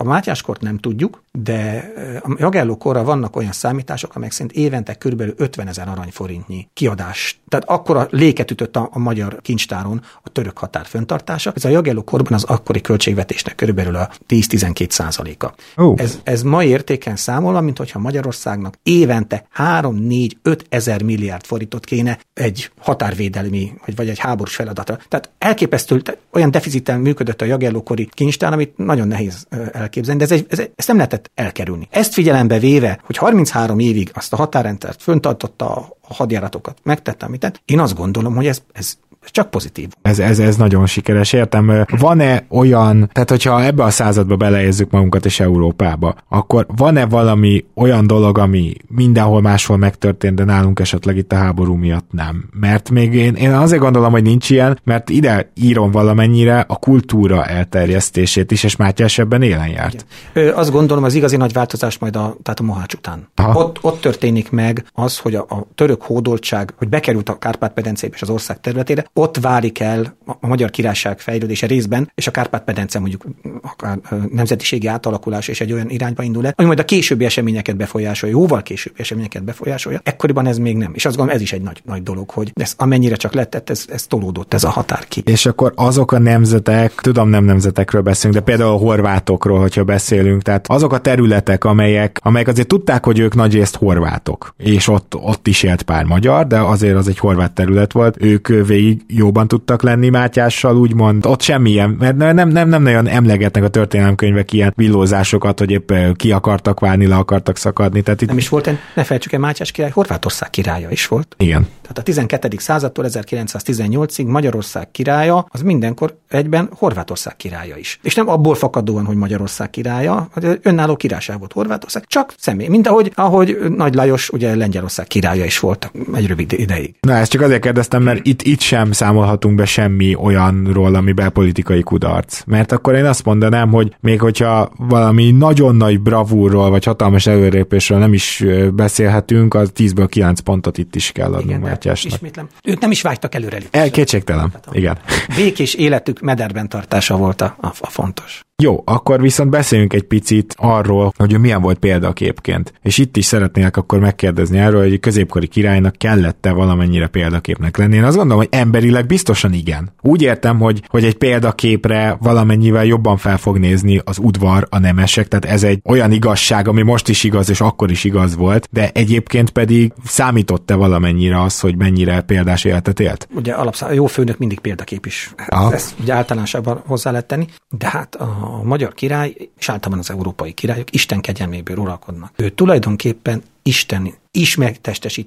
A 0.00 0.04
Mátyáskort 0.04 0.60
nem 0.60 0.78
tudjuk, 0.78 1.22
de 1.32 1.92
a 2.22 2.34
Jagelló 2.38 2.76
korra 2.76 3.04
vannak 3.04 3.36
olyan 3.36 3.52
számítások, 3.52 4.14
amelyek 4.14 4.32
szerint 4.32 4.52
évente 4.56 4.94
kb. 4.94 5.22
50 5.36 5.68
ezer 5.68 5.88
aranyforintnyi 5.88 6.68
kiadás. 6.74 7.40
Tehát 7.48 7.68
akkora 7.68 8.06
léket 8.10 8.50
ütött 8.50 8.76
a, 8.76 8.88
a 8.92 8.98
magyar 8.98 9.40
kincstáron 9.42 10.02
a 10.22 10.28
török 10.28 10.58
határ 10.58 10.86
föntartása. 10.86 11.52
Ez 11.56 11.64
a 11.64 11.68
Jagelló 11.68 12.02
korban 12.04 12.32
az 12.32 12.44
akkori 12.44 12.80
költségvetésnek 12.80 13.54
körülbelül 13.54 13.94
a 13.96 14.10
10-12 14.28 14.90
százaléka. 14.90 15.54
Oh. 15.76 15.94
Ez, 16.00 16.20
ez 16.22 16.42
mai 16.42 16.68
értéken 16.68 17.16
számol, 17.16 17.60
mint 17.60 17.78
hogyha 17.78 17.98
Magyarországnak 17.98 18.74
évente 18.82 19.46
3-4-5 19.56 20.60
ezer 20.68 21.02
milliárd 21.02 21.44
forintot 21.44 21.84
kéne 21.84 22.18
egy 22.34 22.70
határvédelmi, 22.78 23.72
vagy, 23.84 23.96
vagy 23.96 24.08
egy 24.08 24.18
háborús 24.18 24.54
feladatra. 24.54 24.98
Tehát 25.08 25.30
elképesztő, 25.38 26.00
tehát 26.00 26.20
olyan 26.32 26.50
deficiten 26.50 27.00
működött 27.00 27.42
a 27.42 27.44
Jagellókori 27.44 28.08
kincstár, 28.12 28.52
amit 28.52 28.76
nagyon 28.76 29.08
nehéz 29.08 29.46
elképzelni, 29.88 30.18
de 30.18 30.24
ez 30.24 30.40
egy, 30.40 30.46
ez, 30.48 30.66
ezt 30.76 30.88
nem 30.88 30.96
lehetett 30.96 31.30
elkerülni. 31.34 31.88
Ezt 31.90 32.12
figyelembe 32.12 32.58
véve, 32.58 33.00
hogy 33.02 33.16
33 33.16 33.78
évig 33.78 34.10
azt 34.14 34.32
a 34.32 34.36
határrendszert 34.36 35.02
föntartotta 35.02 35.66
a 36.08 36.14
hadjáratokat, 36.14 36.78
megtette, 36.82 37.26
amit 37.26 37.40
tett, 37.40 37.62
én 37.64 37.80
azt 37.80 37.94
gondolom, 37.94 38.34
hogy 38.34 38.46
ez, 38.46 38.62
ez 38.72 38.98
csak 39.30 39.50
pozitív. 39.50 39.88
Ez, 40.02 40.18
ez, 40.18 40.38
ez 40.38 40.56
nagyon 40.56 40.86
sikeres, 40.86 41.32
értem. 41.32 41.84
Van-e 41.98 42.44
olyan, 42.48 43.10
tehát 43.12 43.30
hogyha 43.30 43.64
ebbe 43.64 43.84
a 43.84 43.90
századba 43.90 44.36
beleézzük 44.36 44.90
magunkat 44.90 45.24
és 45.24 45.40
Európába, 45.40 46.14
akkor 46.28 46.66
van-e 46.76 47.06
valami 47.06 47.64
olyan 47.74 48.06
dolog, 48.06 48.38
ami 48.38 48.72
mindenhol 48.88 49.40
máshol 49.40 49.76
megtörtént, 49.76 50.34
de 50.34 50.44
nálunk 50.44 50.80
esetleg 50.80 51.16
itt 51.16 51.32
a 51.32 51.36
háború 51.36 51.74
miatt 51.74 52.06
nem? 52.10 52.48
Mert 52.60 52.90
még 52.90 53.14
én, 53.14 53.34
én 53.34 53.52
azért 53.52 53.82
gondolom, 53.82 54.12
hogy 54.12 54.22
nincs 54.22 54.50
ilyen, 54.50 54.80
mert 54.84 55.10
ide 55.10 55.52
írom 55.54 55.90
valamennyire 55.90 56.64
a 56.68 56.76
kultúra 56.76 57.44
elterjesztését 57.44 58.50
is, 58.50 58.64
és 58.64 58.76
Mátyás 58.76 59.18
ebben 59.18 59.42
élen 59.42 59.68
járt. 59.68 60.06
Igen. 60.34 60.54
Azt 60.54 60.70
gondolom, 60.70 61.04
az 61.04 61.14
igazi 61.14 61.36
nagy 61.36 61.52
változás 61.52 61.98
majd 61.98 62.16
a, 62.16 62.36
tehát 62.42 62.60
a 62.60 62.62
Mohács 62.62 62.94
után. 62.94 63.28
Ott, 63.52 63.78
ott 63.80 64.00
történik 64.00 64.50
meg 64.50 64.84
az, 64.92 65.18
hogy 65.18 65.34
a, 65.34 65.40
a 65.48 65.66
török 65.74 66.02
hódoltság, 66.02 66.74
hogy 66.76 66.88
bekerült 66.88 67.28
a 67.28 67.38
Kárpát-medencébe 67.38 68.14
és 68.14 68.22
az 68.22 68.30
ország 68.30 68.60
területére, 68.60 69.06
ott 69.18 69.36
válik 69.36 69.80
el 69.80 70.16
a 70.40 70.46
magyar 70.46 70.70
királyság 70.70 71.20
fejlődése 71.20 71.66
részben, 71.66 72.10
és 72.14 72.26
a 72.26 72.30
Kárpát-medence 72.30 72.98
mondjuk 72.98 73.24
a 73.62 73.98
nemzetiségi 74.30 74.86
átalakulás 74.86 75.48
és 75.48 75.60
egy 75.60 75.72
olyan 75.72 75.90
irányba 75.90 76.22
indul 76.22 76.46
el, 76.46 76.52
ami 76.56 76.66
majd 76.66 76.78
a 76.78 76.84
későbbi 76.84 77.24
eseményeket 77.24 77.76
befolyásolja, 77.76 78.36
jóval 78.36 78.62
későbbi 78.62 79.00
eseményeket 79.00 79.44
befolyásolja. 79.44 80.00
Ekkoriban 80.02 80.46
ez 80.46 80.58
még 80.58 80.76
nem. 80.76 80.92
És 80.94 81.04
azt 81.04 81.16
gondolom, 81.16 81.40
ez 81.40 81.46
is 81.46 81.52
egy 81.52 81.62
nagy, 81.62 81.82
nagy 81.84 82.02
dolog, 82.02 82.30
hogy 82.30 82.52
ez 82.54 82.74
amennyire 82.76 83.16
csak 83.16 83.32
lett, 83.32 83.70
ez, 83.70 83.84
ez 83.92 84.06
tolódott 84.06 84.54
ez 84.54 84.64
a 84.64 84.68
határ 84.68 85.04
ki. 85.08 85.22
És 85.24 85.46
akkor 85.46 85.72
azok 85.76 86.12
a 86.12 86.18
nemzetek, 86.18 86.92
tudom 86.92 87.28
nem 87.28 87.44
nemzetekről 87.44 88.02
beszélünk, 88.02 88.38
de 88.38 88.44
például 88.44 88.70
a 88.70 88.76
horvátokról, 88.76 89.60
hogyha 89.60 89.84
beszélünk, 89.84 90.42
tehát 90.42 90.66
azok 90.68 90.92
a 90.92 90.98
területek, 90.98 91.64
amelyek, 91.64 92.20
amelyek 92.22 92.48
azért 92.48 92.68
tudták, 92.68 93.04
hogy 93.04 93.18
ők 93.18 93.34
nagyrészt 93.34 93.76
horvátok, 93.76 94.54
és 94.56 94.88
ott, 94.88 95.14
ott 95.14 95.46
is 95.46 95.62
élt 95.62 95.82
pár 95.82 96.04
magyar, 96.04 96.46
de 96.46 96.58
azért 96.58 96.96
az 96.96 97.08
egy 97.08 97.18
horvát 97.18 97.52
terület 97.52 97.92
volt, 97.92 98.22
ők 98.22 98.48
végig 98.48 98.97
jóban 99.06 99.48
tudtak 99.48 99.82
lenni 99.82 100.08
Mátyással, 100.08 100.76
úgymond 100.76 101.26
ott 101.26 101.40
semmilyen, 101.42 101.90
mert 101.90 102.16
nem, 102.16 102.48
nem, 102.48 102.68
nem 102.68 102.82
nagyon 102.82 103.06
emlegetnek 103.06 103.62
a 103.62 103.68
történelemkönyvek 103.68 104.52
ilyen 104.52 104.72
villózásokat, 104.76 105.58
hogy 105.58 105.70
épp 105.70 105.92
ki 106.16 106.32
akartak 106.32 106.80
válni, 106.80 107.06
le 107.06 107.16
akartak 107.16 107.56
szakadni. 107.56 108.02
Tehát 108.02 108.22
itt... 108.22 108.28
Nem 108.28 108.38
is 108.38 108.48
volt, 108.48 108.70
ne 108.94 109.04
felejtsük 109.04 109.32
el, 109.32 109.38
Mátyás 109.38 109.70
király 109.70 109.90
Horvátország 109.90 110.50
királya 110.50 110.90
is 110.90 111.06
volt. 111.06 111.34
Igen. 111.38 111.66
Tehát 111.82 111.98
a 111.98 112.02
12. 112.02 112.48
századtól 112.56 113.04
1918-ig 113.08 114.26
Magyarország 114.26 114.90
királya 114.90 115.46
az 115.48 115.62
mindenkor 115.62 116.18
egyben 116.28 116.68
Horvátország 116.72 117.36
királya 117.36 117.76
is. 117.76 117.98
És 118.02 118.14
nem 118.14 118.28
abból 118.28 118.54
fakadóan, 118.54 119.04
hogy 119.04 119.16
Magyarország 119.16 119.70
királya, 119.70 120.28
hogy 120.32 120.58
önálló 120.62 120.96
királyság 120.96 121.38
volt 121.38 121.52
Horvátország, 121.52 122.04
csak 122.06 122.34
személy. 122.38 122.68
Mint 122.68 122.86
ahogy, 122.86 123.12
ahogy 123.14 123.58
Nagy 123.76 123.94
Lajos 123.94 124.28
ugye 124.28 124.54
Lengyelország 124.54 125.06
királya 125.06 125.44
is 125.44 125.58
volt 125.58 125.92
egy 126.14 126.26
rövid 126.26 126.52
ideig. 126.52 126.94
Na, 127.00 127.14
ezt 127.14 127.30
csak 127.30 127.40
azért 127.40 127.62
kérdeztem, 127.62 128.02
mert 128.02 128.26
itt, 128.26 128.42
itt 128.42 128.60
sem 128.60 128.87
számolhatunk 128.92 129.54
be 129.54 129.64
semmi 129.64 130.14
olyanról, 130.14 130.94
ami 130.94 131.12
belpolitikai 131.12 131.82
kudarc. 131.82 132.42
Mert 132.46 132.72
akkor 132.72 132.94
én 132.94 133.04
azt 133.04 133.24
mondanám, 133.24 133.70
hogy 133.70 133.96
még 134.00 134.20
hogyha 134.20 134.70
valami 134.76 135.30
nagyon 135.30 135.76
nagy 135.76 136.00
bravúrról, 136.00 136.70
vagy 136.70 136.84
hatalmas 136.84 137.26
előrépésről 137.26 137.98
nem 137.98 138.12
is 138.12 138.44
beszélhetünk, 138.72 139.54
az 139.54 139.72
10-ből 139.76 140.06
9 140.08 140.40
pontot 140.40 140.78
itt 140.78 140.94
is 140.94 141.12
kell 141.12 141.34
adnunk 141.34 141.62
Mátyásnak. 141.62 142.12
Ismétlem, 142.12 142.48
ők 142.64 142.80
nem 142.80 142.90
is 142.90 143.02
vágytak 143.02 143.34
előre. 143.34 143.58
El, 143.70 143.90
kétségtelen, 143.90 144.52
igen. 144.72 144.98
Békés 145.36 145.74
életük 145.74 146.20
mederben 146.20 146.68
tartása 146.68 147.16
volt 147.16 147.40
a, 147.40 147.56
a 147.60 147.86
fontos. 147.90 148.46
Jó, 148.62 148.82
akkor 148.84 149.20
viszont 149.20 149.50
beszéljünk 149.50 149.92
egy 149.92 150.02
picit 150.02 150.54
arról, 150.56 151.12
hogy 151.16 151.40
milyen 151.40 151.62
volt 151.62 151.78
példaképként. 151.78 152.72
És 152.82 152.98
itt 152.98 153.16
is 153.16 153.24
szeretnék 153.24 153.76
akkor 153.76 153.98
megkérdezni 153.98 154.58
erről, 154.58 154.88
hogy 154.88 155.00
középkori 155.00 155.46
királynak 155.46 155.96
kellett-e 155.96 156.52
valamennyire 156.52 157.06
példaképnek 157.06 157.76
lenni. 157.76 157.96
Én 157.96 158.04
azt 158.04 158.16
gondolom, 158.16 158.42
hogy 158.42 158.58
emberileg 158.58 159.06
biztosan 159.06 159.52
igen. 159.52 159.92
Úgy 160.02 160.22
értem, 160.22 160.58
hogy, 160.58 160.82
hogy 160.88 161.04
egy 161.04 161.14
példaképre 161.14 162.16
valamennyivel 162.20 162.84
jobban 162.84 163.16
fel 163.16 163.36
fog 163.36 163.58
nézni 163.58 164.00
az 164.04 164.18
udvar, 164.18 164.66
a 164.70 164.78
nemesek, 164.78 165.28
tehát 165.28 165.44
ez 165.44 165.62
egy 165.62 165.80
olyan 165.84 166.12
igazság, 166.12 166.68
ami 166.68 166.82
most 166.82 167.08
is 167.08 167.24
igaz, 167.24 167.50
és 167.50 167.60
akkor 167.60 167.90
is 167.90 168.04
igaz 168.04 168.36
volt, 168.36 168.68
de 168.70 168.90
egyébként 168.92 169.50
pedig 169.50 169.92
számított-e 170.04 170.74
valamennyire 170.74 171.42
az, 171.42 171.60
hogy 171.60 171.76
mennyire 171.76 172.20
példás 172.20 172.64
életet 172.64 173.00
élt? 173.00 173.28
Ugye 173.34 173.52
alapszá, 173.52 173.92
jó 173.92 174.06
főnök 174.06 174.38
mindig 174.38 174.58
példakép 174.58 175.06
is. 175.06 175.34
Aha. 175.48 175.72
Ezt 175.72 175.94
ugye 176.00 176.14
általánosabban 176.14 176.82
hozzá 176.86 177.10
lehet 177.10 177.26
tenni, 177.26 177.46
de 177.78 177.88
hát 177.88 178.14
a 178.14 178.47
a 178.56 178.62
magyar 178.62 178.94
király, 178.94 179.34
és 179.58 179.68
általában 179.68 179.98
az 179.98 180.10
európai 180.10 180.52
királyok 180.52 180.92
Isten 180.92 181.20
kegyelméből 181.20 181.76
uralkodnak. 181.76 182.32
Ő 182.36 182.48
tulajdonképpen 182.48 183.42
Isten 183.62 184.14
is 184.30 184.58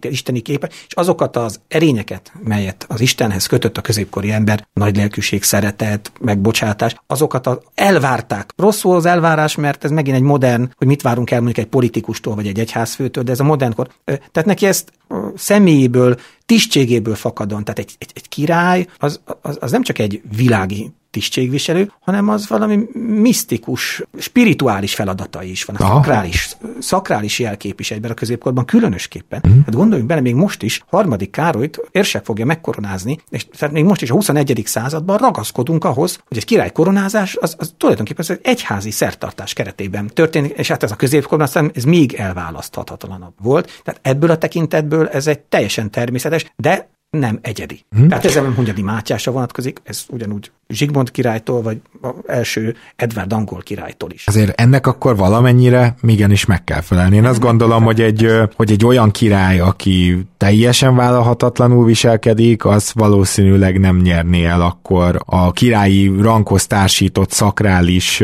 isteni 0.01 0.39
képe, 0.39 0.69
és 0.88 0.93
azokat 0.93 1.36
az 1.36 1.59
erényeket, 1.67 2.32
melyet 2.43 2.86
az 2.88 3.01
Istenhez 3.01 3.45
kötött 3.45 3.78
a 3.78 3.82
középkori 3.82 4.32
ember, 4.32 4.67
nagy 4.74 4.95
lelkűség, 4.95 5.43
szeretet, 5.43 6.11
megbocsátás, 6.19 6.95
azokat 7.07 7.47
az 7.47 7.57
elvárták. 7.76 8.53
Rosszul 8.57 8.95
az 8.95 9.05
elvárás, 9.05 9.55
mert 9.55 9.84
ez 9.84 9.91
megint 9.91 10.15
egy 10.15 10.22
modern, 10.22 10.72
hogy 10.76 10.88
mit 10.88 11.01
várunk 11.01 11.32
el 11.32 11.41
mondjuk 11.41 11.65
egy 11.65 11.72
politikustól, 11.72 12.36
vagy 12.36 12.47
egy 12.47 12.59
egyházfőtől, 12.59 13.24
de 13.24 13.32
ez 13.32 13.39
a 13.39 13.43
modernkor. 13.43 13.89
Tehát 14.05 14.45
neki 14.45 14.65
ezt 14.65 14.91
személyéből, 15.36 16.19
tisztségéből 16.45 17.15
fakadon. 17.15 17.63
Tehát 17.63 17.80
egy, 17.80 17.95
egy, 17.97 18.11
egy 18.13 18.30
király 18.30 18.88
az, 18.97 19.19
az, 19.41 19.57
az 19.61 19.72
nem 19.72 19.84
csak 19.84 19.99
egy 19.99 20.22
világi 20.36 20.91
tisztségviselő, 21.12 21.91
hanem 21.99 22.30
az 22.30 22.47
valami 22.47 22.88
misztikus, 22.93 24.03
spirituális 24.18 24.95
feladatai 24.95 25.49
is 25.49 25.64
van. 25.64 25.76
A 25.76 25.80
szakrális, 25.80 26.57
szakrális 26.80 27.39
jelkép 27.39 27.80
is 27.80 27.91
egyben 27.91 28.12
a 28.12 28.14
középkorban 28.14 28.66
különösképpen. 28.66 29.41
Mm. 29.47 29.59
Hát 29.66 29.76
gondoljunk 29.76 30.09
bele, 30.09 30.22
még 30.22 30.36
most 30.36 30.64
is 30.64 30.84
harmadik 30.88 31.32
Károlyt 31.32 31.82
érsek 31.91 32.26
fogja 32.26 32.45
megkoronázni, 32.45 33.20
és 33.30 33.45
tehát 33.57 33.74
még 33.74 33.84
most 33.84 34.01
is 34.01 34.09
a 34.09 34.14
21. 34.14 34.62
században 34.66 35.18
ragaszkodunk 35.18 35.84
ahhoz, 35.84 36.20
hogy 36.28 36.38
egy 36.38 36.45
király 36.45 36.72
koronázás 36.72 37.36
az, 37.36 37.55
az 37.57 37.74
tulajdonképpen 37.78 38.26
egy 38.28 38.39
egyházi 38.43 38.91
szertartás 38.91 39.53
keretében 39.53 40.07
történik, 40.14 40.57
és 40.57 40.68
hát 40.68 40.84
ez 40.84 40.91
a 40.91 40.95
középkorban 40.95 41.47
aztán 41.47 41.72
ez 41.74 41.84
még 41.84 42.14
elválaszthatatlanabb 42.14 43.34
volt. 43.41 43.82
Tehát 43.84 43.99
ebből 44.03 44.30
a 44.30 44.38
tekintetből 44.38 45.07
ez 45.07 45.28
egy 45.28 45.39
teljesen 45.39 45.91
természetes, 45.91 46.45
de 46.55 46.89
nem 47.09 47.39
egyedi. 47.41 47.86
Hmm. 47.89 48.07
Tehát 48.07 48.26
ez 48.26 48.36
nem 48.36 48.55
Hunyadi 48.55 48.82
Mátyásra 48.82 49.32
vonatkozik, 49.32 49.82
ez 49.84 50.05
ugyanúgy 50.09 50.51
Zsigmond 50.72 51.11
királytól, 51.11 51.61
vagy 51.61 51.78
első 52.28 52.76
Edvard 52.95 53.34
angol 53.34 53.61
királytól 53.61 54.09
is. 54.11 54.28
Azért 54.28 54.61
ennek 54.61 54.88
akkor 54.88 55.15
valamennyire 55.15 55.95
igenis 56.01 56.45
meg 56.45 56.63
kell 56.63 56.82
felelni. 56.82 57.15
Én 57.15 57.26
azt 57.26 57.39
gondolom, 57.39 57.84
hogy 57.84 58.01
egy, 58.01 58.28
hogy 58.55 58.72
egy 58.72 58.86
olyan 58.86 59.11
király, 59.11 59.59
aki 59.59 60.26
teljesen 60.38 60.95
vállalhatatlanul 60.95 61.86
viselkedik, 61.86 62.65
az 62.65 62.91
valószínűleg 62.93 63.80
nem 63.80 63.97
nyerné 63.97 64.45
el 64.45 64.61
akkor 64.61 65.22
a 65.26 65.51
királyi 65.51 66.13
rankhoz 66.22 66.67
társított 66.67 67.32
szakrális 67.32 68.24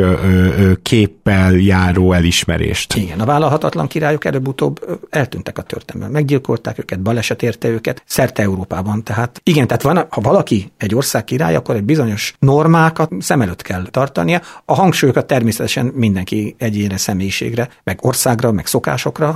képpel 0.81 1.53
járó 1.53 2.13
elismerést. 2.13 2.95
Igen, 2.95 3.19
a 3.19 3.25
vállalhatatlan 3.25 3.87
királyok 3.87 4.25
előbb-utóbb 4.25 4.99
eltűntek 5.09 5.57
a 5.57 5.61
történelmben. 5.61 6.11
Meggyilkolták 6.11 6.79
őket, 6.79 6.99
baleset 6.99 7.43
érte 7.43 7.67
őket 7.67 8.03
szerte 8.05 8.41
Európában. 8.41 9.03
Tehát 9.03 9.41
igen, 9.43 9.67
tehát 9.67 9.81
van, 9.81 10.05
ha 10.09 10.21
valaki 10.21 10.71
egy 10.77 10.95
ország 10.95 11.23
király, 11.23 11.55
akkor 11.55 11.75
egy 11.75 11.83
bizonyos 11.83 12.33
normákat 12.39 13.11
szem 13.19 13.41
előtt 13.41 13.61
kell 13.61 13.87
tartania. 13.91 14.41
A 14.65 14.73
hangsúlyokat 14.73 15.27
természetesen 15.27 15.85
mindenki 15.85 16.55
egyénre, 16.57 16.97
személyiségre, 16.97 17.69
meg 17.83 17.99
országra, 18.01 18.51
meg 18.51 18.65
szokásokra 18.65 19.31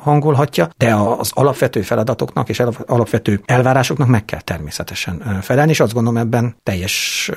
hangolhatja, 0.00 0.68
de 0.76 0.94
az 0.94 1.30
alapvető 1.34 1.82
feladatoknak 1.82 2.48
és 2.48 2.60
alapvető 2.86 3.40
elvárásoknak 3.44 4.08
meg 4.08 4.24
kell 4.24 4.40
természetesen 4.40 5.38
felelni, 5.42 5.70
és 5.70 5.80
azt 5.80 5.92
gondolom 5.92 6.18
ebben 6.18 6.56
teljes 6.62 7.30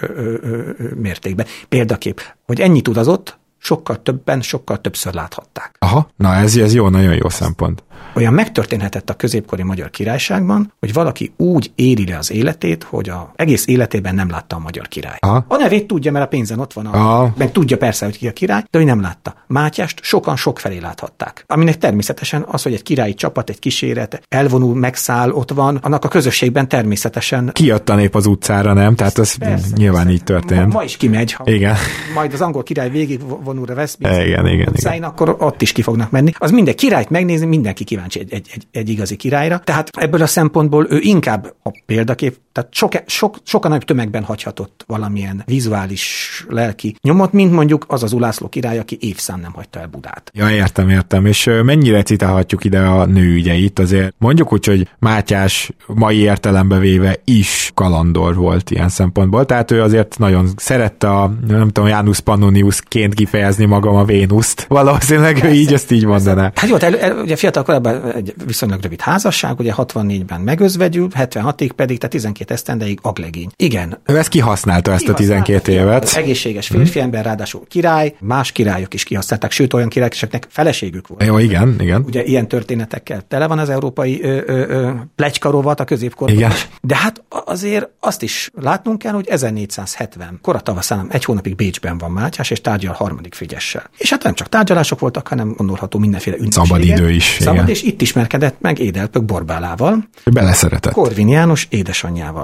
mértékben. 0.96 1.46
Példakép, 1.70 2.22
hogy 2.46 2.60
ennyit 2.62 2.88
utazott, 2.88 3.38
sokkal 3.58 4.02
többen, 4.02 4.42
sokkal 4.42 4.82
többször 4.82 5.14
láthatták. 5.14 5.76
Aha, 5.80 6.10
na 6.16 6.36
ez, 6.36 6.56
ez 6.56 6.74
jó, 6.74 6.90
nagyon 6.90 7.14
jó 7.14 7.30
szempont. 7.30 7.84
Olyan 8.16 8.34
megtörténhetett 8.34 9.10
a 9.10 9.14
középkori 9.14 9.64
Magyar 9.64 9.90
Királyságban, 9.90 10.74
hogy 10.80 10.94
valaki 10.94 11.34
úgy 11.38 11.72
éri 11.76 12.08
le 12.08 12.18
az 12.18 12.32
életét, 12.32 12.84
hogy 12.84 13.10
a 13.10 13.32
egész 13.36 13.68
életében 13.68 14.16
nem 14.16 14.30
látta 14.30 14.56
a 14.56 14.60
Magyar 14.60 14.88
Király. 14.88 15.18
Aha. 15.20 15.46
A 15.48 15.56
nevét 15.56 15.88
tudja, 15.88 16.12
mert 16.12 16.26
a 16.26 16.28
pénzen 16.28 16.60
ott 16.60 16.74
van, 16.74 16.86
a, 16.86 17.34
meg 17.38 17.52
tudja 17.52 17.78
persze, 17.78 18.06
hogy 18.06 18.18
ki 18.18 18.28
a 18.28 18.34
király, 18.34 18.64
de 18.70 18.80
ő 18.80 18.84
nem 18.84 19.02
látta. 19.02 19.36
Mátyást 19.48 20.00
sokan 20.04 20.36
sok 20.36 20.60
felé 20.60 20.78
láthatták. 20.78 21.44
Aminek 21.48 21.78
természetesen 21.78 22.46
az, 22.48 22.64
hogy 22.64 22.74
egy 22.74 22.84
királyi 22.84 23.14
csapat, 23.14 23.50
egy 23.50 23.60
kíséret 23.60 24.22
elvonul, 24.30 24.76
megszáll, 24.76 25.32
ott 25.32 25.52
van, 25.52 25.76
annak 25.76 26.06
a 26.06 26.08
közösségben 26.08 26.68
természetesen. 26.68 27.50
Kijött 27.54 27.90
a 27.90 27.96
nép 27.96 28.16
az 28.16 28.26
utcára, 28.26 28.74
nem? 28.74 28.96
Tehát 28.96 29.18
ez 29.18 29.34
persze, 29.36 29.68
nyilván 29.76 30.02
persze. 30.02 30.18
így 30.18 30.24
történt. 30.24 30.68
Ma, 30.68 30.74
ma 30.74 30.84
is 30.84 30.98
kimegy. 30.98 31.34
Ha 31.34 31.44
igen. 31.48 31.76
Majd 32.14 32.34
az 32.34 32.42
angol 32.42 32.64
király 32.64 32.90
végig 32.90 33.20
vonulra 33.48 33.74
vesz, 33.74 33.98
igen, 34.00 34.48
igen, 34.48 34.68
utcáin, 34.68 34.98
igen. 34.98 35.10
akkor 35.10 35.36
ott 35.40 35.62
is 35.62 35.72
ki 35.72 35.82
fognak 35.82 36.12
menni. 36.12 36.32
Az 36.38 36.52
minden 36.52 36.76
királyt 36.76 37.10
megnézni, 37.10 37.46
mindenki 37.46 37.84
kíváncsi 37.84 38.20
egy, 38.20 38.34
egy, 38.34 38.50
egy, 38.54 38.68
egy 38.72 38.90
igazi 38.90 39.16
királyra. 39.16 39.60
Tehát 39.60 39.90
ebből 39.98 40.22
a 40.22 40.28
szempontból 40.28 40.88
ő 40.90 41.00
inkább 41.02 41.54
a 41.64 41.70
példakép, 41.86 42.36
tehát 42.58 42.74
sok, 42.74 42.92
sok, 43.06 43.38
sokan 43.44 43.70
nagyobb 43.70 43.88
tömegben 43.88 44.24
hagyhatott 44.24 44.84
valamilyen 44.88 45.44
vizuális 45.46 46.46
lelki 46.50 46.96
nyomot, 47.02 47.34
mint 47.34 47.52
mondjuk 47.52 47.86
az 47.88 48.04
az 48.04 48.14
Ulászló 48.14 48.48
király, 48.50 48.80
aki 48.80 48.98
évszám 49.00 49.40
nem 49.40 49.54
hagyta 49.54 49.80
el 49.80 49.88
Budát. 49.88 50.32
Ja, 50.34 50.50
értem, 50.50 50.90
értem. 50.90 51.26
És 51.26 51.50
mennyire 51.64 52.04
citálhatjuk 52.04 52.64
ide 52.64 52.80
a 52.80 53.06
nőügyeit? 53.06 53.80
Azért 53.80 54.14
mondjuk 54.18 54.54
úgy, 54.54 54.66
hogy 54.66 54.90
Mátyás 55.00 55.72
mai 55.88 56.18
értelembe 56.18 56.78
véve 56.78 57.16
is 57.24 57.72
kalandor 57.74 58.36
volt 58.36 58.72
ilyen 58.72 58.90
szempontból, 58.90 59.46
tehát 59.46 59.72
ő 59.72 59.82
azért 59.82 60.18
nagyon 60.18 60.50
szerette 60.56 61.10
a, 61.10 61.34
nem 61.48 61.70
tudom, 61.70 61.90
Janus 61.90 62.20
Pannoniusként 62.20 63.14
kifejezni 63.14 63.66
magam 63.66 63.96
a 63.96 64.04
Vénuszt. 64.04 64.66
Valószínűleg 64.68 65.44
ő 65.44 65.50
így 65.50 65.74
ezt 65.74 65.92
így 65.92 66.06
mondaná. 66.06 66.52
Hát 66.56 66.70
jó, 66.70 66.76
el, 66.76 66.98
el, 66.98 67.18
ugye 67.18 67.36
fiatal 67.36 67.64
korában 67.64 68.12
egy 68.12 68.34
viszonylag 68.46 68.82
rövid 68.82 69.02
házasság, 69.02 69.60
ugye 69.60 69.74
64-ben 69.78 70.42
megözvegyült, 70.42 71.14
76-ig 71.18 71.72
pedig, 71.76 71.98
tehát 71.98 72.12
12 72.12 72.47
esztendeig 72.52 73.00
aglegény. 73.02 73.50
Igen. 73.56 74.00
Ő 74.06 74.18
ezt 74.18 74.30
kihasználta 74.30 74.92
ezt 74.92 75.08
a 75.08 75.14
12 75.14 75.72
évet. 75.72 76.04
Az 76.04 76.18
egészséges 76.18 76.68
férfi 76.68 77.00
ember, 77.00 77.26
ráadásul 77.26 77.66
király, 77.68 78.16
más 78.20 78.52
királyok 78.52 78.94
is 78.94 79.04
kihasználták, 79.04 79.52
sőt 79.52 79.74
olyan 79.74 79.90
királyok, 79.90 80.14
akiknek 80.18 80.48
feleségük 80.50 81.08
volt. 81.08 81.24
Jó, 81.24 81.38
igen, 81.38 81.76
igen. 81.80 82.04
Ugye 82.06 82.24
ilyen 82.24 82.48
történetekkel 82.48 83.22
tele 83.28 83.48
van 83.48 83.60
az 83.60 83.70
európai 83.70 84.24
ö, 84.24 84.42
ö, 84.46 84.70
ö, 84.70 84.92
plegykarovat 85.16 85.80
a 85.80 85.84
középkorban. 85.84 86.36
Igen. 86.36 86.52
De 86.82 86.96
hát 86.96 87.24
azért 87.30 87.90
azt 88.00 88.22
is 88.22 88.52
látnunk 88.62 88.98
kell, 88.98 89.14
hogy 89.14 89.28
1470 89.28 90.40
kora 90.42 90.60
tavaszán 90.60 91.08
egy 91.12 91.24
hónapig 91.24 91.56
Bécsben 91.56 91.98
van 91.98 92.12
Mátyás, 92.12 92.50
és 92.50 92.62
tárgyal 92.62 92.94
harmadik 92.94 93.34
Frigyessel. 93.34 93.90
És 93.98 94.10
hát 94.10 94.24
nem 94.24 94.34
csak 94.34 94.50
tárgyalások 94.50 95.00
voltak, 95.00 95.28
hanem 95.28 95.54
gondolható 95.58 96.00
mindenféle 96.00 96.38
ünnepsége. 96.38 96.66
Szabad 96.66 96.84
idő 96.84 97.12
is. 97.12 97.38
Szabad, 97.40 97.56
igen. 97.56 97.68
és 97.68 97.84
itt 97.84 98.02
ismerkedett 98.02 98.56
meg 98.62 98.80
Édelpök 98.80 99.24
Borbálával. 99.24 100.08
Beleszeretett. 100.26 100.94
Korvin 100.94 101.28
János 101.28 101.68
édesanyjával. 101.70 102.37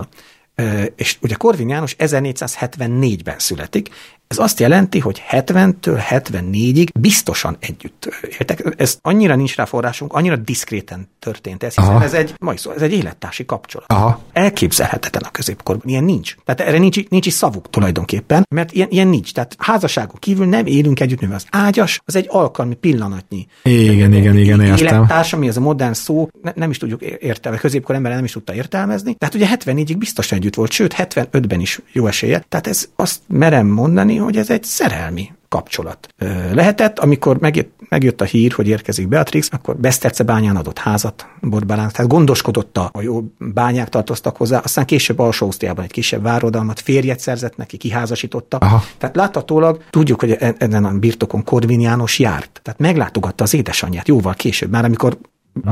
És 0.95 1.17
ugye 1.21 1.35
Korvin 1.35 1.69
János 1.69 1.95
1474-ben 1.99 3.39
születik, 3.39 3.89
ez 4.33 4.43
azt 4.43 4.59
jelenti, 4.59 4.99
hogy 4.99 5.23
70-től 5.29 6.01
74-ig 6.09 6.87
biztosan 6.99 7.57
együtt 7.59 8.09
éltek. 8.39 8.73
Ez 8.77 8.97
annyira 9.01 9.35
nincs 9.35 9.55
rá 9.55 9.65
forrásunk, 9.65 10.13
annyira 10.13 10.35
diszkréten 10.35 11.09
történt 11.19 11.63
ez, 11.63 11.75
hiszen 11.75 12.01
ez 12.01 12.13
egy, 12.13 12.33
majd 12.39 12.57
szó, 12.57 12.71
ez 12.71 12.81
egy 12.81 12.93
élettársi 12.93 13.45
kapcsolat. 13.45 13.91
Aha. 13.91 14.21
Elképzelhetetlen 14.33 15.23
a 15.23 15.31
középkorban. 15.31 15.89
Ilyen 15.89 16.03
nincs. 16.03 16.35
Tehát 16.45 16.61
erre 16.61 16.77
nincs, 16.77 17.09
nincs 17.09 17.25
is 17.25 17.33
szavuk 17.33 17.69
tulajdonképpen, 17.69 18.45
mert 18.49 18.71
ilyen, 18.71 18.87
ilyen 18.91 19.07
nincs. 19.07 19.33
Tehát 19.33 19.55
házasságon 19.57 20.15
kívül 20.19 20.45
nem 20.45 20.65
élünk 20.65 20.99
együtt, 20.99 21.19
mivel 21.21 21.35
az 21.35 21.45
ágyas, 21.49 22.01
az 22.05 22.15
egy 22.15 22.25
alkalmi 22.29 22.75
pillanatnyi. 22.75 23.47
Igen, 23.63 24.13
igen, 24.13 24.37
igen. 24.37 24.61
Élettárs, 24.61 25.33
ami 25.33 25.47
ez 25.47 25.57
a 25.57 25.61
modern 25.61 25.93
szó, 25.93 26.27
ne, 26.41 26.51
nem 26.55 26.69
is 26.69 26.77
tudjuk 26.77 27.01
értelmezni, 27.01 27.67
középkor 27.67 27.95
ember 27.95 28.13
nem 28.13 28.23
is 28.23 28.31
tudta 28.31 28.53
értelmezni. 28.53 29.13
Tehát 29.13 29.35
ugye 29.35 29.47
74-ig 29.55 29.95
biztosan 29.97 30.37
együtt 30.37 30.55
volt, 30.55 30.71
sőt 30.71 30.95
75-ben 30.97 31.59
is 31.59 31.81
jó 31.91 32.07
esélye. 32.07 32.45
Tehát 32.49 32.67
ez 32.67 32.89
azt 32.95 33.19
merem 33.27 33.67
mondani, 33.67 34.19
hogy 34.23 34.37
ez 34.37 34.49
egy 34.49 34.63
szerelmi 34.63 35.31
kapcsolat 35.53 36.07
lehetett. 36.53 36.99
Amikor 36.99 37.39
megjött, 37.39 37.79
megjött 37.89 38.21
a 38.21 38.25
hír, 38.25 38.51
hogy 38.51 38.67
érkezik 38.67 39.07
Beatrix, 39.07 39.49
akkor 39.51 39.77
Beszterce 39.77 40.23
bányán 40.23 40.55
adott 40.55 40.79
házat 40.79 41.27
Borbálának, 41.41 41.91
tehát 41.91 42.11
gondoskodott 42.11 42.77
a, 42.77 42.91
jó 42.99 43.23
bányák 43.37 43.89
tartoztak 43.89 44.37
hozzá, 44.37 44.59
aztán 44.59 44.85
később 44.85 45.19
alsó 45.19 45.51
egy 45.59 45.91
kisebb 45.91 46.21
várodalmat, 46.21 46.79
férjet 46.79 47.19
szerzett 47.19 47.57
neki, 47.57 47.77
kiházasította. 47.77 48.57
Aha. 48.57 48.83
Tehát 48.97 49.15
láthatólag 49.15 49.83
tudjuk, 49.89 50.19
hogy 50.19 50.31
e-, 50.31 50.55
ezen 50.57 50.85
a 50.85 50.91
birtokon 50.91 51.43
Korvin 51.43 51.79
János 51.79 52.19
járt. 52.19 52.59
Tehát 52.63 52.79
meglátogatta 52.79 53.43
az 53.43 53.53
édesanyját 53.53 54.07
jóval 54.07 54.33
később, 54.33 54.71
már 54.71 54.85
amikor 54.85 55.17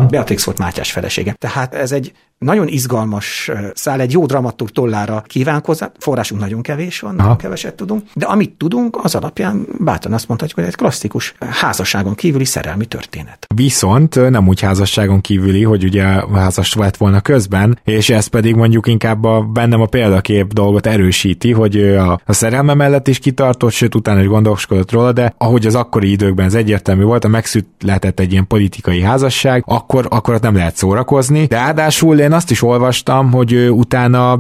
Beatrix 0.10 0.43
volt 0.43 0.58
Mátyás 0.58 0.91
felesége. 0.91 1.34
Tehát 1.34 1.74
ez 1.74 1.91
egy 1.91 2.14
nagyon 2.46 2.68
izgalmas 2.68 3.52
szál, 3.74 4.00
egy 4.00 4.12
jó 4.12 4.26
dramaturg 4.26 4.72
tollára 4.72 5.24
kívánkozza. 5.28 5.92
Forrásunk 6.00 6.42
nagyon 6.42 6.62
kevés 6.62 7.00
van, 7.00 7.16
nagyon 7.16 7.38
keveset 7.38 7.76
tudunk, 7.76 8.04
de 8.14 8.26
amit 8.26 8.52
tudunk, 8.52 8.98
az 9.04 9.16
alapján 9.16 9.68
bátran 9.80 10.14
azt 10.14 10.28
mondhatjuk, 10.28 10.60
hogy 10.60 10.68
egy 10.68 10.76
klasszikus 10.76 11.34
házasságon 11.39 12.16
kívüli 12.16 12.46
szerelmi 12.46 12.86
történet. 12.86 13.48
Viszont 13.56 14.30
nem 14.30 14.48
úgy 14.48 14.62
házasságon 14.62 15.22
kívüli, 15.22 15.64
hogy 15.64 15.84
ugye 15.84 16.04
házas 16.34 16.74
lett 16.74 16.98
volna 16.98 17.22
közben, 17.22 17.80
és 17.84 18.10
ez 18.10 18.28
pedig 18.28 18.56
mondjuk 18.56 18.88
inkább 18.88 19.24
a, 19.24 19.42
bennem 19.42 19.82
a 19.82 19.86
példakép 19.86 20.54
dolgot 20.54 20.88
erősíti, 20.88 21.52
hogy 21.52 21.82
a, 21.82 22.20
a 22.26 22.34
szerelme 22.34 22.74
mellett 22.74 23.08
is 23.08 23.20
kitartott, 23.20 23.72
sőt 23.72 23.96
utána 23.96 24.22
is 24.22 24.28
gondoskodott 24.28 24.92
róla, 24.92 25.12
de 25.12 25.34
ahogy 25.38 25.66
az 25.66 25.76
akkori 25.76 26.12
időkben 26.12 26.46
ez 26.46 26.54
egyértelmű 26.54 27.04
volt, 27.04 27.26
a 27.26 27.28
megszületett 27.28 28.20
egy 28.20 28.32
ilyen 28.32 28.48
politikai 28.48 29.02
házasság, 29.02 29.64
akkor, 29.66 30.08
akkor 30.10 30.34
ott 30.34 30.42
nem 30.42 30.56
lehet 30.56 30.76
szórakozni, 30.76 31.46
de 31.46 31.56
ráadásul 31.56 32.20
én 32.20 32.30
azt 32.34 32.51
is 32.51 32.61
olvastam, 32.61 33.32
hogy 33.32 33.53
utána 33.69 34.36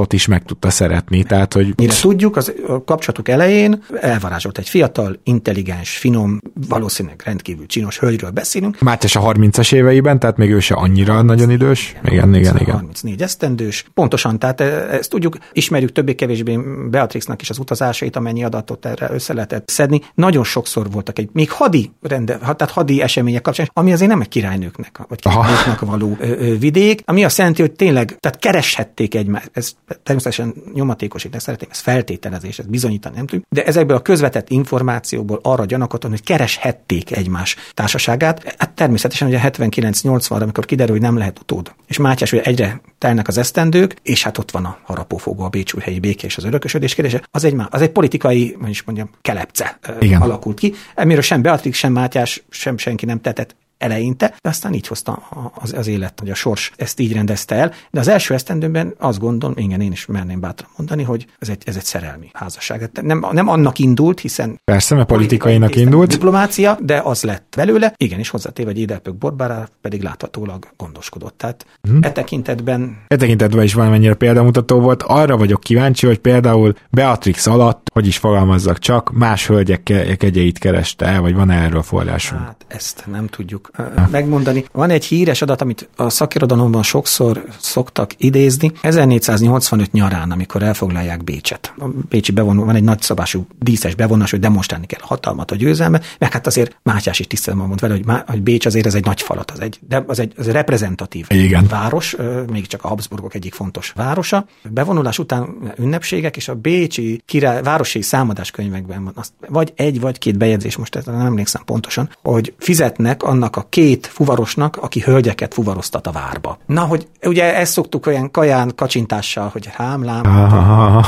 Beatrixot 0.00 0.12
is 0.12 0.26
meg 0.26 0.44
tudta 0.44 0.70
szeretni, 0.70 1.22
tehát 1.22 1.52
hogy... 1.52 1.72
Mire 1.76 1.94
tudjuk, 2.00 2.36
az, 2.36 2.52
a 2.68 2.84
kapcsolatuk 2.84 3.28
elején 3.28 3.82
elvarázsolt 4.00 4.58
egy 4.58 4.68
fiatal, 4.68 5.20
intelligens, 5.24 5.96
finom, 5.96 6.40
valószínűleg 6.68 7.22
rendkívül 7.24 7.66
csinos 7.66 7.98
hölgyről 7.98 8.30
beszélünk. 8.30 8.80
Mátyás 8.80 9.16
a 9.16 9.20
30-as 9.20 9.74
éveiben, 9.74 10.18
tehát 10.18 10.36
még 10.36 10.50
ő 10.50 10.60
se 10.60 10.74
annyira 10.74 11.22
nagyon 11.22 11.50
idős. 11.50 11.96
Igen, 12.04 12.14
igen, 12.14 12.34
igen. 12.34 12.56
igen. 12.56 12.74
34 12.74 13.22
esztendős. 13.22 13.84
Pontosan, 13.94 14.38
tehát 14.38 14.60
e, 14.60 14.64
ezt 14.64 15.10
tudjuk, 15.10 15.36
ismerjük 15.52 15.92
többé-kevésbé 15.92 16.58
Beatrixnak 16.90 17.42
is 17.42 17.50
az 17.50 17.58
utazásait, 17.58 18.16
amennyi 18.16 18.44
adatot 18.44 18.86
erre 18.86 19.10
össze 19.12 19.34
lehetett 19.34 19.68
szedni. 19.68 20.00
Nagyon 20.14 20.44
sokszor 20.44 20.90
voltak 20.90 21.18
egy, 21.18 21.28
még 21.32 21.50
hadi, 21.50 21.90
rende, 22.02 22.38
tehát 22.38 22.70
hadi 22.70 23.02
események 23.02 23.42
kapcsán, 23.42 23.70
ami 23.72 23.92
azért 23.92 24.10
nem 24.10 24.20
egy 24.20 24.28
királynőknek, 24.28 25.00
vagy 25.08 25.20
királynőknek 25.20 25.80
való 25.80 26.16
ö, 26.20 26.28
ö, 26.28 26.58
vidék, 26.58 27.02
ami 27.04 27.24
azt 27.24 27.38
jelenti, 27.38 27.60
hogy 27.60 27.72
tényleg, 27.72 28.16
tehát 28.20 28.38
kereshették 28.38 29.14
egymást, 29.14 29.50
ez 29.52 29.72
természetesen 30.02 30.54
nyomatékosítani 30.74 31.42
szeretném, 31.42 31.70
ez 31.72 31.78
feltételezés, 31.78 32.58
ez 32.58 32.66
bizonyítani 32.66 33.16
nem 33.16 33.26
tudjuk, 33.26 33.46
de 33.48 33.64
ezekből 33.64 33.96
a 33.96 34.02
közvetett 34.02 34.50
információból 34.50 35.40
arra 35.42 35.64
gyanakodom, 35.64 36.10
hogy 36.10 36.22
kereshették 36.22 37.16
egymás 37.16 37.56
társaságát. 37.74 38.54
Hát 38.58 38.70
természetesen 38.70 39.28
ugye 39.28 39.40
79-80-ra, 39.42 40.42
amikor 40.42 40.64
kiderül, 40.64 40.92
hogy 40.92 41.04
nem 41.04 41.16
lehet 41.16 41.38
utód. 41.38 41.74
És 41.86 41.98
Mátyás, 41.98 42.30
hogy 42.30 42.40
egyre 42.44 42.80
telnek 42.98 43.28
az 43.28 43.38
esztendők, 43.38 43.96
és 44.02 44.22
hát 44.22 44.38
ott 44.38 44.50
van 44.50 44.64
a 44.64 44.78
harapófogó, 44.82 45.44
a 45.44 45.48
Bécsújhelyi 45.48 45.98
béke 45.98 46.26
és 46.26 46.36
az 46.36 46.44
örökösödés 46.44 46.94
kérdése. 46.94 47.22
Az 47.30 47.44
egy, 47.44 47.56
az 47.70 47.82
egy 47.82 47.90
politikai, 47.90 48.56
hogy 48.60 48.70
is 48.70 48.82
mondjam, 48.82 49.10
kelepce 49.22 49.78
Igen. 50.00 50.20
alakult 50.20 50.58
ki. 50.58 50.74
Emiről 50.94 51.22
sem 51.22 51.42
Beatrix, 51.42 51.78
sem 51.78 51.92
Mátyás, 51.92 52.42
sem 52.50 52.78
senki 52.78 53.04
nem 53.04 53.20
tetett 53.20 53.56
eleinte, 53.80 54.34
de 54.42 54.48
aztán 54.48 54.74
így 54.74 54.86
hozta 54.86 55.12
az, 55.54 55.72
az 55.72 55.86
élet, 55.86 56.20
hogy 56.20 56.30
a 56.30 56.34
sors 56.34 56.72
ezt 56.76 57.00
így 57.00 57.12
rendezte 57.12 57.54
el. 57.54 57.72
De 57.90 58.00
az 58.00 58.08
első 58.08 58.34
esztendőben 58.34 58.94
azt 58.98 59.18
gondolom, 59.18 59.58
igen, 59.58 59.80
én 59.80 59.92
is 59.92 60.06
merném 60.06 60.40
bátran 60.40 60.70
mondani, 60.76 61.02
hogy 61.02 61.26
ez 61.38 61.48
egy, 61.48 61.62
ez 61.66 61.76
egy 61.76 61.84
szerelmi 61.84 62.30
házasság. 62.32 62.90
Nem, 63.02 63.26
nem 63.32 63.48
annak 63.48 63.78
indult, 63.78 64.20
hiszen 64.20 64.60
Persze, 64.64 64.94
mert 64.94 65.08
politikainak 65.08 65.76
indult. 65.76 66.10
Diplomácia, 66.10 66.78
de 66.82 67.00
az 67.04 67.22
lett 67.22 67.54
belőle. 67.56 67.94
Igen, 67.96 68.18
és 68.18 68.28
hozzátéve, 68.28 68.70
hogy 68.70 68.78
Édelpök 68.78 69.14
Borbára 69.14 69.68
pedig 69.80 70.02
láthatólag 70.02 70.66
gondoskodott. 70.76 71.38
Tehát 71.38 71.66
hmm. 71.82 71.98
e 72.02 72.12
tekintetben... 72.12 72.98
E 73.08 73.16
tekintetben 73.16 73.64
is 73.64 73.74
valamennyire 73.74 74.14
példamutató 74.14 74.80
volt. 74.80 75.02
Arra 75.02 75.36
vagyok 75.36 75.60
kíváncsi, 75.60 76.06
hogy 76.06 76.18
például 76.18 76.74
Beatrix 76.90 77.46
alatt, 77.46 77.90
hogy 77.92 78.06
is 78.06 78.18
fogalmazzak 78.18 78.78
csak, 78.78 79.12
más 79.12 79.46
hölgyek 79.46 79.82
kegyeit 80.18 80.58
kereste 80.58 81.06
el, 81.06 81.20
vagy 81.20 81.34
van 81.34 81.50
erről 81.50 81.82
forrásunk? 81.82 82.40
Hát 82.40 82.64
ezt 82.68 83.04
nem 83.06 83.26
tudjuk 83.26 83.69
megmondani. 84.10 84.64
Van 84.72 84.90
egy 84.90 85.04
híres 85.04 85.42
adat, 85.42 85.60
amit 85.60 85.88
a 85.96 86.08
szakirodalomban 86.08 86.82
sokszor 86.82 87.44
szoktak 87.58 88.10
idézni. 88.16 88.72
1485 88.82 89.92
nyarán, 89.92 90.30
amikor 90.30 90.62
elfoglalják 90.62 91.24
Bécset. 91.24 91.74
A 91.78 91.84
Bécsi 92.08 92.32
bevonó, 92.32 92.64
van 92.64 92.74
egy 92.74 92.82
nagyszabású 92.82 93.46
díszes 93.58 93.94
bevonás, 93.94 94.30
hogy 94.30 94.40
demonstrálni 94.40 94.86
kell 94.86 95.00
a 95.02 95.06
hatalmat, 95.06 95.50
a 95.50 95.54
győzelme, 95.54 96.00
meg 96.18 96.32
hát 96.32 96.46
azért 96.46 96.76
Mátyás 96.82 97.18
is 97.18 97.26
tiszteletben 97.26 97.68
mond 97.68 97.80
vele, 97.80 97.94
hogy, 97.94 98.06
Má, 98.06 98.24
hogy 98.26 98.42
Bécs 98.42 98.66
azért 98.66 98.86
ez 98.86 98.94
egy 98.94 99.04
nagy 99.04 99.22
falat, 99.22 99.50
az 99.50 99.60
egy, 99.60 99.78
de 99.88 100.04
az 100.06 100.18
egy, 100.18 100.32
az 100.36 100.48
egy 100.48 100.52
reprezentatív 100.52 101.26
Igen. 101.28 101.66
város, 101.66 102.16
még 102.52 102.66
csak 102.66 102.84
a 102.84 102.88
Habsburgok 102.88 103.34
egyik 103.34 103.54
fontos 103.54 103.92
városa. 103.96 104.46
Bevonulás 104.62 105.18
után 105.18 105.72
ünnepségek, 105.78 106.36
és 106.36 106.48
a 106.48 106.54
Bécsi 106.54 107.22
király, 107.26 107.62
városi 107.62 108.02
számadás 108.02 108.50
könyvekben 108.50 109.04
van, 109.04 109.12
azt, 109.16 109.32
vagy 109.48 109.72
egy, 109.76 110.00
vagy 110.00 110.18
két 110.18 110.38
bejegyzés, 110.38 110.76
most 110.76 110.94
ezt 110.94 111.06
nem 111.06 111.20
emlékszem 111.20 111.62
pontosan, 111.64 112.10
hogy 112.22 112.54
fizetnek 112.58 113.22
annak 113.22 113.56
a 113.56 113.59
két 113.68 114.06
fuvarosnak, 114.06 114.76
aki 114.76 115.00
hölgyeket 115.00 115.54
fuvaroztat 115.54 116.06
a 116.06 116.12
várba. 116.12 116.58
Na, 116.66 116.80
hogy 116.80 117.06
ugye 117.22 117.56
ezt 117.56 117.72
szoktuk 117.72 118.06
olyan 118.06 118.30
kaján 118.30 118.72
kacsintással, 118.74 119.48
hogy 119.52 119.68
rám, 119.78 120.04
lám, 120.04 120.54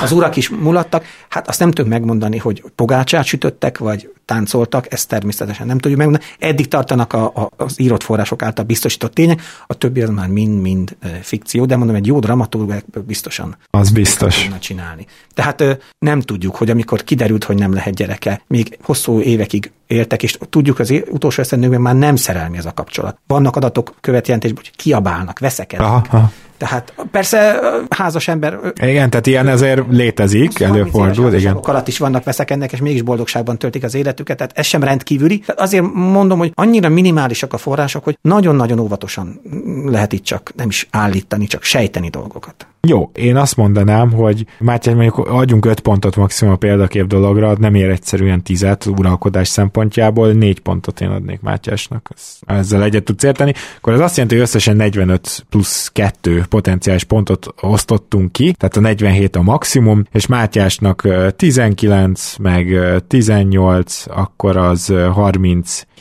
az 0.02 0.12
urak 0.12 0.36
is 0.36 0.48
mulattak, 0.48 1.04
hát 1.28 1.48
azt 1.48 1.58
nem 1.58 1.68
tudjuk 1.68 1.88
megmondani, 1.88 2.38
hogy 2.38 2.64
pogácsát 2.74 3.24
sütöttek, 3.24 3.78
vagy 3.78 4.12
táncoltak, 4.24 4.92
ezt 4.92 5.08
természetesen 5.08 5.66
nem 5.66 5.78
tudjuk 5.78 6.00
megmondani. 6.00 6.30
Eddig 6.38 6.68
tartanak 6.68 7.12
a, 7.12 7.24
a, 7.24 7.48
az 7.56 7.80
írott 7.80 8.02
források 8.02 8.42
által 8.42 8.64
biztosított 8.64 9.14
tények, 9.14 9.40
a 9.66 9.74
többi 9.74 10.02
az 10.02 10.08
már 10.08 10.28
mind-mind 10.28 10.96
fikció, 11.22 11.64
de 11.64 11.76
mondom, 11.76 11.96
egy 11.96 12.06
jó 12.06 12.18
dramaturg 12.18 12.84
biztosan 13.06 13.56
az 13.70 13.90
biztos. 13.90 14.48
csinálni. 14.60 15.06
Tehát 15.34 15.64
nem 15.98 16.20
tudjuk, 16.20 16.56
hogy 16.56 16.70
amikor 16.70 17.04
kiderült, 17.04 17.44
hogy 17.44 17.56
nem 17.56 17.72
lehet 17.72 17.94
gyereke, 17.94 18.42
még 18.46 18.78
hosszú 18.82 19.20
évekig 19.20 19.72
éltek, 19.86 20.22
és 20.22 20.38
tudjuk, 20.50 20.78
az 20.78 21.02
utolsó 21.10 21.42
eszendőkben 21.42 21.80
már 21.80 21.96
nem 21.96 22.16
szerelmi 22.16 22.56
ez 22.56 22.66
a 22.66 22.72
kapcsolat. 22.72 23.18
Vannak 23.26 23.56
adatok 23.56 23.94
követjelentésben, 24.00 24.62
hogy 24.64 24.76
kiabálnak, 24.76 25.38
veszekednek. 25.38 25.88
Aha, 25.88 26.04
aha. 26.10 26.32
Tehát 26.56 26.94
persze 27.10 27.60
házas 27.90 28.28
ember... 28.28 28.58
Igen, 28.82 29.10
tehát 29.10 29.26
ilyen 29.26 29.48
ezért 29.48 29.82
létezik, 29.90 30.60
előfordul. 30.60 31.34
Igen. 31.34 31.56
alatt 31.56 31.88
is 31.88 31.98
vannak 31.98 32.24
veszekednek, 32.24 32.72
és 32.72 32.80
mégis 32.80 33.02
boldogságban 33.02 33.58
töltik 33.58 33.84
az 33.84 33.94
életüket, 33.94 34.36
tehát 34.36 34.52
ez 34.58 34.66
sem 34.66 34.82
rendkívüli. 34.82 35.38
Tehát 35.38 35.60
azért 35.60 35.84
mondom, 35.92 36.38
hogy 36.38 36.52
annyira 36.54 36.88
minimálisak 36.88 37.52
a 37.52 37.58
források, 37.58 38.04
hogy 38.04 38.18
nagyon-nagyon 38.20 38.78
óvatosan 38.78 39.40
lehet 39.84 40.12
itt 40.12 40.24
csak 40.24 40.52
nem 40.56 40.68
is 40.68 40.88
állítani, 40.90 41.46
csak 41.46 41.62
sejteni 41.62 42.08
dolgokat. 42.08 42.66
Jó, 42.88 43.10
én 43.14 43.36
azt 43.36 43.56
mondanám, 43.56 44.12
hogy 44.12 44.46
Mátyás, 44.58 44.94
mondjuk 44.94 45.18
adjunk 45.18 45.66
5 45.66 45.80
pontot 45.80 46.16
maximum 46.16 46.52
a 46.52 46.56
példakép 46.56 47.06
dologra, 47.06 47.56
nem 47.58 47.74
ér 47.74 47.88
egyszerűen 47.88 48.42
tizet 48.42 48.86
uralkodás 48.86 49.48
szempontjából, 49.48 50.32
4 50.32 50.60
pontot 50.60 51.00
én 51.00 51.08
adnék 51.08 51.40
Mátyásnak, 51.40 52.10
ezzel 52.46 52.82
egyet 52.82 53.04
tudsz 53.04 53.22
érteni, 53.22 53.52
akkor 53.76 53.92
ez 53.92 54.00
azt 54.00 54.16
jelenti, 54.16 54.36
hogy 54.36 54.44
összesen 54.44 54.76
45 54.76 55.46
plusz 55.50 55.90
2 55.92 56.44
potenciális 56.48 57.04
pontot 57.04 57.46
osztottunk 57.60 58.32
ki, 58.32 58.52
tehát 58.52 58.76
a 58.76 58.80
47 58.80 59.36
a 59.36 59.42
maximum, 59.42 60.04
és 60.12 60.26
Mátyásnak 60.26 61.08
19, 61.36 62.36
meg 62.36 62.78
18, 63.06 64.04
akkor 64.08 64.56
az 64.56 64.92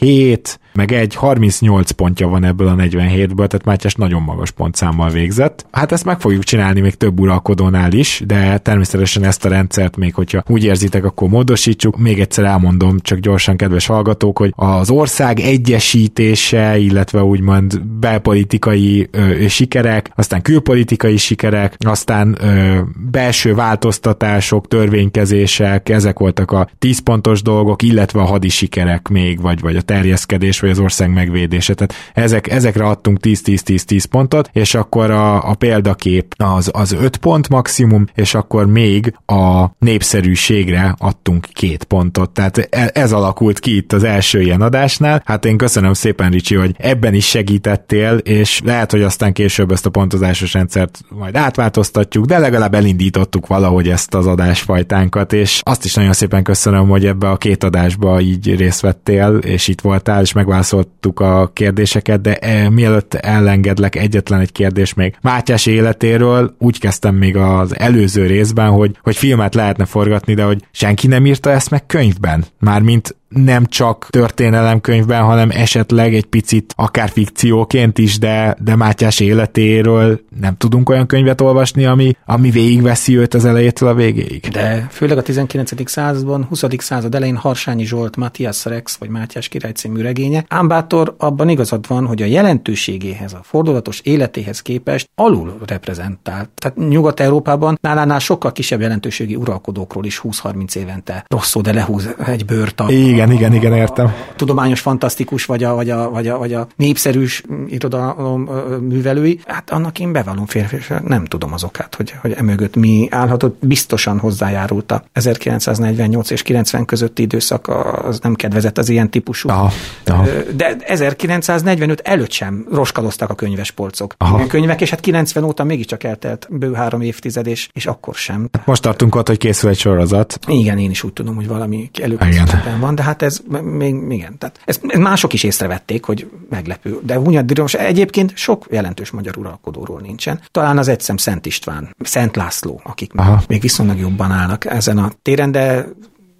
37, 0.01 0.59
meg 0.73 0.91
egy 0.91 1.15
38 1.15 1.91
pontja 1.91 2.27
van 2.27 2.43
ebből 2.43 2.67
a 2.67 2.75
47-ből, 2.75 3.35
tehát 3.35 3.65
Mátyás 3.65 3.95
nagyon 3.95 4.21
magas 4.21 4.51
pontszámmal 4.51 5.09
végzett. 5.09 5.65
Hát 5.71 5.91
ezt 5.91 6.05
meg 6.05 6.19
fogjuk 6.19 6.43
csinálni 6.43 6.81
még 6.81 6.95
több 6.95 7.19
uralkodónál 7.19 7.91
is, 7.91 8.23
de 8.25 8.57
természetesen 8.57 9.23
ezt 9.23 9.45
a 9.45 9.49
rendszert 9.49 9.97
még, 9.97 10.13
hogyha 10.13 10.43
úgy 10.47 10.63
érzitek, 10.63 11.05
akkor 11.05 11.29
módosítsuk. 11.29 11.97
Még 11.97 12.19
egyszer 12.19 12.45
elmondom, 12.45 12.99
csak 12.99 13.19
gyorsan, 13.19 13.57
kedves 13.57 13.85
hallgatók, 13.85 14.37
hogy 14.37 14.53
az 14.55 14.89
ország 14.89 15.39
egyesítése, 15.39 16.77
illetve 16.77 17.23
úgymond 17.23 17.81
belpolitikai 17.83 19.07
ö, 19.11 19.47
sikerek, 19.47 20.11
aztán 20.15 20.41
külpolitikai 20.41 21.17
sikerek, 21.17 21.75
aztán 21.79 22.37
ö, 22.41 22.79
belső 23.11 23.55
változtatások, 23.55 24.67
törvénykezések, 24.67 25.89
ezek 25.89 26.19
voltak 26.19 26.51
a 26.51 26.69
10 26.79 26.99
pontos 26.99 27.41
dolgok, 27.41 27.81
illetve 27.81 28.21
a 28.21 28.25
hadi 28.25 28.49
sikerek 28.49 29.07
még, 29.07 29.41
vagy, 29.41 29.59
vagy 29.59 29.75
a 29.75 29.81
terjeszkedés, 29.91 30.59
vagy 30.59 30.69
az 30.69 30.79
ország 30.79 31.13
megvédése. 31.13 31.73
Tehát 31.73 31.93
ezek, 32.13 32.51
ezekre 32.51 32.83
adtunk 32.83 33.17
10-10-10-10 33.21 34.03
pontot, 34.09 34.49
és 34.53 34.75
akkor 34.75 35.11
a, 35.11 35.49
a 35.49 35.53
példakép 35.53 36.33
az, 36.37 36.69
az 36.73 36.91
5 36.91 37.17
pont 37.17 37.49
maximum, 37.49 38.05
és 38.15 38.33
akkor 38.33 38.65
még 38.65 39.13
a 39.25 39.65
népszerűségre 39.79 40.95
adtunk 40.97 41.47
két 41.53 41.83
pontot. 41.83 42.29
Tehát 42.29 42.57
e, 42.57 42.91
ez 42.93 43.11
alakult 43.11 43.59
ki 43.59 43.75
itt 43.75 43.93
az 43.93 44.03
első 44.03 44.41
ilyen 44.41 44.61
adásnál. 44.61 45.21
Hát 45.25 45.45
én 45.45 45.57
köszönöm 45.57 45.93
szépen, 45.93 46.31
Ricsi, 46.31 46.55
hogy 46.55 46.75
ebben 46.77 47.13
is 47.13 47.27
segítettél, 47.27 48.17
és 48.17 48.61
lehet, 48.63 48.91
hogy 48.91 49.01
aztán 49.01 49.33
később 49.33 49.71
ezt 49.71 49.85
a 49.85 49.89
pontozásos 49.89 50.53
rendszert 50.53 50.99
majd 51.09 51.35
átváltoztatjuk, 51.35 52.25
de 52.25 52.37
legalább 52.37 52.73
elindítottuk 52.73 53.47
valahogy 53.47 53.89
ezt 53.89 54.13
az 54.13 54.27
adásfajtánkat, 54.27 55.33
és 55.33 55.61
azt 55.63 55.85
is 55.85 55.93
nagyon 55.93 56.13
szépen 56.13 56.43
köszönöm, 56.43 56.87
hogy 56.87 57.05
ebbe 57.05 57.29
a 57.29 57.37
két 57.37 57.63
adásba 57.63 58.21
így 58.21 58.55
részt 58.55 58.81
vettél, 58.81 59.39
és 59.41 59.67
itt 59.67 59.80
voltál, 59.81 60.21
és 60.21 60.33
meg 60.33 60.45
megválaszoltuk 60.51 61.19
a 61.19 61.51
kérdéseket, 61.53 62.21
de 62.21 62.35
e, 62.35 62.69
mielőtt 62.69 63.13
ellengedlek 63.13 63.95
egyetlen 63.95 64.39
egy 64.39 64.51
kérdés 64.51 64.93
még 64.93 65.15
Mátyás 65.21 65.65
életéről, 65.65 66.55
úgy 66.59 66.79
kezdtem 66.79 67.15
még 67.15 67.37
az 67.37 67.79
előző 67.79 68.25
részben, 68.25 68.69
hogy, 68.69 68.97
hogy 69.01 69.15
filmet 69.15 69.55
lehetne 69.55 69.85
forgatni, 69.85 70.33
de 70.33 70.43
hogy 70.43 70.65
senki 70.71 71.07
nem 71.07 71.25
írta 71.25 71.51
ezt 71.51 71.69
meg 71.69 71.85
könyvben. 71.85 72.45
Mármint 72.59 73.15
nem 73.33 73.65
csak 73.65 74.07
történelemkönyvben, 74.09 75.23
hanem 75.23 75.49
esetleg 75.49 76.13
egy 76.13 76.25
picit 76.25 76.73
akár 76.77 77.09
fikcióként 77.09 77.97
is, 77.97 78.19
de, 78.19 78.55
de 78.59 78.75
Mátyás 78.75 79.19
életéről 79.19 80.19
nem 80.39 80.57
tudunk 80.57 80.89
olyan 80.89 81.05
könyvet 81.05 81.41
olvasni, 81.41 81.85
ami, 81.85 82.15
ami 82.25 82.49
végigveszi 82.49 83.17
őt 83.17 83.33
az 83.33 83.45
elejétől 83.45 83.89
a 83.89 83.93
végéig. 83.93 84.47
De 84.51 84.87
főleg 84.89 85.17
a 85.17 85.21
19. 85.21 85.89
században, 85.89 86.43
20. 86.43 86.63
század 86.77 87.15
elején 87.15 87.35
Harsányi 87.35 87.85
Zsolt, 87.85 88.15
Matthias 88.17 88.65
Rex 88.65 88.95
vagy 88.95 89.09
Mátyás 89.09 89.47
király 89.47 89.71
című 89.71 90.01
regénye. 90.01 90.45
Ámbátor 90.47 91.15
abban 91.17 91.49
igazad 91.49 91.87
van, 91.87 92.05
hogy 92.05 92.21
a 92.21 92.25
jelentőségéhez, 92.25 93.33
a 93.33 93.39
fordulatos 93.43 93.99
életéhez 94.03 94.61
képest 94.61 95.09
alul 95.15 95.57
reprezentált. 95.65 96.49
Tehát 96.49 96.77
Nyugat-Európában 96.77 97.77
nálánál 97.81 98.19
sokkal 98.19 98.51
kisebb 98.51 98.81
jelentőségi 98.81 99.35
uralkodókról 99.35 100.05
is 100.05 100.21
20-30 100.23 100.75
évente 100.75 101.25
rosszul, 101.27 101.61
de 101.61 101.73
lehúz 101.73 102.15
egy 102.25 102.45
bőrt 102.45 102.79
a, 102.79 102.91
Igen 102.91 103.20
igen, 103.21 103.35
igen, 103.35 103.53
igen, 103.53 103.73
értem. 103.73 104.05
A 104.05 104.35
tudományos 104.35 104.79
fantasztikus, 104.79 105.45
vagy 105.45 105.63
a, 105.63 105.75
vagy 105.75 105.89
a, 105.89 106.09
vagy 106.09 106.27
a, 106.27 106.37
vagy 106.37 106.53
a 106.53 106.67
népszerűs 106.75 107.43
irodalom 107.67 108.49
művelői, 108.81 109.39
hát 109.45 109.69
annak 109.69 109.99
én 109.99 110.11
bevallom 110.11 110.45
férfi, 110.45 110.77
nem 111.07 111.25
tudom 111.25 111.53
az 111.53 111.63
okát, 111.63 111.95
hogy, 111.95 112.13
hogy 112.21 112.31
emögött 112.31 112.75
mi 112.75 113.07
állhatott. 113.11 113.65
Biztosan 113.65 114.19
hozzájárult 114.19 114.91
a 114.91 115.03
1948 115.13 116.29
és 116.29 116.41
90 116.41 116.85
közötti 116.85 117.21
időszak, 117.21 117.67
az 118.03 118.19
nem 118.19 118.35
kedvezett 118.35 118.77
az 118.77 118.89
ilyen 118.89 119.09
típusú. 119.09 119.49
Aha, 119.49 119.71
aha. 120.05 120.25
De 120.55 120.75
1945 120.79 121.99
előtt 121.99 122.31
sem 122.31 122.65
roskadoztak 122.71 123.29
a 123.29 123.33
könyvespolcok. 123.33 124.13
Aha. 124.17 124.47
könyvek, 124.47 124.81
és 124.81 124.89
hát 124.89 124.99
90 124.99 125.43
óta 125.43 125.63
mégiscsak 125.63 126.03
eltelt 126.03 126.47
bő 126.49 126.73
három 126.73 127.01
évtized, 127.01 127.47
és, 127.47 127.69
és 127.73 127.85
akkor 127.85 128.15
sem. 128.15 128.49
Most 128.65 128.81
tartunk 128.81 129.15
ott, 129.15 129.27
hogy 129.27 129.37
készül 129.37 129.69
egy 129.69 129.77
sorozat. 129.77 130.39
Igen, 130.47 130.77
én 130.77 130.89
is 130.89 131.03
úgy 131.03 131.13
tudom, 131.13 131.35
hogy 131.35 131.47
valami 131.47 131.89
előkészületben 132.01 132.79
van, 132.79 132.95
de 132.95 133.03
hát 133.03 133.10
hát 133.11 133.21
ez 133.21 133.41
még 133.63 133.95
igen. 134.09 134.37
Tehát 134.37 134.59
ezt 134.65 134.97
mások 134.97 135.33
is 135.33 135.43
észrevették, 135.43 136.05
hogy 136.05 136.31
meglepő. 136.49 136.99
De 137.03 137.15
Hunyad 137.15 137.59
most 137.59 137.75
egyébként 137.75 138.37
sok 138.37 138.65
jelentős 138.69 139.11
magyar 139.11 139.37
uralkodóról 139.37 139.99
nincsen. 139.99 140.39
Talán 140.51 140.77
az 140.77 140.87
egyszem 140.87 141.17
Szent 141.17 141.45
István, 141.45 141.95
Szent 141.99 142.35
László, 142.35 142.81
akik 142.83 143.11
Aha. 143.15 143.41
még 143.47 143.61
viszonylag 143.61 143.99
jobban 143.99 144.31
állnak 144.31 144.65
ezen 144.65 144.97
a 144.97 145.11
téren, 145.21 145.51
de 145.51 145.87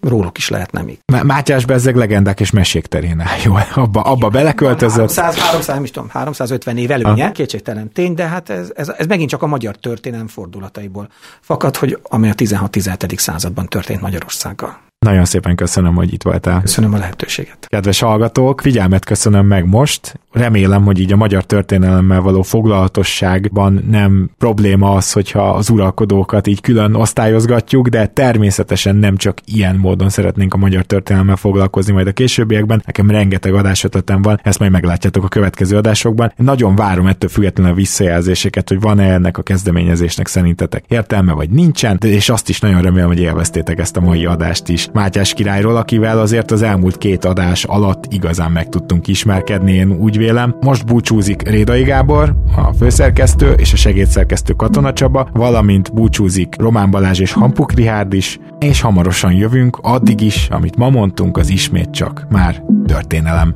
róluk 0.02 0.38
is 0.38 0.50
lehetne 0.50 0.82
még. 0.82 1.00
Mátyás 1.24 1.66
Bezzeg 1.66 1.96
legendák 1.96 2.40
és 2.40 2.52
mesék 2.52 2.86
terén 2.86 3.24
Jó, 3.44 3.54
abba, 3.76 4.02
abba 4.02 4.30
beleköltözött. 4.30 5.14
300, 5.14 5.38
300, 5.38 5.76
nem 5.76 5.84
is 5.84 5.92
tudom, 5.92 6.10
350 6.10 6.78
év 6.78 6.92
előnye, 6.92 7.24
Aha. 7.24 7.32
kétségtelen 7.32 7.92
tény, 7.92 8.14
de 8.14 8.28
hát 8.28 8.50
ez, 8.50 8.72
ez, 8.76 8.90
ez, 8.98 9.06
megint 9.06 9.30
csak 9.30 9.42
a 9.42 9.48
magyar 9.48 9.76
történelem 9.76 10.28
fordulataiból 10.28 11.10
fakad, 11.42 11.76
hogy 11.76 12.00
ami 12.04 12.30
a 12.30 12.34
16-17. 12.34 13.18
században 13.18 13.66
történt 13.66 14.02
Magyarországgal. 14.02 14.90
Nagyon 15.06 15.26
szépen 15.26 15.56
köszönöm, 15.56 15.96
hogy 15.96 16.14
itt 16.14 16.24
voltál. 16.24 16.62
Köszönöm 16.62 16.94
a 16.94 16.98
lehetőséget. 16.98 17.68
Kedves 17.68 18.00
hallgatók, 18.00 18.62
figyelmet 18.62 19.06
köszönöm 19.06 19.46
meg 19.46 19.68
most. 19.68 20.20
Remélem, 20.32 20.84
hogy 20.84 21.00
így 21.00 21.12
a 21.12 21.16
magyar 21.16 21.44
történelemmel 21.44 22.22
való 22.22 22.42
foglalatosságban 22.42 23.84
nem 23.90 24.30
probléma 24.38 24.94
az, 24.94 25.12
hogyha 25.12 25.50
az 25.50 25.70
uralkodókat 25.70 26.48
így 26.48 26.62
külön 26.62 26.96
osztályozgatjuk, 26.96 27.88
de 27.88 28.08
természetesen 28.08 28.96
nem 28.96 29.18
csak 29.18 29.38
ilyen 29.46 29.76
módon 29.76 30.10
szeretnénk 30.10 30.54
a 30.54 30.58
magyar 30.58 30.84
történelemmel 30.84 31.36
foglalkozni 31.36 31.94
majd 31.94 32.08
a 32.08 32.12
későbbiekben. 32.12 32.82
Nekem 32.86 33.10
rengeteg 33.10 33.54
adásötletem 33.54 34.22
van, 34.22 34.40
ezt 34.44 34.60
majd 34.60 34.72
meglátjátok 34.72 35.24
a 35.24 35.28
következő 35.28 35.78
adásokban. 35.78 36.34
Én 36.40 36.46
nagyon 36.46 36.76
várom 36.76 37.08
ettől 37.08 37.30
függetlenül 37.30 37.72
a 37.72 37.76
visszajelzéseket, 37.76 38.70
hogy 38.70 38.80
van-e 38.80 39.14
ennek 39.14 39.38
a 39.38 39.42
kezdeményezésnek 39.42 40.28
szerintetek 40.28 40.84
értelme 40.88 41.34
vagy 41.34 41.50
nincsen, 41.50 41.98
és 42.02 42.30
azt 42.30 42.50
is 42.50 42.60
nagyon 42.60 42.82
remélem, 42.82 43.08
hogy 43.08 43.20
élveztétek 43.20 43.80
ezt 43.80 43.98
a 43.98 44.02
mai 44.02 44.26
adást 44.26 44.70
is. 44.70 44.90
Mátyás 44.94 45.34
királyról, 45.34 45.76
akivel 45.76 46.20
azért 46.20 46.52
az 46.52 46.62
elmúlt 46.62 46.98
két 46.98 47.26
adás 47.26 47.64
alatt 47.64 48.04
igazán 48.10 48.52
meg 48.52 48.70
tudtunk 48.70 49.08
ismerkedni, 49.08 49.72
én 49.72 49.92
úgy 49.92 50.18
vélem. 50.18 50.56
Most 50.62 50.86
búcsúzik 50.86 51.42
Rédai 51.42 51.84
Gábor, 51.84 52.36
a 52.56 52.74
főszerkesztő 52.74 53.52
és 53.52 53.74
a 53.74 53.76
segédszerkesztő 53.76 54.54
Katona 54.54 54.94
Csaba, 54.94 55.30
valamint 55.34 55.94
búcsúzik 55.94 56.56
Román 56.60 56.92
Balázs 56.92 57.20
és 57.20 57.32
Hampuk 57.32 57.72
Rihárd 57.72 58.14
is, 58.14 58.40
és 58.60 58.82
hamarosan 58.82 59.32
jövünk, 59.32 59.78
addig 59.82 60.22
is, 60.22 60.48
amit 60.50 60.76
ma 60.76 60.90
mondtunk, 60.90 61.38
az 61.38 61.50
ismét 61.50 61.90
csak 61.92 62.26
már 62.30 62.64
történelem. 62.86 63.56